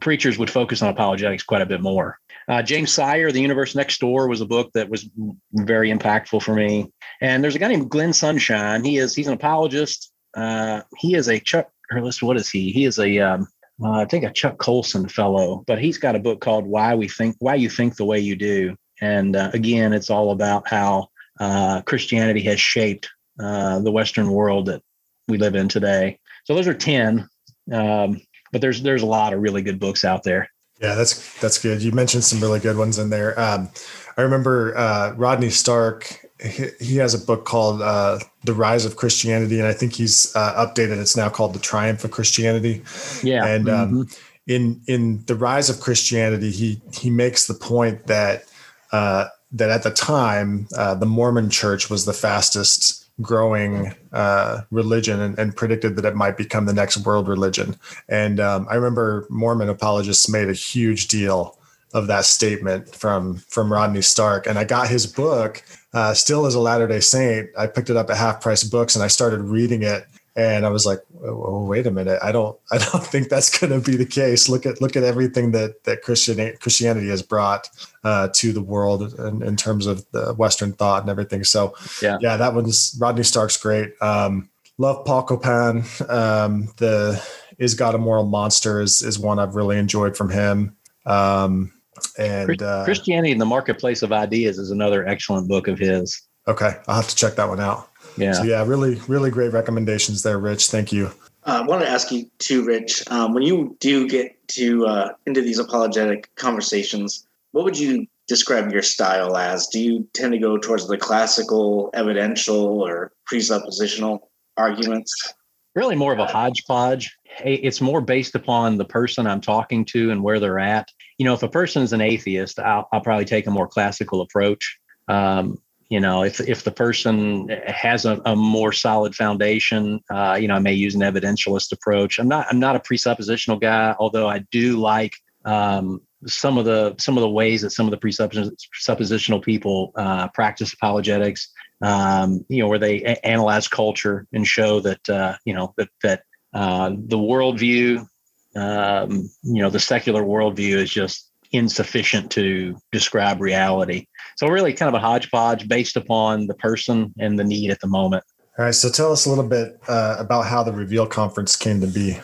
preachers 0.00 0.38
would 0.38 0.50
focus 0.50 0.82
on 0.82 0.88
apologetics 0.88 1.42
quite 1.42 1.62
a 1.62 1.66
bit 1.66 1.82
more. 1.82 2.18
Uh, 2.48 2.62
James 2.62 2.92
Sire, 2.92 3.32
The 3.32 3.40
Universe 3.40 3.74
Next 3.74 3.98
Door, 4.00 4.28
was 4.28 4.40
a 4.40 4.46
book 4.46 4.70
that 4.74 4.88
was 4.88 5.08
very 5.52 5.90
impactful 5.90 6.42
for 6.42 6.54
me. 6.54 6.92
And 7.20 7.42
there's 7.42 7.56
a 7.56 7.58
guy 7.58 7.68
named 7.68 7.90
Glenn 7.90 8.12
Sunshine. 8.12 8.84
He 8.84 8.98
is 8.98 9.14
he's 9.14 9.26
an 9.26 9.34
apologist. 9.34 10.12
Uh, 10.34 10.82
he 10.96 11.14
is 11.14 11.28
a 11.28 11.40
Chuck. 11.40 11.68
Or 11.92 12.00
what 12.00 12.36
is 12.36 12.48
he? 12.48 12.72
He 12.72 12.84
is 12.84 12.98
a 12.98 13.18
um, 13.20 13.46
uh, 13.82 13.90
I 13.90 14.04
think 14.06 14.24
a 14.24 14.32
Chuck 14.32 14.58
Colson 14.58 15.08
fellow, 15.08 15.62
but 15.66 15.78
he's 15.78 15.98
got 15.98 16.16
a 16.16 16.20
book 16.20 16.40
called 16.40 16.66
"Why 16.66 16.94
We 16.94 17.08
Think 17.08 17.36
Why 17.38 17.54
You 17.54 17.68
Think 17.68 17.96
the 17.96 18.04
Way 18.04 18.20
You 18.20 18.36
Do." 18.36 18.76
And 19.00 19.36
uh, 19.36 19.50
again, 19.52 19.92
it's 19.92 20.10
all 20.10 20.30
about 20.30 20.68
how 20.68 21.08
uh, 21.38 21.82
Christianity 21.82 22.40
has 22.42 22.60
shaped 22.60 23.08
uh, 23.38 23.80
the 23.80 23.92
Western 23.92 24.30
world 24.30 24.66
that 24.66 24.82
we 25.28 25.36
live 25.36 25.54
in 25.54 25.68
today. 25.68 26.18
So 26.44 26.54
those 26.54 26.68
are 26.68 26.74
ten, 26.74 27.28
um, 27.70 28.20
but 28.52 28.60
there's 28.60 28.82
there's 28.82 29.02
a 29.02 29.06
lot 29.06 29.32
of 29.32 29.40
really 29.40 29.62
good 29.62 29.78
books 29.78 30.04
out 30.04 30.22
there. 30.22 30.48
Yeah, 30.80 30.94
that's 30.94 31.38
that's 31.40 31.58
good. 31.58 31.82
You 31.82 31.92
mentioned 31.92 32.24
some 32.24 32.40
really 32.40 32.60
good 32.60 32.76
ones 32.76 32.98
in 32.98 33.10
there. 33.10 33.38
Um, 33.38 33.70
I 34.16 34.22
remember 34.22 34.76
uh, 34.76 35.12
Rodney 35.16 35.50
Stark. 35.50 36.25
He, 36.42 36.66
he, 36.80 36.96
has 36.96 37.14
a 37.14 37.18
book 37.18 37.44
called 37.44 37.80
uh, 37.80 38.18
"The 38.44 38.52
Rise 38.52 38.84
of 38.84 38.96
Christianity," 38.96 39.58
and 39.58 39.66
I 39.66 39.72
think 39.72 39.94
he's 39.94 40.34
uh, 40.36 40.66
updated. 40.66 41.00
It's 41.00 41.16
now 41.16 41.30
called 41.30 41.54
"The 41.54 41.58
Triumph 41.58 42.04
of 42.04 42.10
Christianity." 42.10 42.82
Yeah, 43.22 43.46
and 43.46 43.68
um, 43.68 43.92
mm-hmm. 43.92 44.02
in 44.46 44.80
in 44.86 45.24
the 45.26 45.34
rise 45.34 45.70
of 45.70 45.80
Christianity, 45.80 46.50
he 46.50 46.80
he 46.92 47.08
makes 47.08 47.46
the 47.46 47.54
point 47.54 48.06
that 48.06 48.44
uh, 48.92 49.28
that 49.52 49.70
at 49.70 49.82
the 49.82 49.90
time 49.90 50.68
uh, 50.76 50.94
the 50.94 51.06
Mormon 51.06 51.48
Church 51.48 51.88
was 51.88 52.04
the 52.04 52.12
fastest 52.12 53.06
growing 53.22 53.94
uh, 54.12 54.60
religion 54.70 55.20
and, 55.20 55.38
and, 55.38 55.56
predicted 55.56 55.96
that 55.96 56.04
it 56.04 56.14
might 56.14 56.36
become 56.36 56.66
the 56.66 56.72
next 56.72 56.98
world 56.98 57.28
religion. 57.28 57.74
And 58.10 58.40
um, 58.40 58.66
I 58.68 58.74
remember 58.74 59.26
Mormon 59.30 59.70
apologists 59.70 60.28
made 60.28 60.50
a 60.50 60.52
huge 60.52 61.08
deal 61.08 61.58
of 61.94 62.06
that 62.08 62.24
statement 62.24 62.94
from 62.94 63.36
from 63.36 63.72
Rodney 63.72 64.02
Stark. 64.02 64.46
And 64.46 64.58
I 64.58 64.64
got 64.64 64.88
his 64.88 65.06
book, 65.06 65.62
uh, 65.92 66.14
still 66.14 66.46
as 66.46 66.54
a 66.54 66.60
Latter 66.60 66.86
Day 66.86 67.00
Saint. 67.00 67.50
I 67.56 67.66
picked 67.66 67.90
it 67.90 67.96
up 67.96 68.10
at 68.10 68.16
Half 68.16 68.40
Price 68.40 68.64
Books 68.64 68.94
and 68.94 69.02
I 69.04 69.08
started 69.08 69.40
reading 69.40 69.82
it 69.82 70.06
and 70.36 70.66
I 70.66 70.68
was 70.68 70.84
like, 70.84 71.00
oh, 71.24 71.64
wait 71.64 71.86
a 71.86 71.90
minute, 71.90 72.18
I 72.22 72.30
don't, 72.30 72.58
I 72.70 72.78
don't 72.78 73.04
think 73.04 73.28
that's 73.28 73.58
going 73.58 73.72
to 73.72 73.90
be 73.90 73.96
the 73.96 74.06
case. 74.06 74.48
Look 74.48 74.66
at, 74.66 74.80
look 74.80 74.94
at 74.94 75.02
everything 75.02 75.52
that 75.52 75.82
that 75.84 76.02
Christian 76.02 76.54
Christianity 76.60 77.08
has 77.08 77.22
brought 77.22 77.68
uh, 78.04 78.28
to 78.34 78.52
the 78.52 78.62
world 78.62 79.14
in, 79.18 79.42
in, 79.42 79.56
terms 79.56 79.86
of 79.86 80.04
the 80.12 80.34
Western 80.34 80.74
thought 80.74 81.00
and 81.00 81.10
everything. 81.10 81.42
So, 81.42 81.74
yeah, 82.02 82.18
yeah, 82.20 82.36
that 82.36 82.54
one's 82.54 82.96
Rodney 83.00 83.22
Stark's 83.22 83.56
great. 83.56 83.90
Um, 84.02 84.50
love 84.78 85.04
Paul 85.06 85.22
Copan. 85.22 85.84
Um, 86.08 86.68
the 86.76 87.22
Is 87.58 87.74
God 87.74 87.94
a 87.94 87.98
Moral 87.98 88.26
Monster 88.26 88.80
is 88.80 89.00
is 89.00 89.18
one 89.18 89.38
I've 89.38 89.56
really 89.56 89.78
enjoyed 89.78 90.16
from 90.16 90.28
him. 90.28 90.76
Um, 91.06 91.72
and 92.18 92.62
uh, 92.62 92.84
Christianity 92.84 93.32
in 93.32 93.38
the 93.38 93.46
Marketplace 93.46 94.02
of 94.02 94.12
Ideas 94.12 94.58
is 94.58 94.70
another 94.70 95.06
excellent 95.06 95.48
book 95.48 95.68
of 95.68 95.78
his. 95.78 96.22
Okay, 96.48 96.76
I'll 96.86 96.96
have 96.96 97.08
to 97.08 97.16
check 97.16 97.34
that 97.36 97.48
one 97.48 97.60
out. 97.60 97.90
Yeah. 98.16 98.32
So 98.32 98.44
yeah, 98.44 98.64
really, 98.64 99.00
really 99.08 99.30
great 99.30 99.52
recommendations 99.52 100.22
there, 100.22 100.38
Rich. 100.38 100.68
Thank 100.68 100.92
you. 100.92 101.10
Uh, 101.44 101.60
I 101.62 101.66
want 101.66 101.82
to 101.82 101.88
ask 101.88 102.10
you 102.10 102.30
too, 102.38 102.64
Rich. 102.64 103.04
Um, 103.10 103.34
when 103.34 103.42
you 103.42 103.76
do 103.80 104.08
get 104.08 104.36
to 104.48 104.86
uh, 104.86 105.12
into 105.26 105.42
these 105.42 105.58
apologetic 105.58 106.34
conversations, 106.36 107.26
what 107.52 107.64
would 107.64 107.78
you 107.78 108.06
describe 108.26 108.72
your 108.72 108.82
style 108.82 109.36
as? 109.36 109.68
Do 109.68 109.80
you 109.80 110.08
tend 110.12 110.32
to 110.32 110.38
go 110.38 110.58
towards 110.58 110.88
the 110.88 110.98
classical, 110.98 111.90
evidential, 111.94 112.82
or 112.82 113.12
presuppositional 113.30 114.20
arguments? 114.56 115.34
Really, 115.76 115.94
more 115.94 116.12
of 116.14 116.18
a 116.18 116.26
hodgepodge. 116.26 117.14
It's 117.44 117.82
more 117.82 118.00
based 118.00 118.34
upon 118.34 118.78
the 118.78 118.84
person 118.86 119.26
I'm 119.26 119.42
talking 119.42 119.84
to 119.86 120.10
and 120.10 120.22
where 120.22 120.40
they're 120.40 120.58
at. 120.58 120.88
You 121.18 121.26
know, 121.26 121.34
if 121.34 121.42
a 121.42 121.48
person 121.48 121.82
is 121.82 121.92
an 121.92 122.00
atheist, 122.00 122.58
I'll, 122.58 122.88
I'll 122.92 123.02
probably 123.02 123.26
take 123.26 123.46
a 123.46 123.50
more 123.50 123.68
classical 123.68 124.22
approach. 124.22 124.78
Um, 125.06 125.58
you 125.88 126.00
know 126.00 126.24
if 126.24 126.40
if 126.40 126.64
the 126.64 126.72
person 126.72 127.48
has 127.66 128.06
a, 128.06 128.20
a 128.24 128.34
more 128.34 128.72
solid 128.72 129.14
foundation 129.14 130.00
uh, 130.10 130.36
you 130.40 130.48
know 130.48 130.54
i 130.54 130.58
may 130.58 130.74
use 130.74 130.94
an 130.94 131.00
evidentialist 131.00 131.72
approach 131.72 132.18
i'm 132.18 132.26
not 132.28 132.46
i'm 132.50 132.58
not 132.58 132.74
a 132.74 132.80
presuppositional 132.80 133.60
guy 133.60 133.94
although 134.00 134.28
i 134.28 134.38
do 134.50 134.78
like 134.78 135.14
um, 135.44 136.00
some 136.26 136.58
of 136.58 136.64
the 136.64 136.96
some 136.98 137.16
of 137.16 137.20
the 137.20 137.30
ways 137.30 137.62
that 137.62 137.70
some 137.70 137.86
of 137.86 137.92
the 137.92 137.98
presuppositional 137.98 139.42
people 139.42 139.92
uh, 139.94 140.26
practice 140.28 140.72
apologetics 140.72 141.52
um, 141.82 142.44
you 142.48 142.62
know 142.62 142.68
where 142.68 142.78
they 142.78 143.02
a- 143.02 143.26
analyze 143.26 143.68
culture 143.68 144.26
and 144.32 144.46
show 144.46 144.80
that 144.80 145.08
uh, 145.08 145.36
you 145.44 145.54
know 145.54 145.74
that 145.76 145.88
that 146.02 146.22
uh, 146.54 146.90
the 146.90 147.18
worldview 147.18 148.06
um, 148.54 149.28
you 149.42 149.62
know 149.62 149.70
the 149.70 149.80
secular 149.80 150.22
worldview 150.22 150.76
is 150.76 150.90
just 150.90 151.30
insufficient 151.52 152.30
to 152.32 152.76
describe 152.90 153.40
reality 153.40 154.06
so 154.36 154.48
really 154.48 154.74
kind 154.74 154.88
of 154.88 154.94
a 154.94 154.98
hodgepodge 155.04 155.66
based 155.66 155.96
upon 155.96 156.46
the 156.46 156.54
person 156.54 157.14
and 157.18 157.38
the 157.38 157.44
need 157.44 157.70
at 157.70 157.80
the 157.80 157.86
moment. 157.86 158.22
All 158.58 158.66
right. 158.66 158.74
So 158.74 158.90
tell 158.90 159.10
us 159.10 159.24
a 159.24 159.30
little 159.30 159.48
bit 159.48 159.80
uh, 159.88 160.16
about 160.18 160.42
how 160.42 160.62
the 160.62 160.72
Reveal 160.72 161.06
Conference 161.06 161.56
came 161.56 161.80
to 161.80 161.86
be. 161.86 162.18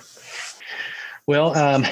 Well, 1.27 1.57
um, 1.57 1.87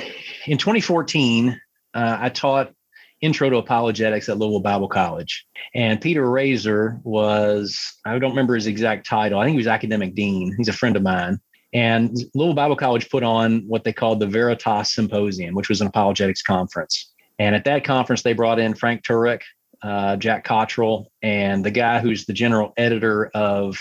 in 0.46 0.59
2014, 0.59 1.59
uh, 1.94 2.16
I 2.20 2.29
taught 2.29 2.73
Intro 3.20 3.50
to 3.50 3.56
Apologetics 3.56 4.28
at 4.28 4.38
Louisville 4.38 4.61
Bible 4.61 4.88
College. 4.88 5.46
And 5.74 6.00
Peter 6.00 6.28
Razor 6.30 7.00
was, 7.04 7.78
I 8.06 8.18
don't 8.18 8.30
remember 8.30 8.54
his 8.54 8.66
exact 8.66 9.06
title. 9.06 9.38
I 9.38 9.44
think 9.44 9.52
he 9.52 9.59
was 9.59 9.66
academic 9.66 10.14
dean. 10.14 10.54
He's 10.56 10.68
a 10.68 10.72
friend 10.72 10.96
of 10.96 11.02
mine. 11.02 11.38
And 11.72 12.16
Louisville 12.35 12.54
Bible 12.54 12.76
College 12.76 13.09
put 13.11 13.22
on 13.22 13.62
what 13.68 13.85
they 13.85 13.92
called 13.92 14.20
the 14.20 14.26
Veritas 14.26 14.94
Symposium, 14.94 15.54
which 15.54 15.68
was 15.68 15.80
an 15.80 15.87
apologetics 15.87 16.42
conference. 16.42 17.12
And 17.38 17.54
at 17.54 17.64
that 17.64 17.85
conference, 17.85 18.22
they 18.22 18.33
brought 18.33 18.59
in 18.59 18.74
Frank 18.74 19.02
Turek, 19.02 19.42
uh, 19.83 20.16
Jack 20.16 20.44
Cottrell, 20.44 21.11
and 21.22 21.64
the 21.64 21.70
guy 21.70 22.00
who's 22.00 22.26
the 22.26 22.33
general 22.33 22.72
editor 22.76 23.26
of 23.35 23.78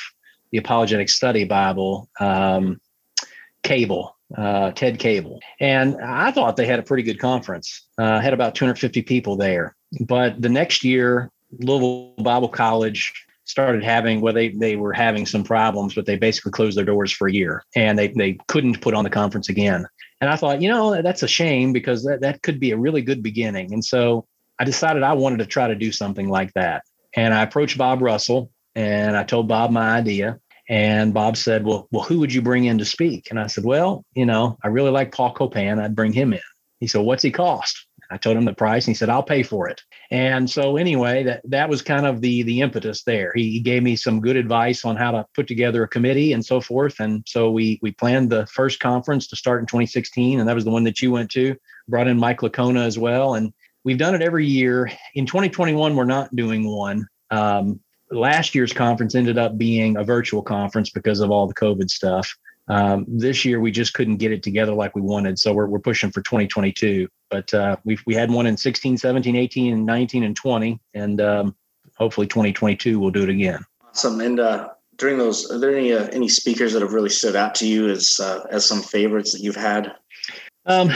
the 0.51 0.57
Apologetic 0.57 1.09
Study 1.09 1.45
Bible, 1.45 2.09
um, 2.19 2.79
Cabal, 3.63 4.15
uh, 4.37 4.71
Ted 4.71 4.99
Cabal. 4.99 5.39
And 5.59 5.95
I 6.01 6.31
thought 6.31 6.55
they 6.55 6.65
had 6.65 6.79
a 6.79 6.83
pretty 6.83 7.03
good 7.03 7.19
conference, 7.19 7.87
uh, 7.97 8.19
had 8.19 8.33
about 8.33 8.55
250 8.55 9.01
people 9.03 9.35
there. 9.35 9.75
But 10.01 10.41
the 10.41 10.49
next 10.49 10.83
year, 10.83 11.31
Louisville 11.59 12.13
Bible 12.17 12.49
College 12.49 13.13
started 13.45 13.83
having 13.83 14.21
well 14.21 14.31
they 14.31 14.49
they 14.49 14.75
were 14.75 14.93
having 14.93 15.25
some 15.25 15.43
problems 15.43 15.95
but 15.95 16.05
they 16.05 16.15
basically 16.15 16.51
closed 16.51 16.77
their 16.77 16.85
doors 16.85 17.11
for 17.11 17.27
a 17.27 17.33
year 17.33 17.63
and 17.75 17.97
they 17.97 18.09
they 18.09 18.37
couldn't 18.47 18.79
put 18.79 18.93
on 18.93 19.03
the 19.03 19.09
conference 19.09 19.49
again 19.49 19.87
and 20.21 20.29
i 20.29 20.35
thought 20.35 20.61
you 20.61 20.69
know 20.69 21.01
that's 21.01 21.23
a 21.23 21.27
shame 21.27 21.73
because 21.73 22.03
that, 22.03 22.21
that 22.21 22.43
could 22.43 22.59
be 22.59 22.69
a 22.69 22.77
really 22.77 23.01
good 23.01 23.23
beginning 23.23 23.73
and 23.73 23.83
so 23.83 24.23
I 24.59 24.65
decided 24.65 25.03
I 25.03 25.13
wanted 25.13 25.39
to 25.39 25.45
try 25.45 25.67
to 25.67 25.75
do 25.75 25.91
something 25.91 26.27
like 26.27 26.53
that. 26.53 26.83
And 27.15 27.33
I 27.33 27.43
approached 27.43 27.77
Bob 27.77 28.01
Russell 28.01 28.51
and 28.75 29.15
I 29.15 29.23
told 29.23 29.47
Bob 29.47 29.71
my 29.71 29.97
idea. 29.97 30.39
And 30.69 31.13
Bob 31.13 31.35
said, 31.35 31.65
Well, 31.65 31.87
well, 31.91 32.03
who 32.03 32.19
would 32.19 32.31
you 32.31 32.41
bring 32.41 32.65
in 32.65 32.77
to 32.77 32.85
speak? 32.85 33.27
And 33.29 33.39
I 33.39 33.47
said, 33.47 33.65
Well, 33.65 34.05
you 34.13 34.25
know, 34.25 34.57
I 34.63 34.67
really 34.67 34.91
like 34.91 35.11
Paul 35.11 35.33
Copan. 35.33 35.79
I'd 35.79 35.95
bring 35.95 36.13
him 36.13 36.31
in. 36.31 36.39
He 36.79 36.87
said, 36.87 37.01
What's 37.01 37.23
he 37.23 37.31
cost? 37.31 37.87
I 38.11 38.17
told 38.17 38.37
him 38.37 38.45
the 38.45 38.53
price 38.53 38.85
and 38.85 38.95
he 38.95 38.97
said, 38.97 39.09
I'll 39.09 39.23
pay 39.23 39.43
for 39.43 39.67
it. 39.69 39.81
And 40.09 40.49
so 40.49 40.77
anyway, 40.77 41.23
that 41.23 41.41
that 41.45 41.69
was 41.69 41.81
kind 41.81 42.05
of 42.05 42.21
the 42.21 42.43
the 42.43 42.61
impetus 42.61 43.03
there. 43.03 43.31
He, 43.35 43.59
gave 43.59 43.83
me 43.83 43.95
some 43.95 44.21
good 44.21 44.35
advice 44.35 44.83
on 44.85 44.95
how 44.95 45.11
to 45.11 45.25
put 45.35 45.47
together 45.47 45.83
a 45.83 45.87
committee 45.87 46.33
and 46.33 46.43
so 46.43 46.59
forth. 46.59 46.99
And 46.99 47.23
so 47.27 47.51
we 47.51 47.79
we 47.81 47.91
planned 47.91 48.31
the 48.31 48.47
first 48.47 48.79
conference 48.79 49.27
to 49.27 49.35
start 49.35 49.59
in 49.61 49.67
2016. 49.67 50.39
And 50.39 50.49
that 50.49 50.55
was 50.55 50.65
the 50.65 50.71
one 50.71 50.83
that 50.85 51.01
you 51.01 51.11
went 51.11 51.29
to, 51.31 51.55
brought 51.87 52.07
in 52.07 52.17
Mike 52.17 52.39
Licona 52.39 52.83
as 52.85 52.97
well. 52.97 53.35
And 53.35 53.53
we've 53.83 53.97
done 53.97 54.15
it 54.15 54.21
every 54.21 54.45
year. 54.45 54.91
In 55.13 55.25
2021, 55.25 55.95
we're 55.95 56.05
not 56.05 56.35
doing 56.35 56.67
one. 56.67 57.07
Um, 57.29 57.79
last 58.11 58.55
year's 58.55 58.73
conference 58.73 59.15
ended 59.15 59.37
up 59.37 59.57
being 59.57 59.97
a 59.97 60.03
virtual 60.03 60.41
conference 60.41 60.89
because 60.89 61.19
of 61.19 61.31
all 61.31 61.47
the 61.47 61.53
COVID 61.53 61.89
stuff. 61.89 62.35
Um, 62.67 63.05
this 63.07 63.43
year, 63.45 63.59
we 63.59 63.71
just 63.71 63.93
couldn't 63.95 64.17
get 64.17 64.31
it 64.31 64.43
together 64.43 64.73
like 64.73 64.95
we 64.95 65.01
wanted. 65.01 65.39
So 65.39 65.53
we're, 65.53 65.65
we're 65.65 65.79
pushing 65.79 66.11
for 66.11 66.21
2022. 66.21 67.07
But 67.29 67.53
uh, 67.53 67.77
we 67.83 67.97
we 68.05 68.13
had 68.13 68.31
one 68.31 68.45
in 68.45 68.57
16, 68.57 68.97
17, 68.97 69.35
18, 69.35 69.73
and 69.73 69.85
19 69.85 70.23
and 70.23 70.35
20. 70.35 70.79
And 70.93 71.21
um, 71.21 71.55
hopefully 71.97 72.27
2022, 72.27 72.99
we'll 72.99 73.11
do 73.11 73.23
it 73.23 73.29
again. 73.29 73.59
Awesome. 73.87 74.21
And 74.21 74.39
uh, 74.39 74.69
during 74.97 75.17
those, 75.17 75.49
are 75.51 75.57
there 75.57 75.75
any 75.75 75.93
uh, 75.93 76.07
any 76.11 76.29
speakers 76.29 76.73
that 76.73 76.83
have 76.83 76.93
really 76.93 77.09
stood 77.09 77.35
out 77.35 77.55
to 77.55 77.67
you 77.67 77.89
as 77.89 78.19
uh, 78.19 78.45
as 78.51 78.65
some 78.65 78.81
favorites 78.81 79.31
that 79.33 79.41
you've 79.41 79.55
had? 79.55 79.93
Um, 80.67 80.91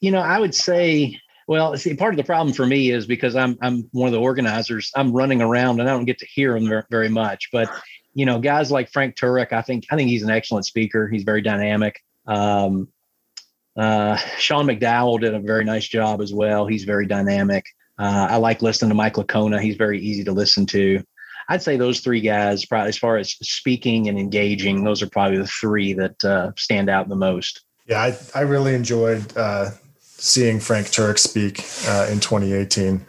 you 0.00 0.10
know, 0.10 0.20
I 0.20 0.38
would 0.38 0.54
say 0.54 1.18
well, 1.52 1.76
see, 1.76 1.92
part 1.92 2.14
of 2.14 2.16
the 2.16 2.24
problem 2.24 2.54
for 2.54 2.64
me 2.64 2.90
is 2.90 3.06
because 3.06 3.36
I'm 3.36 3.58
I'm 3.60 3.86
one 3.92 4.06
of 4.06 4.12
the 4.12 4.20
organizers. 4.20 4.90
I'm 4.96 5.12
running 5.12 5.42
around 5.42 5.80
and 5.80 5.90
I 5.90 5.92
don't 5.92 6.06
get 6.06 6.16
to 6.20 6.26
hear 6.26 6.58
them 6.58 6.82
very 6.90 7.10
much. 7.10 7.50
But 7.52 7.70
you 8.14 8.24
know, 8.24 8.38
guys 8.38 8.70
like 8.70 8.90
Frank 8.90 9.16
Turek, 9.16 9.52
I 9.52 9.60
think 9.60 9.84
I 9.90 9.96
think 9.96 10.08
he's 10.08 10.22
an 10.22 10.30
excellent 10.30 10.64
speaker. 10.64 11.08
He's 11.08 11.24
very 11.24 11.42
dynamic. 11.42 12.00
Um, 12.26 12.88
uh, 13.76 14.16
Sean 14.38 14.66
McDowell 14.66 15.20
did 15.20 15.34
a 15.34 15.40
very 15.40 15.62
nice 15.62 15.86
job 15.86 16.22
as 16.22 16.32
well. 16.32 16.66
He's 16.66 16.84
very 16.84 17.06
dynamic. 17.06 17.66
Uh, 17.98 18.28
I 18.30 18.36
like 18.36 18.62
listening 18.62 18.88
to 18.88 18.94
Mike 18.94 19.16
Licona. 19.16 19.60
He's 19.60 19.76
very 19.76 20.00
easy 20.00 20.24
to 20.24 20.32
listen 20.32 20.64
to. 20.68 21.04
I'd 21.50 21.60
say 21.60 21.76
those 21.76 22.00
three 22.00 22.22
guys, 22.22 22.64
probably 22.64 22.88
as 22.88 22.96
far 22.96 23.18
as 23.18 23.32
speaking 23.42 24.08
and 24.08 24.18
engaging, 24.18 24.84
those 24.84 25.02
are 25.02 25.08
probably 25.10 25.36
the 25.36 25.46
three 25.46 25.92
that 25.92 26.24
uh, 26.24 26.52
stand 26.56 26.88
out 26.88 27.10
the 27.10 27.16
most. 27.16 27.60
Yeah, 27.86 28.00
I, 28.00 28.16
I 28.34 28.40
really 28.40 28.74
enjoyed 28.74 29.36
uh, 29.36 29.72
seeing 30.22 30.60
Frank 30.60 30.86
Turek 30.86 31.18
speak 31.18 31.64
uh, 31.88 32.06
in 32.08 32.20
2018. 32.20 33.04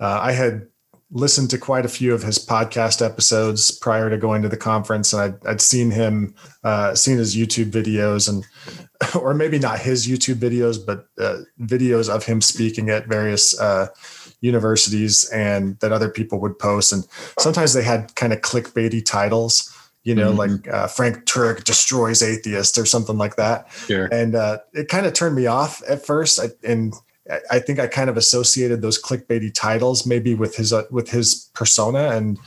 Uh, 0.00 0.20
I 0.22 0.32
had 0.32 0.66
listened 1.10 1.48
to 1.48 1.56
quite 1.56 1.86
a 1.86 1.88
few 1.88 2.12
of 2.12 2.22
his 2.22 2.38
podcast 2.38 3.04
episodes 3.04 3.70
prior 3.70 4.10
to 4.10 4.18
going 4.18 4.42
to 4.42 4.50
the 4.50 4.56
conference, 4.58 5.14
and 5.14 5.22
I'd, 5.22 5.46
I'd 5.46 5.60
seen 5.62 5.90
him, 5.90 6.34
uh, 6.64 6.94
seen 6.94 7.16
his 7.16 7.34
YouTube 7.34 7.70
videos, 7.70 8.28
and 8.28 8.44
or 9.20 9.32
maybe 9.32 9.58
not 9.58 9.78
his 9.78 10.06
YouTube 10.06 10.36
videos, 10.36 10.78
but 10.84 11.06
uh, 11.18 11.38
videos 11.62 12.14
of 12.14 12.26
him 12.26 12.42
speaking 12.42 12.90
at 12.90 13.06
various 13.06 13.58
uh, 13.58 13.86
universities 14.42 15.24
and 15.30 15.80
that 15.80 15.92
other 15.92 16.10
people 16.10 16.38
would 16.40 16.58
post. 16.58 16.92
And 16.92 17.06
sometimes 17.38 17.72
they 17.72 17.82
had 17.82 18.14
kind 18.14 18.34
of 18.34 18.42
clickbaity 18.42 19.02
titles, 19.02 19.74
you 20.08 20.14
know, 20.14 20.32
Mhm. 20.32 20.38
like 20.44 20.68
uh, 20.74 20.86
Frank 20.96 21.14
Turek 21.30 21.64
destroys 21.64 22.22
atheists 22.22 22.78
or 22.78 22.86
something 22.86 23.18
like 23.18 23.36
that. 23.36 23.66
Sure. 23.86 24.08
And 24.10 24.34
uh, 24.34 24.58
it 24.72 24.88
kind 24.88 25.04
of 25.06 25.12
turned 25.12 25.36
me 25.36 25.46
off 25.46 25.82
at 25.88 26.04
first. 26.04 26.40
I, 26.40 26.46
and 26.72 26.94
I- 26.94 27.40
I 27.50 27.58
think 27.64 27.78
I 27.78 27.86
kind 27.88 28.08
of 28.08 28.16
associated 28.16 28.80
those 28.80 28.98
clickbaity 29.06 29.52
titles 29.52 30.06
maybe 30.06 30.34
with 30.34 30.56
his 30.56 30.72
uh, 30.72 30.84
with 30.90 31.10
his 31.10 31.50
persona 31.52 32.04
and 32.16 32.38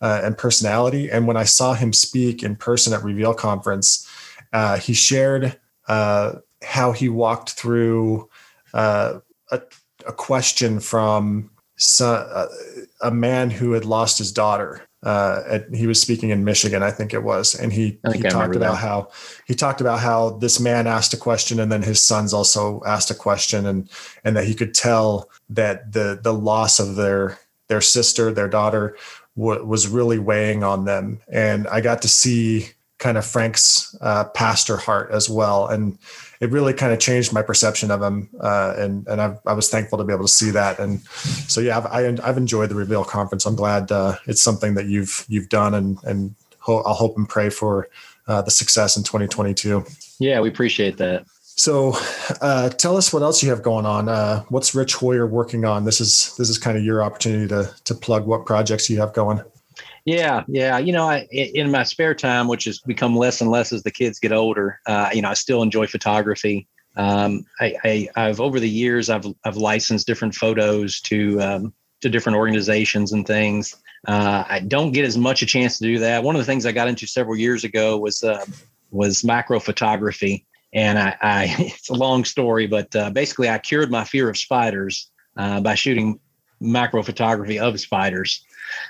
uh, 0.00 0.20
and 0.24 0.38
personality. 0.38 1.10
And 1.10 1.26
when 1.26 1.36
I 1.36 1.42
saw 1.44 1.74
him 1.74 1.92
speak 1.92 2.44
in 2.44 2.54
person 2.54 2.92
at 2.92 3.02
Reveal 3.02 3.34
Conference, 3.34 4.06
uh, 4.52 4.76
he 4.78 4.94
shared 4.94 5.58
uh, 5.88 6.34
how 6.62 6.92
he 6.92 7.08
walked 7.08 7.50
through 7.60 8.28
uh, 8.74 9.18
a, 9.50 9.60
a 10.06 10.12
question 10.12 10.78
from 10.78 11.50
so, 11.76 12.06
uh, 12.12 12.46
a 13.00 13.10
man 13.10 13.50
who 13.50 13.72
had 13.72 13.84
lost 13.84 14.18
his 14.18 14.30
daughter. 14.32 14.82
Uh, 15.02 15.42
at, 15.46 15.72
he 15.72 15.86
was 15.86 16.00
speaking 16.00 16.30
in 16.30 16.44
Michigan, 16.44 16.82
I 16.82 16.90
think 16.90 17.14
it 17.14 17.22
was, 17.22 17.54
and 17.54 17.72
he, 17.72 18.00
he 18.12 18.26
I 18.26 18.28
talked 18.28 18.56
about 18.56 18.72
that. 18.72 18.78
how 18.78 19.08
he 19.46 19.54
talked 19.54 19.80
about 19.80 20.00
how 20.00 20.30
this 20.30 20.58
man 20.58 20.88
asked 20.88 21.14
a 21.14 21.16
question, 21.16 21.60
and 21.60 21.70
then 21.70 21.82
his 21.82 22.02
sons 22.02 22.34
also 22.34 22.82
asked 22.84 23.10
a 23.10 23.14
question, 23.14 23.66
and 23.66 23.88
and 24.24 24.36
that 24.36 24.44
he 24.44 24.54
could 24.54 24.74
tell 24.74 25.30
that 25.50 25.92
the 25.92 26.18
the 26.20 26.34
loss 26.34 26.80
of 26.80 26.96
their 26.96 27.38
their 27.68 27.80
sister, 27.80 28.32
their 28.32 28.48
daughter, 28.48 28.96
wa 29.36 29.62
was 29.62 29.86
really 29.86 30.18
weighing 30.18 30.64
on 30.64 30.84
them. 30.84 31.20
And 31.30 31.68
I 31.68 31.80
got 31.80 32.02
to 32.02 32.08
see 32.08 32.70
kind 32.98 33.16
of 33.16 33.24
Frank's 33.24 33.96
uh, 34.00 34.24
pastor 34.24 34.76
heart 34.76 35.10
as 35.12 35.30
well, 35.30 35.68
and 35.68 35.98
it 36.40 36.50
really 36.50 36.72
kind 36.72 36.92
of 36.92 36.98
changed 36.98 37.32
my 37.32 37.42
perception 37.42 37.90
of 37.90 38.02
him. 38.02 38.28
Uh, 38.40 38.74
and 38.76 39.06
and 39.06 39.20
I've, 39.20 39.38
I 39.46 39.52
was 39.52 39.68
thankful 39.68 39.98
to 39.98 40.04
be 40.04 40.12
able 40.12 40.24
to 40.24 40.32
see 40.32 40.50
that. 40.50 40.78
And 40.78 41.00
so 41.48 41.60
yeah, 41.60 41.78
I've, 41.78 41.86
I, 41.86 42.28
I've 42.28 42.36
enjoyed 42.36 42.70
the 42.70 42.74
Reveal 42.74 43.04
conference. 43.04 43.46
I'm 43.46 43.56
glad 43.56 43.90
uh, 43.92 44.16
it's 44.26 44.42
something 44.42 44.74
that 44.74 44.86
you've 44.86 45.24
you've 45.28 45.48
done, 45.48 45.74
and 45.74 45.98
and 46.04 46.34
ho- 46.58 46.82
I'll 46.84 46.94
hope 46.94 47.16
and 47.16 47.28
pray 47.28 47.50
for 47.50 47.88
uh, 48.26 48.42
the 48.42 48.50
success 48.50 48.96
in 48.96 49.02
2022. 49.02 49.84
Yeah, 50.18 50.40
we 50.40 50.48
appreciate 50.48 50.96
that. 50.98 51.24
So, 51.42 51.94
uh, 52.40 52.68
tell 52.68 52.96
us 52.96 53.12
what 53.12 53.22
else 53.22 53.42
you 53.42 53.50
have 53.50 53.64
going 53.64 53.84
on. 53.84 54.08
Uh, 54.08 54.44
what's 54.48 54.76
Rich 54.76 54.94
Hoyer 54.94 55.26
working 55.26 55.64
on? 55.64 55.84
This 55.84 56.00
is 56.00 56.36
this 56.36 56.50
is 56.50 56.56
kind 56.56 56.78
of 56.78 56.84
your 56.84 57.02
opportunity 57.02 57.48
to 57.48 57.74
to 57.84 57.94
plug 57.94 58.26
what 58.26 58.46
projects 58.46 58.88
you 58.88 59.00
have 59.00 59.12
going. 59.12 59.42
Yeah, 60.04 60.44
yeah. 60.48 60.78
You 60.78 60.92
know, 60.92 61.08
I 61.08 61.26
in 61.30 61.70
my 61.70 61.82
spare 61.82 62.14
time, 62.14 62.48
which 62.48 62.64
has 62.64 62.78
become 62.80 63.16
less 63.16 63.40
and 63.40 63.50
less 63.50 63.72
as 63.72 63.82
the 63.82 63.90
kids 63.90 64.18
get 64.18 64.32
older, 64.32 64.80
uh, 64.86 65.10
you 65.12 65.22
know, 65.22 65.30
I 65.30 65.34
still 65.34 65.62
enjoy 65.62 65.86
photography. 65.86 66.66
Um, 66.96 67.44
I, 67.60 68.08
I've 68.16 68.40
over 68.40 68.58
the 68.58 68.68
years, 68.68 69.10
I've 69.10 69.26
I've 69.44 69.56
licensed 69.56 70.06
different 70.06 70.34
photos 70.34 71.00
to 71.02 71.40
um, 71.40 71.74
to 72.00 72.08
different 72.08 72.36
organizations 72.36 73.12
and 73.12 73.26
things. 73.26 73.76
Uh, 74.06 74.44
I 74.48 74.60
don't 74.60 74.92
get 74.92 75.04
as 75.04 75.18
much 75.18 75.42
a 75.42 75.46
chance 75.46 75.78
to 75.78 75.84
do 75.84 75.98
that. 75.98 76.22
One 76.22 76.36
of 76.36 76.40
the 76.40 76.46
things 76.46 76.66
I 76.66 76.72
got 76.72 76.88
into 76.88 77.06
several 77.06 77.36
years 77.36 77.64
ago 77.64 77.98
was 77.98 78.22
uh, 78.22 78.44
was 78.90 79.24
macro 79.24 79.60
photography, 79.60 80.46
and 80.72 80.98
I, 80.98 81.16
I 81.20 81.56
it's 81.58 81.90
a 81.90 81.94
long 81.94 82.24
story, 82.24 82.66
but 82.66 82.94
uh, 82.96 83.10
basically, 83.10 83.48
I 83.48 83.58
cured 83.58 83.90
my 83.90 84.04
fear 84.04 84.28
of 84.28 84.36
spiders 84.36 85.10
uh, 85.36 85.60
by 85.60 85.74
shooting 85.74 86.18
macro 86.60 87.02
photography 87.02 87.58
of 87.58 87.78
spiders. 87.80 88.44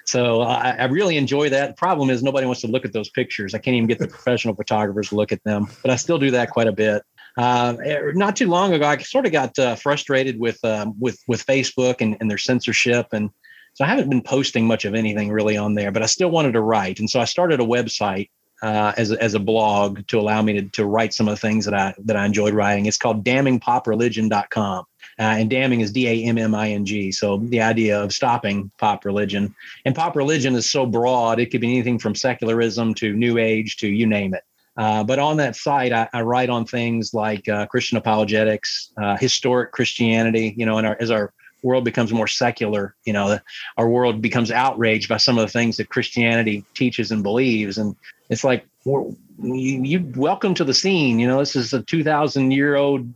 So 0.04 0.42
I, 0.42 0.70
I 0.70 0.84
really 0.84 1.16
enjoy 1.16 1.48
that. 1.50 1.68
The 1.68 1.74
problem 1.74 2.10
is 2.10 2.22
nobody 2.22 2.46
wants 2.46 2.60
to 2.62 2.66
look 2.66 2.84
at 2.84 2.92
those 2.92 3.10
pictures. 3.10 3.54
I 3.54 3.58
can't 3.58 3.74
even 3.74 3.88
get 3.88 3.98
the 3.98 4.08
professional 4.16 4.54
photographers 4.54 5.10
to 5.10 5.16
look 5.16 5.32
at 5.32 5.42
them, 5.44 5.68
but 5.82 5.90
I 5.90 5.96
still 5.96 6.18
do 6.18 6.30
that 6.32 6.50
quite 6.50 6.68
a 6.68 6.72
bit. 6.72 7.02
Uh, 7.36 7.76
eh, 7.84 8.00
not 8.14 8.34
too 8.36 8.48
long 8.48 8.72
ago, 8.72 8.86
I 8.86 8.98
sort 8.98 9.26
of 9.26 9.32
got 9.32 9.58
uh, 9.58 9.76
frustrated 9.76 10.40
with 10.40 10.62
um, 10.64 10.94
with 10.98 11.22
with 11.28 11.46
Facebook 11.46 11.96
and, 12.00 12.16
and 12.20 12.28
their 12.28 12.38
censorship, 12.38 13.06
and 13.12 13.30
so 13.74 13.84
I 13.84 13.88
haven't 13.88 14.10
been 14.10 14.22
posting 14.22 14.66
much 14.66 14.84
of 14.84 14.94
anything 14.94 15.30
really 15.30 15.56
on 15.56 15.74
there. 15.74 15.92
But 15.92 16.02
I 16.02 16.06
still 16.06 16.30
wanted 16.30 16.52
to 16.52 16.60
write, 16.60 16.98
and 16.98 17.08
so 17.08 17.20
I 17.20 17.26
started 17.26 17.60
a 17.60 17.64
website 17.64 18.30
uh, 18.62 18.92
as 18.96 19.12
as 19.12 19.34
a 19.34 19.38
blog 19.38 20.06
to 20.08 20.18
allow 20.18 20.42
me 20.42 20.52
to 20.54 20.62
to 20.70 20.84
write 20.84 21.14
some 21.14 21.28
of 21.28 21.34
the 21.34 21.40
things 21.40 21.64
that 21.64 21.74
I 21.74 21.94
that 22.04 22.16
I 22.16 22.24
enjoyed 22.24 22.54
writing. 22.54 22.86
It's 22.86 22.98
called 22.98 23.24
dammingpopreligion.com. 23.24 24.84
Uh, 25.20 25.22
and 25.22 25.50
damming 25.50 25.80
is 25.80 25.90
D 25.90 26.06
A 26.06 26.28
M 26.28 26.38
M 26.38 26.54
I 26.54 26.70
N 26.70 26.86
G. 26.86 27.10
So 27.10 27.38
the 27.38 27.60
idea 27.60 28.00
of 28.00 28.12
stopping 28.12 28.70
pop 28.78 29.04
religion. 29.04 29.54
And 29.84 29.94
pop 29.94 30.14
religion 30.14 30.54
is 30.54 30.70
so 30.70 30.86
broad, 30.86 31.40
it 31.40 31.46
could 31.50 31.60
be 31.60 31.72
anything 31.72 31.98
from 31.98 32.14
secularism 32.14 32.94
to 32.94 33.12
new 33.12 33.38
age 33.38 33.78
to 33.78 33.88
you 33.88 34.06
name 34.06 34.34
it. 34.34 34.44
Uh, 34.76 35.02
but 35.02 35.18
on 35.18 35.38
that 35.38 35.56
site, 35.56 35.92
I, 35.92 36.08
I 36.12 36.22
write 36.22 36.50
on 36.50 36.64
things 36.64 37.12
like 37.12 37.48
uh, 37.48 37.66
Christian 37.66 37.98
apologetics, 37.98 38.92
uh, 38.96 39.16
historic 39.16 39.72
Christianity, 39.72 40.54
you 40.56 40.64
know, 40.64 40.78
and 40.78 40.86
our, 40.86 40.96
as 41.00 41.10
our 41.10 41.32
world 41.64 41.84
becomes 41.84 42.12
more 42.12 42.28
secular, 42.28 42.94
you 43.04 43.12
know, 43.12 43.40
our 43.76 43.88
world 43.88 44.22
becomes 44.22 44.52
outraged 44.52 45.08
by 45.08 45.16
some 45.16 45.36
of 45.36 45.42
the 45.42 45.52
things 45.52 45.78
that 45.78 45.88
Christianity 45.88 46.64
teaches 46.74 47.10
and 47.10 47.24
believes. 47.24 47.76
And 47.76 47.96
it's 48.28 48.44
like, 48.44 48.66
you, 48.84 49.12
you 49.42 50.12
welcome 50.16 50.54
to 50.54 50.64
the 50.64 50.74
scene. 50.74 51.18
You 51.18 51.28
know, 51.28 51.38
this 51.38 51.56
is 51.56 51.72
a 51.72 51.82
2,000 51.82 52.50
year 52.50 52.76
old 52.76 53.12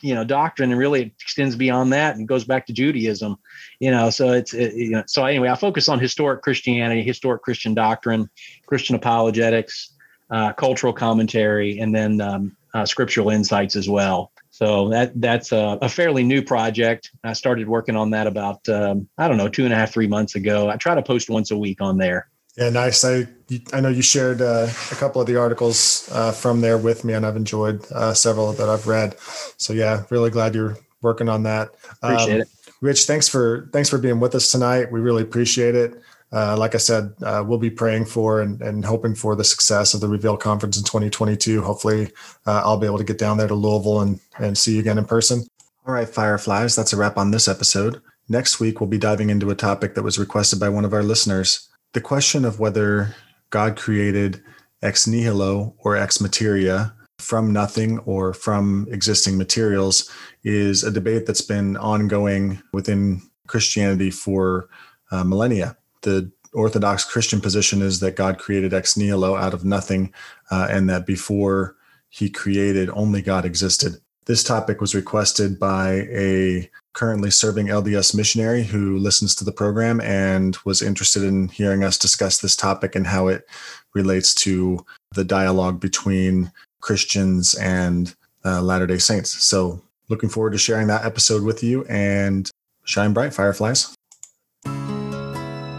you 0.00 0.14
know 0.14 0.24
doctrine 0.24 0.70
and 0.70 0.78
really 0.78 1.12
extends 1.20 1.56
beyond 1.56 1.92
that 1.92 2.16
and 2.16 2.26
goes 2.26 2.44
back 2.44 2.64
to 2.64 2.72
judaism 2.72 3.36
you 3.80 3.90
know 3.90 4.08
so 4.08 4.32
it's 4.32 4.54
it, 4.54 4.72
you 4.74 4.90
know 4.90 5.02
so 5.06 5.26
anyway 5.26 5.48
i 5.48 5.54
focus 5.54 5.90
on 5.90 5.98
historic 5.98 6.40
christianity 6.40 7.02
historic 7.02 7.42
christian 7.42 7.74
doctrine 7.74 8.30
christian 8.66 8.94
apologetics 8.94 9.94
uh, 10.30 10.52
cultural 10.52 10.92
commentary 10.92 11.78
and 11.80 11.94
then 11.94 12.20
um, 12.20 12.56
uh, 12.74 12.84
scriptural 12.84 13.30
insights 13.30 13.76
as 13.76 13.88
well. 13.88 14.32
So 14.50 14.88
that 14.90 15.20
that's 15.20 15.52
a, 15.52 15.78
a 15.82 15.88
fairly 15.88 16.22
new 16.22 16.42
project. 16.42 17.10
I 17.24 17.32
started 17.32 17.68
working 17.68 17.96
on 17.96 18.10
that 18.10 18.26
about 18.26 18.68
um, 18.68 19.08
i 19.18 19.26
don't 19.26 19.36
know 19.36 19.48
two 19.48 19.64
and 19.64 19.72
a 19.72 19.76
half 19.76 19.92
three 19.92 20.06
months 20.06 20.34
ago. 20.34 20.68
I 20.68 20.76
try 20.76 20.94
to 20.94 21.02
post 21.02 21.30
once 21.30 21.50
a 21.50 21.56
week 21.56 21.80
on 21.80 21.98
there 21.98 22.28
Yeah, 22.56 22.70
nice. 22.70 23.04
I 23.04 23.26
I 23.72 23.80
know 23.80 23.88
you 23.88 24.02
shared 24.02 24.40
uh, 24.40 24.68
a 24.92 24.94
couple 24.94 25.20
of 25.20 25.26
the 25.26 25.36
articles 25.36 26.08
uh, 26.12 26.32
from 26.32 26.60
there 26.60 26.78
with 26.78 27.04
me, 27.04 27.14
and 27.14 27.26
I've 27.26 27.36
enjoyed 27.36 27.84
uh, 27.92 28.14
several 28.14 28.52
that 28.52 28.68
I've 28.68 28.86
read. 28.86 29.16
So 29.56 29.72
yeah, 29.72 30.04
really 30.10 30.30
glad 30.30 30.54
you're 30.54 30.78
working 31.02 31.28
on 31.28 31.42
that. 31.42 31.70
appreciate 32.00 32.34
Um, 32.34 32.40
it 32.42 32.48
Rich, 32.84 33.06
thanks 33.06 33.30
for 33.30 33.70
thanks 33.72 33.88
for 33.88 33.96
being 33.96 34.20
with 34.20 34.34
us 34.34 34.52
tonight. 34.52 34.92
We 34.92 35.00
really 35.00 35.22
appreciate 35.22 35.74
it. 35.74 35.94
Uh, 36.30 36.54
like 36.58 36.74
I 36.74 36.78
said, 36.78 37.14
uh, 37.22 37.42
we'll 37.46 37.58
be 37.58 37.70
praying 37.70 38.04
for 38.04 38.42
and, 38.42 38.60
and 38.60 38.84
hoping 38.84 39.14
for 39.14 39.34
the 39.34 39.42
success 39.42 39.94
of 39.94 40.02
the 40.02 40.08
Reveal 40.08 40.36
Conference 40.36 40.76
in 40.76 40.84
2022. 40.84 41.62
Hopefully, 41.62 42.10
uh, 42.46 42.60
I'll 42.62 42.76
be 42.76 42.84
able 42.86 42.98
to 42.98 43.04
get 43.04 43.16
down 43.16 43.38
there 43.38 43.48
to 43.48 43.54
Louisville 43.54 44.02
and 44.02 44.20
and 44.38 44.58
see 44.58 44.74
you 44.74 44.80
again 44.80 44.98
in 44.98 45.06
person. 45.06 45.46
All 45.86 45.94
right, 45.94 46.06
Fireflies, 46.06 46.76
that's 46.76 46.92
a 46.92 46.98
wrap 46.98 47.16
on 47.16 47.30
this 47.30 47.48
episode. 47.48 48.02
Next 48.28 48.60
week, 48.60 48.80
we'll 48.80 48.90
be 48.90 48.98
diving 48.98 49.30
into 49.30 49.48
a 49.48 49.54
topic 49.54 49.94
that 49.94 50.02
was 50.02 50.18
requested 50.18 50.60
by 50.60 50.68
one 50.68 50.84
of 50.84 50.92
our 50.92 51.02
listeners: 51.02 51.66
the 51.94 52.00
question 52.00 52.44
of 52.44 52.60
whether 52.60 53.14
God 53.50 53.76
created 53.76 54.42
ex 54.82 55.06
nihilo 55.06 55.74
or 55.78 55.96
ex 55.96 56.20
materia 56.20 56.92
from 57.18 57.52
nothing 57.52 58.00
or 58.00 58.34
from 58.34 58.86
existing 58.90 59.38
materials 59.38 60.10
is 60.42 60.82
a 60.82 60.90
debate 60.90 61.24
that's 61.24 61.40
been 61.40 61.76
ongoing 61.76 62.60
within 62.72 63.22
Christianity 63.46 64.10
for 64.10 64.68
uh, 65.10 65.24
millennia. 65.24 65.76
The 66.02 66.30
Orthodox 66.52 67.04
Christian 67.04 67.40
position 67.40 67.80
is 67.80 68.00
that 68.00 68.16
God 68.16 68.38
created 68.38 68.74
ex 68.74 68.96
nihilo 68.96 69.36
out 69.36 69.54
of 69.54 69.64
nothing, 69.64 70.12
uh, 70.50 70.66
and 70.68 70.90
that 70.90 71.06
before 71.06 71.76
he 72.10 72.28
created, 72.28 72.90
only 72.90 73.22
God 73.22 73.44
existed. 73.44 73.94
This 74.26 74.42
topic 74.42 74.80
was 74.80 74.94
requested 74.94 75.60
by 75.60 76.08
a 76.10 76.70
currently 76.94 77.30
serving 77.30 77.66
LDS 77.66 78.14
missionary 78.14 78.62
who 78.62 78.96
listens 78.96 79.34
to 79.34 79.44
the 79.44 79.52
program 79.52 80.00
and 80.00 80.56
was 80.64 80.80
interested 80.80 81.22
in 81.22 81.48
hearing 81.48 81.84
us 81.84 81.98
discuss 81.98 82.38
this 82.38 82.56
topic 82.56 82.94
and 82.94 83.06
how 83.06 83.28
it 83.28 83.46
relates 83.94 84.34
to 84.34 84.84
the 85.12 85.24
dialogue 85.24 85.80
between 85.80 86.50
Christians 86.80 87.54
and 87.54 88.14
uh, 88.44 88.62
Latter 88.62 88.86
day 88.86 88.98
Saints. 88.98 89.30
So, 89.44 89.82
looking 90.08 90.28
forward 90.28 90.52
to 90.52 90.58
sharing 90.58 90.86
that 90.88 91.04
episode 91.04 91.42
with 91.42 91.62
you 91.62 91.84
and 91.86 92.50
shine 92.84 93.12
bright, 93.12 93.34
Fireflies. 93.34 93.94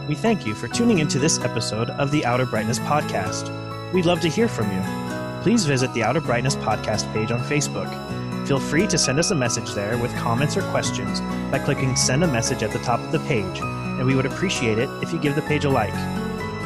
We 0.07 0.15
thank 0.15 0.45
you 0.45 0.53
for 0.53 0.67
tuning 0.67 0.99
into 0.99 1.17
this 1.17 1.39
episode 1.39 1.89
of 1.91 2.11
the 2.11 2.25
Outer 2.25 2.45
Brightness 2.45 2.79
Podcast. 2.79 3.51
We'd 3.93 4.05
love 4.05 4.19
to 4.21 4.29
hear 4.29 4.47
from 4.47 4.71
you. 4.71 5.41
Please 5.41 5.65
visit 5.65 5.93
the 5.93 6.03
Outer 6.03 6.21
Brightness 6.21 6.55
Podcast 6.57 7.11
page 7.13 7.31
on 7.31 7.39
Facebook. 7.41 8.14
Feel 8.45 8.59
free 8.59 8.85
to 8.87 8.97
send 8.97 9.17
us 9.17 9.31
a 9.31 9.35
message 9.35 9.73
there 9.73 9.97
with 9.97 10.15
comments 10.17 10.55
or 10.55 10.61
questions 10.69 11.19
by 11.49 11.57
clicking 11.57 11.95
Send 11.95 12.23
a 12.23 12.27
Message 12.27 12.61
at 12.61 12.71
the 12.71 12.79
top 12.79 12.99
of 12.99 13.11
the 13.11 13.19
page, 13.21 13.59
and 13.59 14.05
we 14.05 14.15
would 14.15 14.27
appreciate 14.27 14.77
it 14.77 14.87
if 15.01 15.11
you 15.11 15.17
give 15.17 15.33
the 15.33 15.41
page 15.41 15.65
a 15.65 15.69
like. 15.69 15.93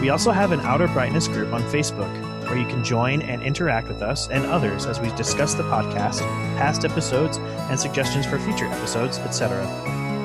We 0.01 0.09
also 0.09 0.31
have 0.31 0.51
an 0.51 0.59
Outer 0.59 0.89
Brightness 0.89 1.29
group 1.29 1.53
on 1.53 1.61
Facebook 1.63 2.11
where 2.49 2.57
you 2.57 2.65
can 2.65 2.83
join 2.83 3.21
and 3.21 3.41
interact 3.41 3.87
with 3.87 4.01
us 4.01 4.27
and 4.27 4.45
others 4.45 4.85
as 4.85 4.99
we 4.99 5.09
discuss 5.11 5.53
the 5.53 5.63
podcast, 5.63 6.19
past 6.57 6.83
episodes, 6.83 7.37
and 7.37 7.79
suggestions 7.79 8.25
for 8.25 8.39
future 8.39 8.65
episodes, 8.65 9.17
etc. 9.19 9.63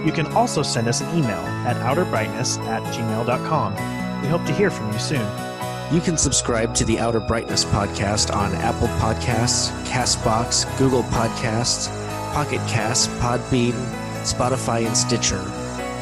You 0.05 0.11
can 0.11 0.27
also 0.29 0.63
send 0.63 0.89
us 0.89 1.03
an 1.03 1.17
email 1.17 1.41
at 1.69 1.77
outerbrightness 1.77 2.59
at 2.67 2.83
gmail.com. 2.95 4.23
We 4.23 4.29
hope 4.29 4.45
to 4.47 4.53
hear 4.53 4.71
from 4.71 4.93
you 4.93 4.99
soon. 4.99 5.54
You 5.95 6.01
can 6.01 6.19
subscribe 6.19 6.75
to 6.75 6.85
the 6.85 6.99
Outer 6.99 7.21
Brightness 7.21 7.65
podcast 7.65 8.35
on 8.35 8.53
Apple 8.57 8.89
Podcasts, 8.99 9.71
Castbox, 9.85 10.67
Google 10.77 11.05
Podcasts, 11.05 11.87
Pocket 12.35 12.59
Casts, 12.67 13.07
Podbean, 13.23 13.75
Spotify, 14.25 14.85
and 14.89 14.97
Stitcher. 14.97 15.41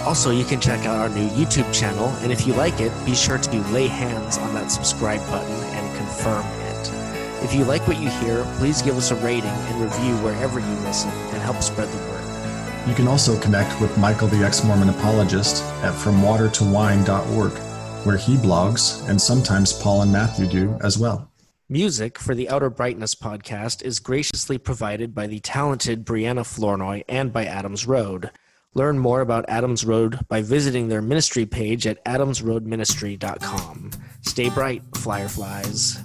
Also, 0.07 0.31
you 0.31 0.47
can 0.47 0.63
check 0.63 0.87
out 0.87 0.99
our 0.99 1.11
new 1.11 1.29
YouTube 1.29 1.71
channel, 1.75 2.09
and 2.23 2.33
if 2.33 2.47
you 2.47 2.55
like 2.55 2.81
it, 2.81 2.91
be 3.05 3.15
sure 3.15 3.37
to 3.37 3.61
lay 3.65 3.87
hands 3.87 4.39
on 4.39 4.55
that 4.55 4.71
subscribe 4.71 5.21
button 5.27 5.53
and 5.53 5.99
confirm 5.99 6.47
it. 6.47 7.45
If 7.45 7.55
you 7.55 7.65
like 7.65 7.87
what 7.87 8.01
you 8.01 8.09
hear, 8.09 8.45
please 8.57 8.81
give 8.81 8.97
us 8.97 9.11
a 9.11 9.17
rating 9.17 9.51
and 9.51 9.83
review 9.83 10.17
wherever 10.25 10.59
you 10.59 10.75
listen 10.87 11.11
and 11.11 11.43
help 11.43 11.63
spread 11.63 11.91
the 11.91 11.99
word. 11.99 12.89
You 12.89 12.95
can 12.95 13.09
also 13.09 13.39
connect 13.39 13.79
with 13.79 13.99
Michael 13.99 14.29
the 14.29 14.43
Ex 14.43 14.65
Mormon 14.65 14.89
Apologist 14.89 15.63
at 15.83 15.93
FromWaterToWine.org, 15.93 17.72
where 18.05 18.17
he 18.17 18.37
blogs, 18.37 19.07
and 19.09 19.21
sometimes 19.21 19.73
Paul 19.73 20.03
and 20.03 20.13
Matthew 20.13 20.47
do 20.47 20.79
as 20.83 20.99
well. 20.99 21.31
Music 21.69 22.19
for 22.19 22.35
the 22.35 22.49
Outer 22.51 22.69
Brightness 22.69 23.15
podcast 23.15 23.83
is 23.83 23.99
graciously 23.99 24.59
provided 24.59 25.15
by 25.15 25.27
the 25.27 25.41
talented 25.41 26.05
Brianna 26.05 26.45
Flournoy 26.45 27.03
and 27.09 27.33
by 27.33 27.47
Adams 27.47 27.87
Road. 27.87 28.31
Learn 28.75 28.99
more 28.99 29.21
about 29.21 29.45
Adams 29.49 29.85
Road 29.85 30.19
by 30.29 30.43
visiting 30.43 30.89
their 30.89 31.03
ministry 31.03 31.47
page 31.47 31.87
at 31.87 32.05
adamsroadministry.com. 32.05 33.91
Stay 34.23 34.49
bright, 34.51 34.83
Fireflies. 34.97 35.99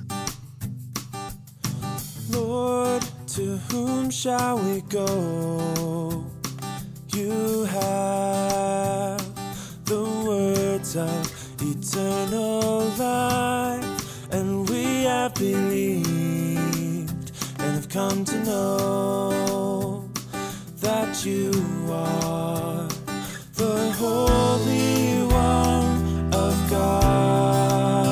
Lord, 2.30 3.04
to 3.28 3.58
whom 3.58 4.10
shall 4.10 4.60
we 4.60 4.82
go? 4.82 6.26
You 7.14 7.66
have 7.66 9.18
the 9.86 10.04
words 10.26 10.96
of 10.98 11.37
eternal 11.88 12.82
life, 12.98 14.34
and 14.34 14.70
we 14.70 15.04
have 15.04 15.34
believed 15.36 17.32
and 17.60 17.76
have 17.76 17.88
come 17.88 18.26
to 18.26 18.44
know 18.44 20.10
that 20.82 21.26
you 21.26 21.52
are 21.90 22.88
the 23.56 23.92
Holy 23.98 25.24
One 25.32 26.34
of 26.34 26.70
God, 26.70 28.07